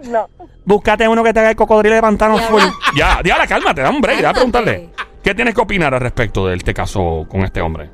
No. 0.06 0.30
Búscate 0.64 1.08
uno 1.08 1.24
que 1.24 1.34
te 1.34 1.40
haga 1.40 1.50
el 1.50 1.56
cocodrilo 1.56 1.96
de 1.96 2.02
pantano 2.02 2.38
Ya 2.38 2.44
full. 2.44 2.62
Ya, 2.96 3.20
diabla, 3.24 3.48
cálmate, 3.48 3.82
da 3.82 3.90
un 3.90 4.00
break, 4.00 4.22
da 4.22 4.30
a 4.30 4.34
Cálmate. 4.34 4.52
preguntarle. 4.62 4.90
¿Qué 5.24 5.34
tienes 5.34 5.56
que 5.56 5.62
opinar 5.62 5.94
al 5.94 6.02
respecto 6.02 6.46
de 6.48 6.56
este 6.56 6.74
caso 6.74 7.26
con 7.28 7.42
este 7.42 7.62
hombre? 7.62 7.90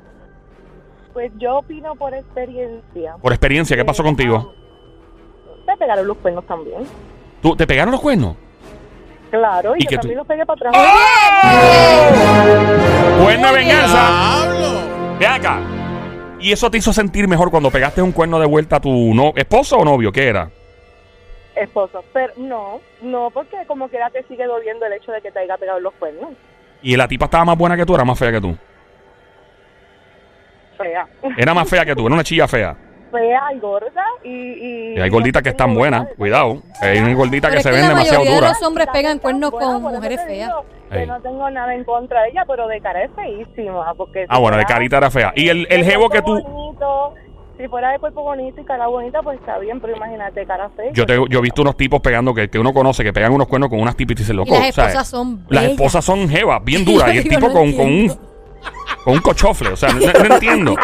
Pues 1.13 1.31
yo 1.37 1.59
opino 1.59 1.95
por 1.95 2.13
experiencia. 2.13 3.15
Por 3.21 3.31
experiencia, 3.31 3.77
¿qué 3.77 3.85
pasó 3.85 4.03
contigo? 4.03 4.53
Me 5.65 5.77
pegaron 5.77 6.07
los 6.07 6.17
cuernos 6.17 6.45
también. 6.45 6.83
¿Tú, 7.41 7.55
¿Te 7.55 7.65
pegaron 7.65 7.91
los 7.91 8.01
cuernos? 8.01 8.35
Claro, 9.31 9.75
y, 9.75 9.79
¿Y 9.79 9.83
yo 9.83 9.89
qué 9.89 9.95
tú- 9.97 10.01
también 10.01 10.17
los 10.17 10.27
pegué 10.27 10.45
para 10.45 10.69
atrás. 10.69 10.75
Cuerno 13.23 13.47
de 13.47 13.53
venganza. 13.53 14.41
¡Diablo! 14.41 15.17
Ve 15.19 15.27
acá. 15.27 15.59
¿Y 16.39 16.51
eso 16.51 16.71
te 16.71 16.77
hizo 16.77 16.93
sentir 16.93 17.27
mejor 17.27 17.51
cuando 17.51 17.69
pegaste 17.69 18.01
un 18.01 18.11
cuerno 18.13 18.39
de 18.39 18.45
vuelta 18.47 18.77
a 18.77 18.79
tu 18.79 19.13
no 19.13 19.33
esposo 19.35 19.77
o 19.77 19.85
novio? 19.85 20.11
¿Qué 20.11 20.27
era? 20.29 20.49
Esposo. 21.55 22.03
Pero 22.13 22.33
no, 22.37 22.79
no, 23.01 23.29
porque 23.31 23.57
como 23.67 23.89
que 23.89 23.97
ya 23.97 24.09
te 24.09 24.23
sigue 24.23 24.45
doliendo 24.45 24.85
el 24.85 24.93
hecho 24.93 25.11
de 25.11 25.21
que 25.21 25.31
te 25.31 25.39
haya 25.39 25.57
pegado 25.57 25.79
los 25.81 25.93
cuernos. 25.95 26.29
¿Y 26.81 26.95
la 26.95 27.07
tipa 27.07 27.25
estaba 27.25 27.43
más 27.43 27.57
buena 27.57 27.75
que 27.75 27.85
tú 27.85 27.91
o 27.91 27.95
era 27.95 28.05
más 28.05 28.17
fea 28.17 28.31
que 28.31 28.39
tú? 28.39 28.55
Fea. 30.77 31.05
Era 31.37 31.53
más 31.53 31.69
fea 31.69 31.83
que 31.85 31.93
tú, 31.93 32.05
era 32.05 32.13
una 32.15 32.23
chilla 32.23 32.47
fea. 32.47 32.75
Fea 33.11 33.41
y 33.55 33.59
gorda 33.59 34.03
y... 34.23 34.29
Y, 34.29 34.93
Y 34.97 34.99
hay 34.99 35.09
gorditas 35.09 35.41
que 35.41 35.49
están 35.49 35.73
buenas, 35.73 36.07
cuidado. 36.17 36.61
Hay 36.81 36.99
una 36.99 37.13
gordita 37.13 37.47
Pero 37.49 37.57
que 37.57 37.63
se 37.63 37.71
ven 37.71 37.81
la 37.81 37.87
demasiado 37.89 38.19
mayoría 38.19 38.35
de 38.35 38.41
duras. 38.41 38.59
los 38.59 38.67
hombres 38.67 38.87
pegan 38.93 39.19
cuernos 39.19 39.51
con 39.51 39.81
mujeres 39.81 40.21
feas. 40.25 40.51
que 40.91 41.05
no 41.05 41.21
tengo 41.21 41.49
nada 41.49 41.73
en 41.75 41.83
contra 41.83 42.21
de 42.23 42.29
ella, 42.29 42.43
pero 42.47 42.67
de 42.67 42.79
cara 42.81 43.03
es 43.03 43.11
feísima. 43.15 43.93
Porque 43.95 44.25
Ah, 44.29 44.35
si 44.35 44.41
bueno, 44.41 44.57
de 44.57 44.65
carita 44.65 44.97
era 44.97 45.11
fea. 45.11 45.33
Y 45.35 45.49
el, 45.49 45.67
el 45.69 45.83
jevo 45.83 46.09
que 46.09 46.21
tú... 46.21 46.41
bonito, 46.41 47.13
si 47.57 47.67
fuera 47.67 47.91
de 47.91 47.99
cuerpo 47.99 48.23
bonito 48.23 48.61
y 48.61 48.63
cara 48.63 48.87
bonita, 48.87 49.21
pues 49.21 49.37
está 49.39 49.57
bien, 49.59 49.79
pero 49.81 49.95
imagínate, 49.95 50.45
cara 50.45 50.69
fea. 50.75 50.91
Yo, 50.93 51.05
te, 51.05 51.15
yo 51.29 51.39
he 51.39 51.41
visto 51.41 51.61
unos 51.61 51.75
tipos 51.75 51.99
pegando 52.01 52.33
que, 52.33 52.49
que 52.49 52.57
uno 52.57 52.71
conoce, 52.73 53.03
que 53.03 53.11
pegan 53.11 53.33
unos 53.33 53.47
cuernos 53.47 53.69
con 53.69 53.79
unas 53.81 53.95
tipas 53.95 54.11
y 54.13 54.15
dicen, 54.19 54.35
loco. 54.37 54.55
Y 54.55 54.59
las 54.59 54.75
¿sabes? 54.75 54.91
esposas 54.93 55.07
son 55.09 55.45
Las 55.49 55.63
esposas 55.65 56.05
son 56.05 56.29
jevas, 56.29 56.63
bien 56.63 56.85
duras. 56.85 57.13
Y 57.13 57.17
el 57.17 57.23
tipo 57.27 57.47
no 57.47 57.53
con, 57.53 57.73
con 57.73 57.85
un. 57.87 58.28
Con 59.09 59.15
un 59.15 59.21
cochofle. 59.21 59.69
O 59.69 59.75
sea, 59.75 59.89
no, 59.91 59.99
no 59.99 60.35
entiendo. 60.35 60.75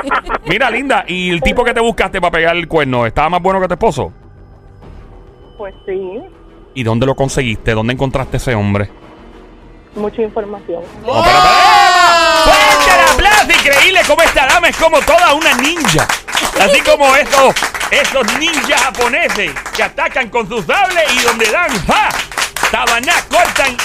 Mira, 0.45 0.69
linda, 0.71 1.05
¿y 1.07 1.30
el 1.30 1.41
tipo 1.41 1.63
que 1.63 1.73
te 1.73 1.80
buscaste 1.80 2.19
para 2.19 2.32
pegar 2.32 2.55
el 2.55 2.67
cuerno 2.67 3.05
estaba 3.05 3.30
más 3.30 3.41
bueno 3.41 3.61
que 3.61 3.67
tu 3.67 3.73
esposo? 3.73 4.11
Pues 5.57 5.73
sí, 5.86 6.21
¿Y 6.73 6.84
dónde 6.84 7.05
lo 7.05 7.15
conseguiste? 7.15 7.71
¿Dónde 7.71 7.93
encontraste 7.93 8.38
ese 8.38 8.53
hombre? 8.55 8.89
mucha 9.95 10.21
información. 10.23 10.84
No, 11.05 11.23
pero, 11.23 11.23
pero, 11.23 11.38
¡Eva! 11.38 12.43
¡Fuerte 12.43 12.91
el 12.91 13.13
aplauso! 13.13 13.59
Increíble 13.59 14.01
cómo 14.05 14.21
esta 14.23 14.45
dama 14.45 14.67
es 14.67 14.76
como 14.76 14.99
toda 14.99 15.34
una 15.34 15.53
ninja. 15.53 16.05
Así 16.59 16.82
como 16.82 17.15
esos, 17.15 17.55
esos 17.91 18.38
ninjas 18.38 18.82
japoneses 18.82 19.51
que 19.73 19.84
atacan 19.84 20.30
con 20.30 20.49
sus 20.49 20.65
sables 20.65 21.05
y 21.13 21.19
donde 21.23 21.49
dan 21.49 21.71
¡ja! 21.88 22.09
Tabaná, 22.71 23.13
cortan 23.30 23.78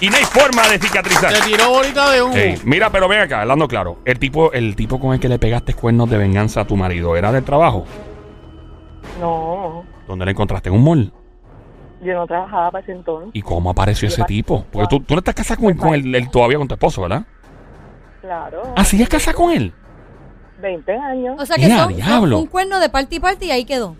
y 0.00 0.08
no 0.10 0.16
hay 0.16 0.24
forma 0.24 0.66
de 0.68 0.78
cicatrizar. 0.78 1.32
Te 1.32 1.40
tiró 1.42 1.70
bolita 1.70 2.10
de 2.10 2.22
humo. 2.22 2.34
Ey, 2.34 2.58
mira, 2.64 2.90
pero 2.90 3.08
ven 3.08 3.20
acá, 3.20 3.42
hablando 3.42 3.66
claro. 3.68 3.98
El 4.04 4.18
tipo, 4.18 4.52
el 4.52 4.76
tipo 4.76 5.00
con 5.00 5.14
el 5.14 5.20
que 5.20 5.28
le 5.28 5.38
pegaste 5.38 5.74
cuernos 5.74 6.10
de 6.10 6.18
venganza 6.18 6.62
a 6.62 6.66
tu 6.66 6.76
marido, 6.76 7.16
¿era 7.16 7.32
del 7.32 7.44
trabajo? 7.44 7.84
No, 9.20 9.84
¿Dónde 10.06 10.24
le 10.24 10.30
encontraste? 10.32 10.68
¿En 10.68 10.74
un 10.74 10.84
mall? 10.84 11.12
yo 12.02 12.14
no 12.14 12.26
trabajaba 12.26 12.70
para 12.70 12.82
ese 12.82 12.92
entonces. 12.92 13.30
¿Y 13.32 13.42
cómo 13.42 13.70
apareció 13.70 14.06
ese 14.06 14.22
tipo? 14.24 14.64
Porque 14.70 14.86
tú, 14.88 15.00
tú 15.00 15.14
no 15.14 15.18
estás 15.20 15.34
casada 15.34 15.60
con, 15.60 15.74
con 15.74 15.94
él, 15.94 16.14
él 16.14 16.30
todavía 16.30 16.58
con 16.58 16.68
tu 16.68 16.74
esposo, 16.74 17.02
¿verdad? 17.02 17.24
Claro, 18.20 18.62
¿Ah, 18.76 18.84
sigues 18.84 19.08
casada 19.08 19.34
con 19.36 19.50
él? 19.50 19.72
20 20.60 20.92
años. 20.92 21.36
O 21.38 21.46
sea 21.46 21.56
que 21.56 21.68
¡Ya, 21.68 21.84
son, 21.84 21.96
diablo! 21.96 22.38
un 22.38 22.46
cuerno 22.46 22.78
de 22.80 22.88
parte 22.90 23.16
y 23.16 23.20
parte 23.20 23.46
y 23.46 23.50
ahí 23.50 23.64
quedó. 23.64 23.96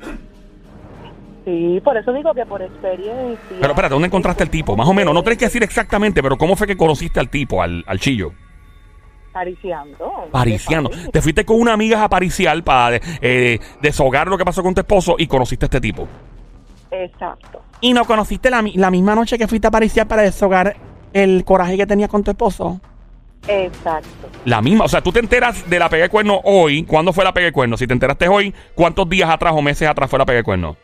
Sí, 1.47 1.81
por 1.83 1.97
eso 1.97 2.13
digo 2.13 2.35
que 2.35 2.45
por 2.45 2.61
experiencia. 2.61 3.39
Pero 3.49 3.69
espérate, 3.69 3.95
¿dónde 3.95 4.07
encontraste 4.09 4.43
al 4.43 4.51
tipo? 4.51 4.77
Más 4.77 4.89
o 4.89 4.93
menos, 4.93 5.15
no 5.15 5.23
tienes 5.23 5.39
que 5.39 5.45
decir 5.47 5.63
exactamente, 5.63 6.21
pero 6.23 6.37
¿cómo 6.37 6.57
fue 6.57 6.67
que 6.67 6.77
conociste 6.77 7.21
al 7.21 7.31
tipo, 7.31 7.63
al, 7.63 7.85
al 7.87 8.01
chillo? 8.01 8.33
Pariciando. 9.33 10.13
Pariciando. 10.33 10.91
Te 11.13 11.21
fuiste 11.23 11.45
con 11.45 11.61
una 11.61 11.73
amiga 11.75 12.03
a 12.03 12.09
pariciar 12.09 12.63
para 12.65 12.99
eh, 13.21 13.59
deshogar 13.83 14.29
lo 14.29 14.37
que 14.39 14.45
pasó 14.45 14.63
con 14.63 14.75
tu 14.75 14.81
esposo 14.81 15.15
y 15.19 15.27
conociste 15.27 15.67
a 15.67 15.69
este 15.69 15.81
tipo. 15.81 16.09
Exacto. 16.91 17.63
¿Y 17.81 17.93
no 17.93 18.05
conociste 18.07 18.49
la, 18.51 18.63
mi- 18.63 18.73
la 18.75 18.91
misma 18.91 19.15
noche 19.15 19.37
que 19.39 19.47
fuiste 19.47 19.69
a 19.69 19.71
pariciar 19.71 20.09
para 20.09 20.23
deshogar 20.23 20.77
el 21.13 21.45
coraje 21.45 21.77
que 21.77 21.87
tenías 21.87 22.09
con 22.09 22.25
tu 22.25 22.31
esposo? 22.31 22.81
Exacto. 23.47 24.29
La 24.47 24.63
misma, 24.63 24.87
o 24.87 24.89
sea, 24.89 25.03
tú 25.03 25.13
te 25.13 25.21
enteras 25.21 25.69
de 25.69 25.79
la 25.79 25.89
pega 25.91 26.05
de 26.05 26.09
cuerno 26.09 26.41
hoy. 26.43 26.83
¿Cuándo 26.85 27.13
fue 27.13 27.23
la 27.23 27.33
pega 27.35 27.47
de 27.47 27.53
cuerno? 27.53 27.77
Si 27.77 27.87
te 27.87 27.93
enteraste 27.93 28.27
hoy, 28.29 28.55
¿cuántos 28.75 29.09
días 29.09 29.29
atrás 29.31 29.53
o 29.55 29.61
meses 29.63 29.87
atrás 29.89 30.09
fue 30.11 30.19
la 30.19 30.25
pega 30.27 30.39
de 30.39 30.45
cuerno? 30.45 30.77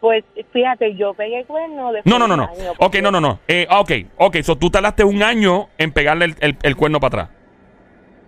Pues 0.00 0.24
fíjate, 0.52 0.94
yo 0.96 1.12
pegué 1.14 1.44
cuerno 1.44 1.92
de 1.92 2.00
No, 2.04 2.18
no, 2.18 2.26
no, 2.26 2.36
no. 2.36 2.48
Ok, 2.78 2.96
no, 3.02 3.10
no, 3.10 3.20
no. 3.20 3.38
Eh, 3.46 3.66
ah, 3.68 3.80
ok, 3.80 3.90
ok. 4.16 4.36
So, 4.42 4.56
tú 4.56 4.70
tardaste 4.70 5.04
un 5.04 5.22
año 5.22 5.68
en 5.76 5.92
pegarle 5.92 6.24
el, 6.26 6.34
el- 6.40 6.56
el 6.62 6.76
cuerno 6.76 7.00
para 7.00 7.24
atrás. 7.24 7.36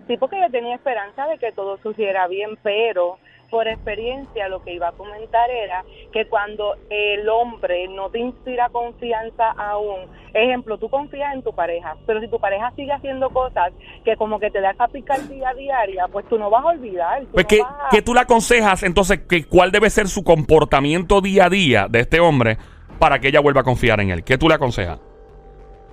Sí, 0.06 0.16
porque 0.18 0.38
yo 0.40 0.50
tenía 0.50 0.74
esperanza 0.74 1.26
de 1.28 1.38
que 1.38 1.52
todo 1.52 1.78
surgiera 1.82 2.26
bien, 2.28 2.58
pero 2.62 3.18
por 3.52 3.68
experiencia 3.68 4.48
lo 4.48 4.62
que 4.64 4.72
iba 4.72 4.88
a 4.88 4.92
comentar 4.92 5.50
era 5.50 5.84
que 6.10 6.26
cuando 6.26 6.74
el 6.88 7.28
hombre 7.28 7.86
no 7.88 8.08
te 8.08 8.18
inspira 8.18 8.70
confianza 8.70 9.50
aún, 9.58 10.08
ejemplo, 10.32 10.78
tú 10.78 10.88
confías 10.88 11.34
en 11.34 11.42
tu 11.42 11.52
pareja, 11.52 11.94
pero 12.06 12.18
si 12.22 12.28
tu 12.28 12.40
pareja 12.40 12.72
sigue 12.74 12.92
haciendo 12.92 13.28
cosas 13.28 13.74
que 14.06 14.16
como 14.16 14.40
que 14.40 14.50
te 14.50 14.62
da 14.62 14.70
esa 14.70 14.88
picardía 14.88 15.52
diaria, 15.52 16.06
pues 16.10 16.26
tú 16.30 16.38
no 16.38 16.48
vas 16.48 16.64
a 16.64 16.68
olvidar. 16.68 17.22
Pues, 17.30 17.44
no 17.44 17.48
¿qué, 17.48 17.60
vas 17.60 17.70
a- 17.72 17.88
qué 17.90 18.00
tú 18.00 18.14
le 18.14 18.20
aconsejas 18.20 18.82
entonces? 18.84 19.20
Que, 19.28 19.44
¿Cuál 19.46 19.70
debe 19.70 19.90
ser 19.90 20.08
su 20.08 20.24
comportamiento 20.24 21.20
día 21.20 21.44
a 21.44 21.50
día 21.50 21.86
de 21.90 22.00
este 22.00 22.20
hombre 22.20 22.56
para 22.98 23.18
que 23.18 23.28
ella 23.28 23.40
vuelva 23.40 23.60
a 23.60 23.64
confiar 23.64 24.00
en 24.00 24.10
él? 24.12 24.24
¿Qué 24.24 24.38
tú 24.38 24.48
le 24.48 24.54
aconsejas? 24.54 24.98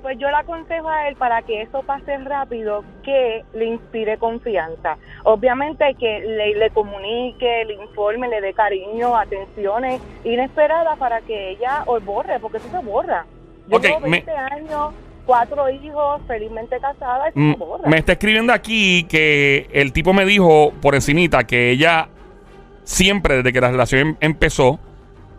Pues 0.01 0.17
yo 0.17 0.29
le 0.29 0.35
aconsejo 0.37 0.87
a 0.87 1.09
él 1.09 1.15
para 1.17 1.41
que 1.41 1.61
eso 1.61 1.83
pase 1.83 2.17
rápido, 2.19 2.83
que 3.03 3.43
le 3.53 3.65
inspire 3.65 4.17
confianza. 4.17 4.97
Obviamente 5.25 5.93
que 5.99 6.21
le, 6.21 6.55
le 6.55 6.69
comunique, 6.69 7.65
le 7.65 7.73
informe, 7.73 8.29
le 8.29 8.39
dé 8.39 8.53
cariño, 8.53 9.15
atenciones 9.17 10.01
inesperadas 10.23 10.97
para 10.97 11.19
que 11.21 11.51
ella 11.51 11.83
os 11.85 12.03
borre, 12.05 12.39
porque 12.39 12.57
eso 12.59 12.69
se 12.71 12.79
borra. 12.85 13.25
Yo 13.67 13.77
Ok, 13.77 13.83
llevo 13.83 13.99
me- 14.01 14.09
20 14.23 14.31
años, 14.31 14.93
cuatro 15.25 15.69
hijos, 15.69 16.21
felizmente 16.27 16.79
casada, 16.79 17.27
eso 17.27 17.37
Mm, 17.37 17.51
se 17.51 17.57
borra. 17.57 17.89
Me 17.89 17.97
está 17.97 18.13
escribiendo 18.13 18.53
aquí 18.53 19.03
que 19.03 19.67
el 19.73 19.91
tipo 19.91 20.13
me 20.13 20.23
dijo 20.25 20.71
por 20.81 20.95
encimita 20.95 21.43
que 21.45 21.71
ella 21.71 22.07
siempre 22.83 23.35
desde 23.35 23.51
que 23.53 23.61
la 23.61 23.69
relación 23.69 23.99
em- 24.07 24.15
empezó, 24.21 24.79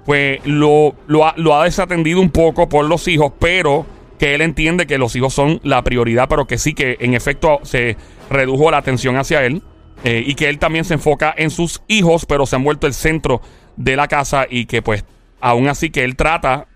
pues 0.05 0.45
lo, 0.47 0.95
lo, 1.07 1.27
ha, 1.27 1.33
lo 1.37 1.55
ha 1.55 1.65
desatendido 1.65 2.21
un 2.21 2.31
poco 2.31 2.69
por 2.69 2.85
los 2.85 3.09
hijos, 3.09 3.33
pero 3.41 3.87
que 4.21 4.35
él 4.35 4.43
entiende 4.43 4.87
que 4.87 4.99
los 4.99 5.17
hijos 5.17 5.33
son 5.33 5.61
la 5.65 5.83
prioridad, 5.83 6.29
pero 6.29 6.47
que 6.47 6.59
sí 6.59 6.75
que 6.75 6.99
en 7.01 7.15
efecto 7.15 7.61
se 7.63 7.97
redujo 8.29 8.71
la 8.71 8.77
atención 8.77 9.17
hacia 9.17 9.43
él 9.47 9.63
eh, 10.05 10.23
y 10.27 10.35
que 10.35 10.51
él 10.51 10.59
también 10.59 10.85
se 10.85 10.93
enfoca 10.93 11.35
en 11.35 11.49
sus 11.49 11.81
hijos, 11.89 12.27
pero 12.27 12.45
se 12.45 12.55
han 12.55 12.63
vuelto 12.63 12.87
el 12.87 12.93
centro 12.93 13.41
de 13.79 13.97
la 13.97 14.09
casa 14.09 14.47
y 14.49 14.67
que 14.67 14.83
pues 14.83 15.07
aún 15.41 15.69
así 15.69 15.89
que 15.89 16.05
él 16.05 16.17
trata 16.17 16.69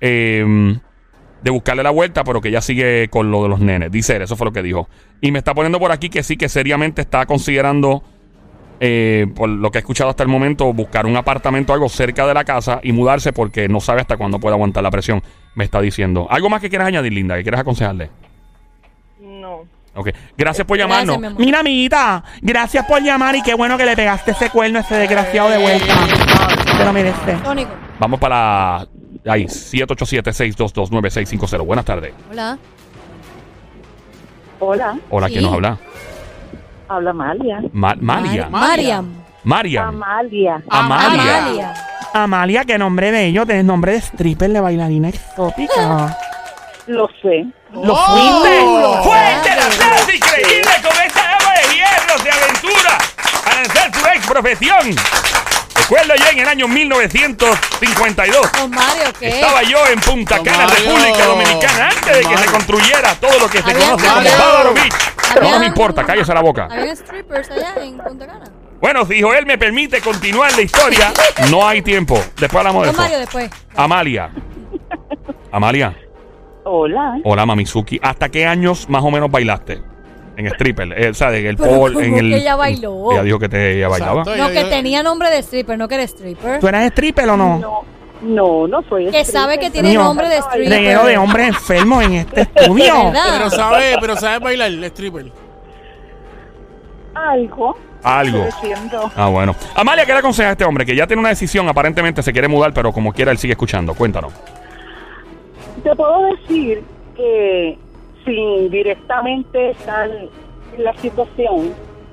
eh, 0.00 0.42
de 1.42 1.50
buscarle 1.50 1.82
la 1.82 1.90
vuelta, 1.90 2.24
pero 2.24 2.40
que 2.40 2.48
ella 2.48 2.62
sigue 2.62 3.08
con 3.10 3.30
lo 3.30 3.42
de 3.42 3.50
los 3.50 3.60
nenes. 3.60 3.92
Dice 3.92 4.16
él, 4.16 4.22
eso 4.22 4.34
fue 4.34 4.46
lo 4.46 4.52
que 4.52 4.62
dijo. 4.62 4.88
Y 5.20 5.32
me 5.32 5.40
está 5.40 5.52
poniendo 5.52 5.78
por 5.78 5.92
aquí 5.92 6.08
que 6.08 6.22
sí, 6.22 6.38
que 6.38 6.48
seriamente 6.48 7.02
está 7.02 7.26
considerando, 7.26 8.04
eh, 8.80 9.26
por 9.34 9.50
lo 9.50 9.70
que 9.70 9.76
he 9.76 9.80
escuchado 9.80 10.08
hasta 10.08 10.22
el 10.22 10.30
momento, 10.30 10.72
buscar 10.72 11.04
un 11.04 11.18
apartamento 11.18 11.74
algo 11.74 11.90
cerca 11.90 12.26
de 12.26 12.32
la 12.32 12.44
casa 12.44 12.80
y 12.82 12.92
mudarse 12.92 13.34
porque 13.34 13.68
no 13.68 13.80
sabe 13.80 14.00
hasta 14.00 14.16
cuándo 14.16 14.40
puede 14.40 14.54
aguantar 14.54 14.82
la 14.82 14.90
presión. 14.90 15.22
Me 15.56 15.64
está 15.64 15.80
diciendo. 15.80 16.28
¿Algo 16.30 16.48
más 16.48 16.60
que 16.60 16.68
quieras 16.68 16.86
añadir, 16.86 17.12
Linda? 17.12 17.34
¿Que 17.36 17.42
quieras 17.42 17.62
aconsejarle? 17.62 18.10
No. 19.20 19.62
Ok. 19.94 20.10
Gracias 20.36 20.64
por 20.66 20.76
Gracias, 20.78 21.06
llamarnos. 21.06 21.38
mi. 21.38 21.46
Mira, 21.46 21.60
amiguita, 21.60 22.22
gracias 22.42 22.84
por 22.86 23.02
llamar 23.02 23.34
y 23.34 23.42
qué 23.42 23.54
bueno 23.54 23.76
que 23.78 23.86
le 23.86 23.96
pegaste 23.96 24.30
ese 24.32 24.50
cuerno 24.50 24.78
a 24.78 24.82
ese 24.82 24.94
desgraciado 24.96 25.48
de 25.48 25.56
vuelta. 25.58 25.94
Te 26.78 26.84
lo. 26.84 27.42
Tónico. 27.42 27.70
Vamos 27.98 28.20
para 28.20 28.86
la... 29.24 29.32
Ahí, 29.32 29.44
787-622-9650. 29.46 31.64
Buenas 31.66 31.84
tardes. 31.86 32.12
Hola. 32.30 32.58
Hola, 34.60 34.96
Hola, 35.10 35.26
Sí. 35.28 35.32
¿quién 35.34 35.44
nos 35.44 35.54
habla? 35.54 35.78
habla 36.88 37.10
Amalia. 37.10 37.60
Ma- 37.72 37.96
María. 38.00 38.48
Mar- 38.48 38.60
Mariam. 38.68 39.12
Mariam. 39.44 39.88
Amalia. 39.88 40.62
Amalia. 40.68 41.38
Amalia. 41.38 41.74
Amalia, 42.24 42.64
qué 42.64 42.78
nombre 42.78 43.10
bello, 43.10 43.44
tienes 43.46 43.64
nombre 43.64 43.92
de 43.92 43.98
stripper 43.98 44.50
de 44.50 44.60
bailarina 44.60 45.08
exótica. 45.08 46.16
Lo 46.86 47.08
sé. 47.20 47.46
Lo 47.72 47.92
¡Oh! 47.94 48.06
fuiste. 48.06 48.60
¡Fuerte 49.02 49.52
el 49.52 49.58
aplauso 49.58 50.10
increíble 50.12 50.70
con 50.82 50.96
esta 51.02 51.22
dama 51.22 51.52
de 51.52 51.74
hierro 51.74 52.22
de 52.24 52.30
aventura 52.30 52.98
a 53.44 53.54
lanzar 53.54 53.94
su 53.94 54.06
ex 54.06 54.26
profesión! 54.26 54.94
Recuerdo 55.76 56.14
yo 56.16 56.26
en 56.32 56.38
el 56.40 56.48
año 56.48 56.68
1952. 56.68 58.48
Con 58.50 58.70
Mario, 58.70 59.12
¿qué? 59.20 59.28
Estaba 59.28 59.62
yo 59.62 59.86
en 59.86 60.00
Punta 60.00 60.36
Don 60.36 60.44
Cana, 60.44 60.66
Mario. 60.66 60.84
República 60.96 61.24
Dominicana, 61.26 61.88
antes 61.90 62.16
de 62.16 62.24
que 62.24 62.38
se 62.38 62.46
construyera 62.46 63.14
todo 63.20 63.38
lo 63.38 63.48
que 63.48 63.58
se 63.62 63.72
conoce 63.72 64.06
como. 64.08 64.22
Bávaro 64.38 64.74
Beach. 64.74 64.94
No 65.34 65.40
nos 65.42 65.52
Habían- 65.52 65.64
importa, 65.64 66.04
cállese 66.04 66.32
la 66.34 66.40
boca. 66.40 66.68
Habían 66.70 66.96
strippers 66.96 67.50
allá 67.50 67.74
en 67.82 67.98
Punta 67.98 68.26
Cana. 68.26 68.44
Bueno, 68.80 69.04
si 69.06 69.20
Joel 69.22 69.46
me 69.46 69.56
permite 69.58 70.00
continuar 70.00 70.52
la 70.54 70.62
historia, 70.62 71.12
no 71.50 71.66
hay 71.66 71.82
tiempo. 71.82 72.14
Después 72.38 72.56
hablamos 72.56 72.82
de 72.82 72.88
Con 72.88 72.94
eso. 72.94 73.02
Mario 73.02 73.18
después. 73.18 73.50
Amalia. 73.74 74.30
Amalia. 75.52 75.96
Hola. 76.64 77.18
Hola, 77.24 77.46
Mamizuki. 77.46 77.98
¿Hasta 78.02 78.28
qué 78.28 78.44
años 78.46 78.88
más 78.88 79.02
o 79.02 79.10
menos 79.10 79.30
bailaste? 79.30 79.80
En 80.36 80.46
stripper. 80.48 80.92
Eh, 81.00 81.08
o 81.10 81.14
sea, 81.14 81.34
en 81.34 81.46
el 81.46 81.56
Pero 81.56 81.78
pole, 81.78 81.94
¿cómo 81.94 82.04
en 82.06 82.18
el. 82.18 82.30
que 82.32 82.36
ella 82.38 82.56
bailó? 82.56 83.12
Ella 83.12 83.22
dijo 83.22 83.38
que 83.38 83.48
te, 83.48 83.78
ella 83.78 83.88
bailaba. 83.88 84.20
Exacto. 84.20 84.42
No, 84.42 84.48
Ella- 84.50 84.62
que 84.64 84.68
tenía 84.68 85.02
nombre 85.02 85.30
de 85.30 85.38
stripper, 85.38 85.78
no 85.78 85.88
que 85.88 85.94
era 85.94 86.04
stripper. 86.04 86.60
¿Tú 86.60 86.68
eras 86.68 86.84
stripper 86.86 87.28
o 87.30 87.36
no? 87.38 87.58
No, 87.58 87.80
no, 88.20 88.66
no 88.68 88.82
soy 88.88 89.10
Que 89.10 89.24
sabe 89.24 89.58
que 89.58 89.70
tiene 89.70 89.94
nombre 89.94 90.28
de 90.28 90.36
stripper. 90.38 90.68
Reguero 90.78 91.04
de 91.06 91.16
hombres 91.16 91.48
enfermos 91.48 92.04
en 92.04 92.12
este 92.14 92.42
estudio. 92.42 93.04
¿Verdad? 93.06 93.24
Pero 93.38 93.50
sabe, 93.50 93.96
pero 94.00 94.16
sabe 94.16 94.38
bailar 94.40 94.68
el 94.68 94.84
stripper. 94.84 95.32
Algo. 97.16 97.76
Algo. 98.02 98.46
Ah, 99.16 99.28
bueno. 99.28 99.54
Amalia, 99.74 100.04
¿qué 100.04 100.12
le 100.12 100.18
aconseja 100.18 100.50
a 100.50 100.52
este 100.52 100.64
hombre? 100.64 100.84
Que 100.84 100.94
ya 100.94 101.06
tiene 101.06 101.20
una 101.20 101.30
decisión, 101.30 101.68
aparentemente 101.68 102.22
se 102.22 102.32
quiere 102.32 102.46
mudar, 102.46 102.72
pero 102.74 102.92
como 102.92 103.12
quiera, 103.12 103.32
él 103.32 103.38
sigue 103.38 103.52
escuchando. 103.52 103.94
Cuéntanos. 103.94 104.32
Te 105.82 105.96
puedo 105.96 106.36
decir 106.36 106.84
que 107.16 107.78
sin 108.24 108.70
directamente 108.70 109.70
estar 109.70 110.10
en 110.10 110.84
la 110.84 110.94
situación, 110.98 111.72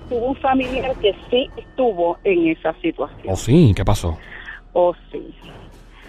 tuvo 0.10 0.28
un 0.28 0.36
familiar 0.38 0.95
que 1.01 1.14
sí 1.30 1.49
estuvo 1.58 2.18
en 2.24 2.47
esa 2.47 2.74
situación. 2.82 3.34
Oh, 3.34 3.36
sí, 3.36 3.74
¿qué 3.76 3.84
pasó? 3.84 4.18
O 4.72 4.95
sí. 5.12 5.36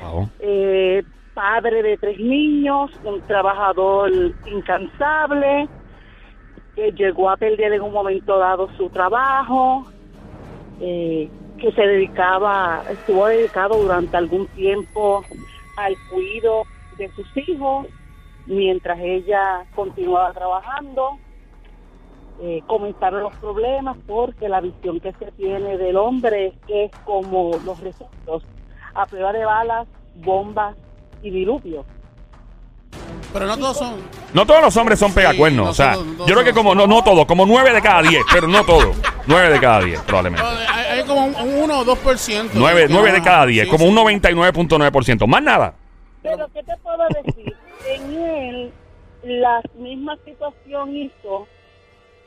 Wow. 0.01 0.29
Eh, 0.39 1.03
padre 1.35 1.83
de 1.83 1.97
tres 1.97 2.19
niños, 2.21 2.91
un 3.05 3.21
trabajador 3.23 4.11
incansable, 4.47 5.69
que 6.75 6.93
llegó 6.93 7.31
a 7.31 7.37
perder 7.37 7.73
en 7.73 7.83
un 7.83 7.93
momento 7.93 8.39
dado 8.39 8.69
su 8.77 8.89
trabajo, 8.91 9.85
eh, 10.81 11.29
que 11.59 11.73
se 11.73 11.83
dedicaba, 11.83 12.83
estuvo 12.91 13.27
dedicado 13.27 13.77
durante 13.81 14.17
algún 14.17 14.47
tiempo 14.49 15.25
al 15.77 15.95
cuidado 16.11 16.65
de 16.99 17.09
sus 17.11 17.27
hijos, 17.37 17.87
mientras 18.47 18.99
ella 19.01 19.65
continuaba 19.75 20.33
trabajando. 20.33 21.19
Eh, 22.41 22.63
comenzaron 22.67 23.23
los 23.23 23.37
problemas 23.37 23.97
porque 24.09 24.49
la 24.49 24.61
visión 24.61 24.99
que 24.99 25.13
se 25.13 25.31
tiene 25.33 25.79
del 25.79 25.97
hombre 25.97 26.55
es 26.67 26.91
como 27.05 27.53
los 27.65 27.79
receptos 27.79 28.45
a 28.95 29.07
prueba 29.07 29.33
de 29.33 29.45
balas, 29.45 29.87
bombas 30.17 30.77
y 31.23 31.31
diluvios. 31.31 31.87
Pero 33.33 33.47
no 33.47 33.57
todos 33.57 33.77
son. 33.79 33.95
No 34.33 34.47
todos 34.47 34.61
los 34.63 34.77
hombres 34.77 34.99
son 34.99 35.13
pegacuernos. 35.13 35.65
no 35.67 35.71
o 35.71 35.75
sea, 35.75 35.93
todos, 35.95 36.07
no 36.07 36.13
todos 36.15 36.29
yo 36.29 36.35
creo 36.35 36.45
que 36.45 36.53
como, 36.53 36.75
no, 36.75 36.87
no 36.87 37.03
todos, 37.05 37.27
como 37.27 37.47
nueve 37.47 37.73
de 37.73 37.83
cada 37.83 38.03
diez, 38.03 38.23
pero 38.33 38.47
no 38.49 38.65
todos. 38.65 38.97
Nueve 39.27 39.51
de 39.51 39.61
cada 39.61 39.81
diez, 39.81 40.01
probablemente. 40.03 40.47
Hay, 40.47 40.99
hay 41.01 41.05
como 41.07 41.25
un, 41.27 41.35
un 41.35 41.63
1 41.65 41.79
o 41.81 41.85
2%. 41.85 42.51
Nueve, 42.55 42.87
que 42.87 42.93
nueve 42.93 43.09
no- 43.11 43.15
de 43.15 43.23
cada 43.23 43.47
diez, 43.47 43.65
sí, 43.65 43.71
como 43.71 43.85
sí. 43.85 43.91
un 43.91 43.97
99.9%. 43.97 45.27
Más 45.27 45.43
nada. 45.43 45.75
Pero 46.23 46.49
¿qué 46.53 46.63
te 46.63 46.77
puedo 46.79 47.03
decir? 47.23 47.55
En 47.87 48.13
él 48.15 48.73
la 49.25 49.61
misma 49.77 50.17
situación 50.25 50.97
hizo 50.97 51.47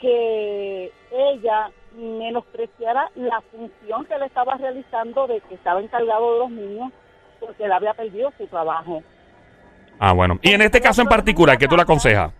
que 0.01 0.91
ella 1.11 1.69
menospreciara 1.95 3.09
la 3.15 3.41
función 3.51 4.05
que 4.05 4.17
le 4.19 4.25
estaba 4.25 4.55
realizando 4.55 5.25
de 5.27 5.41
que 5.41 5.55
estaba 5.55 5.79
encargado 5.81 6.33
de 6.33 6.39
los 6.39 6.51
niños 6.51 6.91
porque 7.39 7.63
él 7.65 7.71
había 7.71 7.93
perdido 7.93 8.31
su 8.37 8.45
trabajo. 8.47 9.01
Ah, 9.99 10.13
bueno. 10.13 10.37
Y 10.41 10.51
en 10.51 10.61
este 10.61 10.79
caso 10.81 11.01
en 11.01 11.07
particular, 11.07 11.57
¿qué 11.57 11.67
tú 11.67 11.75
le 11.75 11.81
aconsejas? 11.83 12.31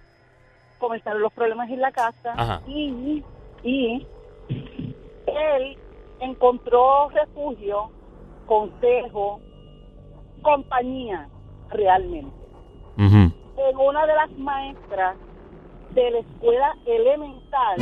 Comenzaron 0.80 1.22
los 1.22 1.34
problemas 1.34 1.70
en 1.70 1.82
la 1.82 1.92
casa 1.92 2.34
Ajá. 2.36 2.62
y, 2.68 3.24
y 3.64 4.06
él 4.50 5.78
encontró 6.20 7.10
refugio, 7.10 7.90
consejo, 8.46 9.40
compañía 10.42 11.28
realmente. 11.72 12.36
Ujú. 12.98 13.16
en 13.16 13.78
una 13.78 14.06
de 14.08 14.16
las 14.16 14.32
maestras 14.40 15.16
de 15.94 16.10
la 16.12 16.20
escuela 16.20 16.76
elemental 16.86 17.78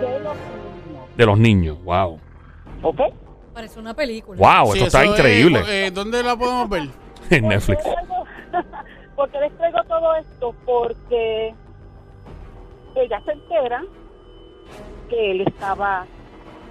de 0.00 0.18
los 0.20 0.34
niños. 0.36 1.16
De 1.16 1.26
los 1.26 1.38
niños. 1.38 1.84
Wow. 1.84 2.18
¿Ok? 2.82 3.00
Parece 3.54 3.78
una 3.78 3.94
película. 3.94 4.38
Wow, 4.38 4.72
Sí, 4.72 4.78
esto 4.78 4.86
está 4.86 5.04
es, 5.04 5.10
increíble. 5.10 5.60
eh, 5.68 5.90
¿Dónde 5.90 6.22
la 6.22 6.36
podemos 6.36 6.68
ver? 6.68 6.88
En 7.30 7.46
Netflix. 7.48 7.84
Porque 9.16 9.38
les 9.40 9.52
traigo 9.56 9.78
todo 9.88 10.14
esto 10.16 10.54
porque 10.64 11.54
ella 12.94 13.20
se 13.24 13.32
entera 13.32 13.82
que 15.08 15.30
él 15.32 15.40
estaba 15.42 16.06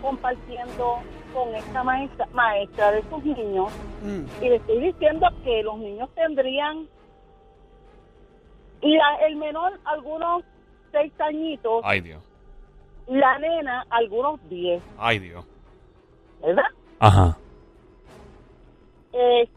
compartiendo 0.01 0.97
con 1.33 1.53
esta 1.55 1.83
maestra, 1.83 2.25
maestra 2.33 2.91
de 2.91 3.03
sus 3.09 3.23
niños 3.23 3.71
Mm. 4.01 4.23
y 4.41 4.49
le 4.49 4.55
estoy 4.55 4.79
diciendo 4.79 5.27
que 5.43 5.61
los 5.61 5.77
niños 5.77 6.09
tendrían 6.15 6.87
la, 8.81 9.15
el 9.27 9.35
menor 9.35 9.77
algunos 9.83 10.43
seis 10.91 11.11
añitos 11.19 11.81
Ay, 11.83 11.99
Dios. 12.01 12.23
la 13.07 13.37
nena 13.39 13.85
algunos 13.89 14.39
10, 14.49 14.81
Ay, 14.97 15.19
Dios. 15.19 15.45
¿verdad? 16.41 16.63
Ajá. 16.99 17.37
Eh, 19.11 19.49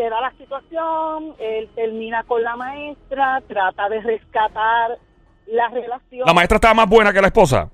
se 0.00 0.08
da 0.08 0.20
la 0.20 0.32
situación, 0.38 1.34
él 1.38 1.68
termina 1.74 2.22
con 2.24 2.42
la 2.42 2.56
maestra, 2.56 3.42
trata 3.46 3.88
de 3.90 4.00
rescatar 4.00 4.98
la 5.46 5.68
relación. 5.68 6.26
La 6.26 6.32
maestra 6.32 6.56
estaba 6.56 6.72
más 6.72 6.88
buena 6.88 7.12
que 7.12 7.20
la 7.20 7.26
esposa. 7.26 7.68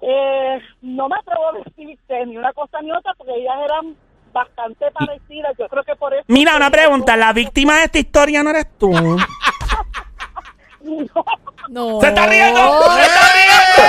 Eh, 0.00 0.58
no 0.82 1.08
me 1.08 1.16
atrevo 1.16 1.48
a 1.48 1.52
decirte 1.64 2.26
ni 2.26 2.36
una 2.36 2.52
cosa 2.52 2.80
ni 2.80 2.92
otra 2.92 3.12
porque 3.18 3.34
ellas 3.34 3.56
eran 3.64 3.96
bastante 4.32 4.88
parecidas. 4.92 5.52
Yo 5.58 5.66
creo 5.68 5.82
que 5.82 5.96
por 5.96 6.14
eso. 6.14 6.24
Mira, 6.28 6.54
una 6.56 6.70
pregunta. 6.70 7.16
La 7.16 7.32
víctima 7.32 7.78
de 7.78 7.84
esta 7.84 7.98
historia 7.98 8.44
no 8.44 8.50
eres 8.50 8.66
tú. 8.78 8.92
No. 8.92 9.16
No. 11.68 12.00
¡Se 12.00 12.08
está 12.08 12.26
riendo! 12.26 12.82
¡Se 12.82 13.02
está 13.02 13.32
riendo! 13.32 13.82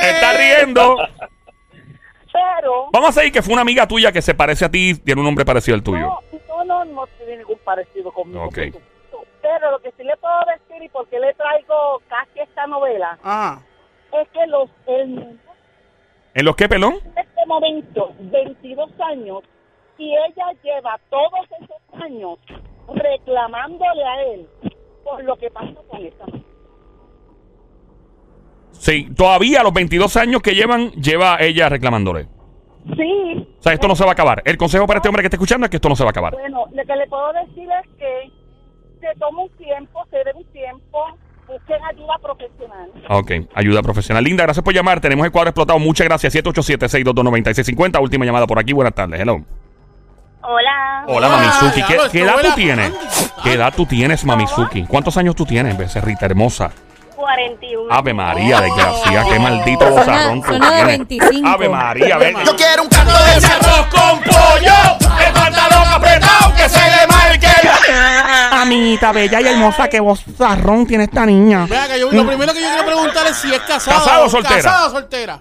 ¡Se 0.00 0.10
está 0.10 0.32
riendo! 0.32 0.96
Pero. 2.64 2.88
Vamos 2.92 3.10
a 3.10 3.12
seguir 3.12 3.32
que 3.32 3.42
fue 3.42 3.52
una 3.52 3.62
amiga 3.62 3.86
tuya 3.86 4.10
que 4.10 4.22
se 4.22 4.34
parece 4.34 4.64
a 4.64 4.70
ti, 4.70 4.94
tiene 4.94 5.20
un 5.20 5.26
nombre 5.26 5.44
parecido 5.44 5.74
al 5.74 5.82
tuyo. 5.82 6.18
No, 6.48 6.64
no, 6.64 6.64
no, 6.64 6.84
no 6.86 7.06
tiene 7.18 7.38
ningún 7.38 7.58
parecido 7.58 8.10
conmigo. 8.10 8.44
Ok. 8.44 8.58
Pero 9.42 9.70
lo 9.72 9.78
que 9.80 9.90
sí 9.98 10.02
le 10.04 10.16
puedo 10.16 10.34
decir 10.46 10.82
y 10.82 10.88
por 10.88 11.06
qué 11.08 11.20
le 11.20 11.34
traigo 11.34 12.00
casi 12.08 12.40
esta 12.40 12.66
novela 12.66 13.18
Ajá. 13.22 13.60
es 14.12 14.28
que 14.30 14.46
los 14.46 14.70
el 14.86 15.38
¿En 16.32 16.44
los 16.46 16.56
qué, 16.56 16.66
pelón? 16.68 16.94
en 16.94 17.18
este 17.18 17.46
momento 17.46 18.12
22 18.20 18.90
años 19.00 19.42
y 19.98 20.14
ella 20.14 20.46
lleva 20.62 20.98
todos 21.10 21.46
esos 21.60 22.02
años 22.02 22.38
reclamándole 22.94 24.02
a 24.04 24.22
él 24.32 24.48
por 25.04 25.22
lo 25.22 25.36
que 25.36 25.50
pasó 25.50 25.82
con 25.90 26.02
esta 26.06 26.24
mujer. 26.24 26.42
Sí, 28.72 29.08
todavía 29.14 29.60
a 29.60 29.64
los 29.64 29.74
22 29.74 30.16
años 30.16 30.40
que 30.42 30.54
llevan, 30.54 30.90
lleva 30.92 31.36
ella 31.40 31.68
reclamándole. 31.68 32.28
Sí, 32.96 33.48
O 33.58 33.62
sea, 33.62 33.72
esto 33.72 33.88
no 33.88 33.96
se 33.96 34.04
va 34.04 34.10
a 34.10 34.12
acabar. 34.12 34.42
El 34.44 34.56
consejo 34.58 34.86
para 34.86 34.98
este 34.98 35.08
hombre 35.08 35.22
que 35.22 35.28
está 35.28 35.36
escuchando 35.36 35.64
es 35.66 35.70
que 35.70 35.76
esto 35.76 35.88
no 35.88 35.96
se 35.96 36.04
va 36.04 36.08
a 36.08 36.10
acabar. 36.10 36.34
bueno, 36.34 36.66
lo 36.72 36.84
que 36.84 36.96
le 36.96 37.06
puedo 37.06 37.32
decir 37.32 37.66
es 37.82 37.90
que 37.98 38.30
se 39.00 39.18
toma 39.18 39.42
un 39.42 39.50
tiempo, 39.56 40.04
se 40.10 40.16
dé 40.18 40.32
un 40.34 40.44
tiempo, 40.52 40.98
busquen 41.46 41.82
ayuda 41.90 42.14
profesional. 42.22 42.90
Ok, 43.08 43.32
ayuda 43.54 43.82
profesional. 43.82 44.22
Linda, 44.24 44.44
gracias 44.44 44.62
por 44.62 44.74
llamar. 44.74 45.00
Tenemos 45.00 45.24
el 45.24 45.32
cuadro 45.32 45.50
explotado. 45.50 45.78
Muchas 45.78 46.06
gracias. 46.06 46.34
787-622-9650. 46.34 48.02
Última 48.02 48.24
llamada 48.26 48.46
por 48.46 48.58
aquí. 48.58 48.72
Buenas 48.72 48.94
tardes. 48.94 49.18
Hello. 49.20 49.40
Hola. 50.42 51.04
Hola, 51.06 51.28
Mamizuki. 51.28 51.82
¿Qué, 51.84 51.96
qué 52.12 52.20
edad 52.20 52.36
tú 52.42 52.48
tienes? 52.54 52.92
¿Qué 53.42 53.52
edad 53.54 53.72
tú 53.74 53.86
tienes, 53.86 54.24
Mamizuki? 54.26 54.84
¿Cuántos 54.84 55.16
años 55.16 55.34
tú 55.34 55.46
tienes, 55.46 55.76
becerrita 55.78 56.26
hermosa? 56.26 56.70
41. 57.24 57.92
Ave 57.94 58.14
María, 58.14 58.58
Oh. 58.58 58.62
desgracia. 58.62 59.24
Qué 59.30 59.38
maldito 59.38 59.78
Suena- 59.86 59.96
bozarrón 60.00 60.40
tú 60.42 60.46
suena 60.48 60.70
de 60.70 60.76
tienes. 60.76 60.98
25. 60.98 61.48
Ave 61.48 61.68
María, 61.68 62.18
ven. 62.18 62.36
Yo 62.44 62.56
quiero 62.56 62.82
un 62.82 62.88
canto 62.88 63.24
de 63.24 63.36
ese 63.38 63.52
arroz 63.52 63.86
con 63.86 64.20
pollo. 64.20 65.24
El 65.26 65.32
pantalón 65.32 65.88
apretado 65.94 66.54
que 66.56 66.68
se 66.68 66.78
le 66.80 67.06
marque. 67.06 67.46
Amiguita 68.52 69.12
bella 69.12 69.40
y 69.40 69.46
hermosa, 69.46 69.88
qué 69.88 70.00
vozarrón 70.00 70.86
tiene 70.86 71.04
esta 71.04 71.24
niña. 71.26 71.66
Vea 71.68 71.86
que 71.88 72.00
yo, 72.00 72.10
lo 72.10 72.26
primero 72.26 72.52
que 72.52 72.60
yo 72.60 72.68
quiero 72.68 72.84
preguntar 72.86 73.26
es 73.26 73.36
si 73.36 73.52
es 73.52 73.60
casado. 73.60 73.98
¿Casado 73.98 74.24
o 74.24 74.28
soltera? 74.28 74.56
Casado 74.56 74.86
o 74.88 74.90
soltera. 74.90 75.40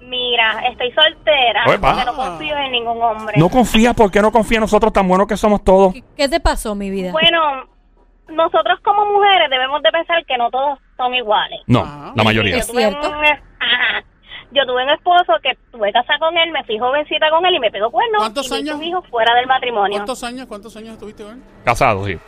Mira, 0.00 0.62
estoy 0.70 0.92
soltera 0.92 1.64
Oepa. 1.66 1.90
porque 1.92 2.04
no 2.04 2.14
confío 2.14 2.58
en 2.58 2.72
ningún 2.72 3.00
hombre. 3.02 3.34
No 3.38 3.48
confías, 3.48 3.94
¿por 3.94 4.10
qué 4.10 4.20
no 4.20 4.30
confías 4.30 4.56
en 4.58 4.60
nosotros 4.62 4.92
tan 4.92 5.08
buenos 5.08 5.26
que 5.26 5.36
somos 5.36 5.64
todos? 5.64 5.94
¿Qué, 5.94 6.04
qué 6.16 6.28
te 6.28 6.38
pasó, 6.40 6.74
mi 6.74 6.90
vida? 6.90 7.12
Bueno, 7.12 7.38
nosotros 8.34 8.80
como 8.82 9.04
mujeres 9.06 9.48
debemos 9.50 9.82
de 9.82 9.90
pensar 9.90 10.24
que 10.26 10.36
no 10.36 10.50
todos 10.50 10.78
son 10.96 11.14
iguales. 11.14 11.60
No, 11.66 11.80
Ajá. 11.80 12.12
la 12.14 12.24
mayoría. 12.24 12.56
Es 12.56 12.66
Yo 12.66 12.72
tuve 12.72 12.82
cierto. 12.88 13.08
un- 13.10 13.24
ajá. 13.24 14.04
Yo 14.54 14.66
tuve 14.66 14.84
un 14.84 14.90
esposo 14.90 15.32
que 15.42 15.56
tuve 15.70 15.90
casa 15.92 16.18
con 16.18 16.36
él, 16.36 16.50
me 16.52 16.62
fui 16.64 16.78
jovencita 16.78 17.30
con 17.30 17.46
él 17.46 17.54
y 17.54 17.58
me 17.60 17.70
pegó 17.70 17.90
cuernos. 17.90 18.18
¿Cuántos 18.18 18.50
y 18.50 18.54
años? 18.54 18.74
un 18.76 18.84
hijo 18.84 19.02
fuera 19.10 19.34
del 19.34 19.46
matrimonio. 19.46 19.96
¿Cuántos 19.96 20.22
años, 20.24 20.46
cuántos 20.46 20.76
años 20.76 20.92
estuviste 20.94 21.22
con 21.24 21.36
él? 21.36 21.42
Casados, 21.64 22.06
sí. 22.06 22.18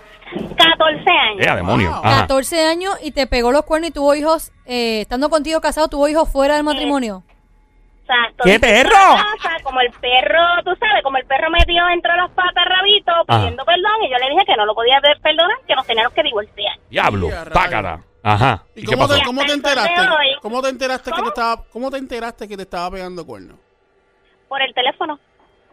14 0.56 1.10
años. 1.10 1.46
¡Eh, 1.46 1.54
demonio! 1.54 1.90
Wow. 1.90 2.00
Ajá. 2.02 2.20
14 2.22 2.64
años 2.64 2.94
y 3.02 3.12
te 3.12 3.26
pegó 3.26 3.52
los 3.52 3.62
cuernos 3.64 3.90
y 3.90 3.92
tuvo 3.92 4.14
hijos, 4.14 4.52
eh, 4.64 5.02
estando 5.02 5.28
contigo 5.28 5.60
casado, 5.60 5.88
tuvo 5.88 6.08
hijos 6.08 6.28
fuera 6.30 6.54
del 6.54 6.64
matrimonio. 6.64 7.22
Exacto. 8.04 8.44
¡Qué 8.44 8.60
perro! 8.60 8.90
casa, 8.90 9.56
como 9.62 9.80
el 9.80 9.90
perro, 9.92 10.62
tú 10.64 10.76
sabes, 10.78 11.02
como 11.02 11.16
el 11.16 11.24
perro 11.24 11.50
metió 11.50 11.88
entre 11.88 12.14
las 12.16 12.30
patas 12.30 12.64
rabito 12.66 13.12
Ajá. 13.26 13.40
pidiendo 13.40 13.64
perdón 13.64 14.02
y 14.02 14.10
yo 14.10 14.18
le 14.18 14.30
dije 14.30 14.44
que 14.46 14.56
no 14.56 14.66
lo 14.66 14.74
podía 14.74 15.00
perdonar, 15.22 15.56
que 15.66 15.74
nos 15.74 15.86
teníamos 15.86 16.12
que 16.12 16.22
divorciar. 16.22 16.78
¡Diablo! 16.90 17.28
¡Tácata! 17.52 18.00
Ajá. 18.22 18.64
¿Y 18.74 18.82
¿Y 18.82 18.84
cómo 18.84 19.08
te, 19.08 19.22
cómo 19.22 19.42
enteraste? 19.42 20.02
¿Cómo 20.40 20.62
te 20.62 20.68
enteraste 20.68 21.10
que 21.12 21.22
te 21.22 21.28
estaba 21.28 21.62
cómo 21.70 21.90
te 21.90 21.98
enteraste 21.98 22.48
que 22.48 22.56
te 22.56 22.62
estaba 22.62 22.90
pegando 22.90 23.24
cuernos? 23.24 23.56
Por 24.48 24.62
el 24.62 24.72
teléfono. 24.74 25.18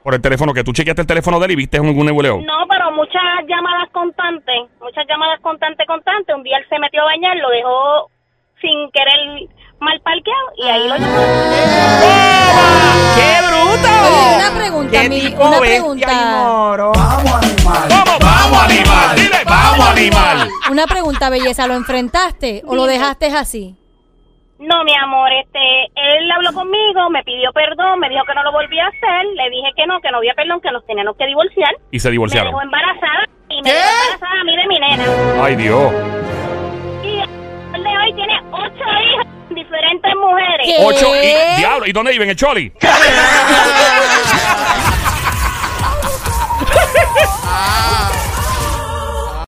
Por 0.03 0.15
el 0.15 0.21
teléfono, 0.21 0.53
que 0.53 0.63
tú 0.63 0.73
chequeaste 0.73 1.01
el 1.01 1.07
teléfono 1.07 1.39
de 1.39 1.45
él 1.45 1.51
y 1.51 1.55
viste 1.55 1.79
un 1.79 2.05
nebuleo. 2.05 2.41
No, 2.41 2.65
pero 2.67 2.91
muchas 2.91 3.45
llamadas 3.47 3.89
constantes, 3.91 4.69
muchas 4.81 5.05
llamadas 5.07 5.39
constantes, 5.41 5.85
constantes. 5.85 6.35
Un 6.35 6.43
día 6.43 6.57
él 6.57 6.65
se 6.67 6.79
metió 6.79 7.01
a 7.03 7.05
bañar, 7.05 7.37
lo 7.37 7.49
dejó 7.49 8.09
sin 8.59 8.89
querer 8.91 9.47
mal 9.81 9.99
parqueado 10.01 10.47
y 10.57 10.67
ahí 10.67 10.87
lo 10.87 10.95
llamó. 10.97 11.21
¡Qué 13.15 13.47
bruto! 13.47 13.89
Oye, 13.89 14.35
una 14.37 14.51
pregunta, 14.57 15.01
¡Qué 15.01 15.09
mi- 15.09 15.19
tipo 15.21 15.47
una 15.47 15.59
pregunta. 15.59 16.11
y 16.11 16.25
moro! 16.35 16.91
¡Vamos, 16.93 18.19
vamos, 18.19 18.63
animal! 18.63 19.15
¡Dile, 19.15 19.37
vamos, 19.45 19.87
animal! 19.89 20.49
Una 20.71 20.85
pregunta, 20.87 21.29
belleza, 21.29 21.67
¿lo 21.67 21.73
enfrentaste 21.73 22.61
o 22.65 22.75
lo 22.75 22.85
dejaste 22.85 23.27
así? 23.35 23.75
No, 24.59 24.83
mi 24.83 24.93
amor, 24.95 25.27
este, 25.43 25.59
él 25.95 26.31
habló 26.31 26.53
conmigo, 26.53 27.09
me 27.09 27.23
pidió 27.23 27.51
perdón, 27.51 27.99
me 27.99 28.09
dijo 28.09 28.23
que 28.27 28.35
no 28.35 28.43
lo 28.43 28.51
volvía 28.51 28.85
a 28.85 28.89
hacer, 28.89 29.25
le 29.35 29.49
dije 29.49 29.69
que 29.75 29.87
no, 29.87 29.99
que 30.01 30.11
no 30.11 30.17
había 30.17 30.35
perdón, 30.35 30.61
que 30.61 30.71
nos 30.71 30.85
teníamos 30.85 31.17
que 31.17 31.25
divorciar. 31.25 31.73
Y 31.89 31.99
se 31.99 32.09
Me 32.09 32.11
divorciaron. 32.11 32.51
dejó 32.51 32.61
embarazada 32.61 33.25
y 33.49 33.55
me 33.63 33.63
¿Qué? 33.63 33.73
dejó 33.73 33.89
embarazada 34.13 34.41
a 34.41 34.43
mí 34.43 34.55
de 34.57 34.67
mi 34.67 34.79
nena. 34.79 35.03
¡Ay, 35.43 35.55
Dios! 35.55 35.91
Y 37.03 37.75
el 37.75 37.83
de 37.83 37.89
hoy 37.97 38.13
tiene 38.13 38.39
ocho 38.51 38.85
hijos 39.15 39.25
diferentes 39.55 40.15
mujeres. 40.15 40.65
¿Qué? 40.65 40.75
Ocho 40.79 41.15
y... 41.15 41.57
¡Diablo! 41.57 41.87
¿Y 41.87 41.91
dónde 41.91 42.11
viven? 42.11 42.29
¿El 42.29 42.35
Choli? 42.35 42.71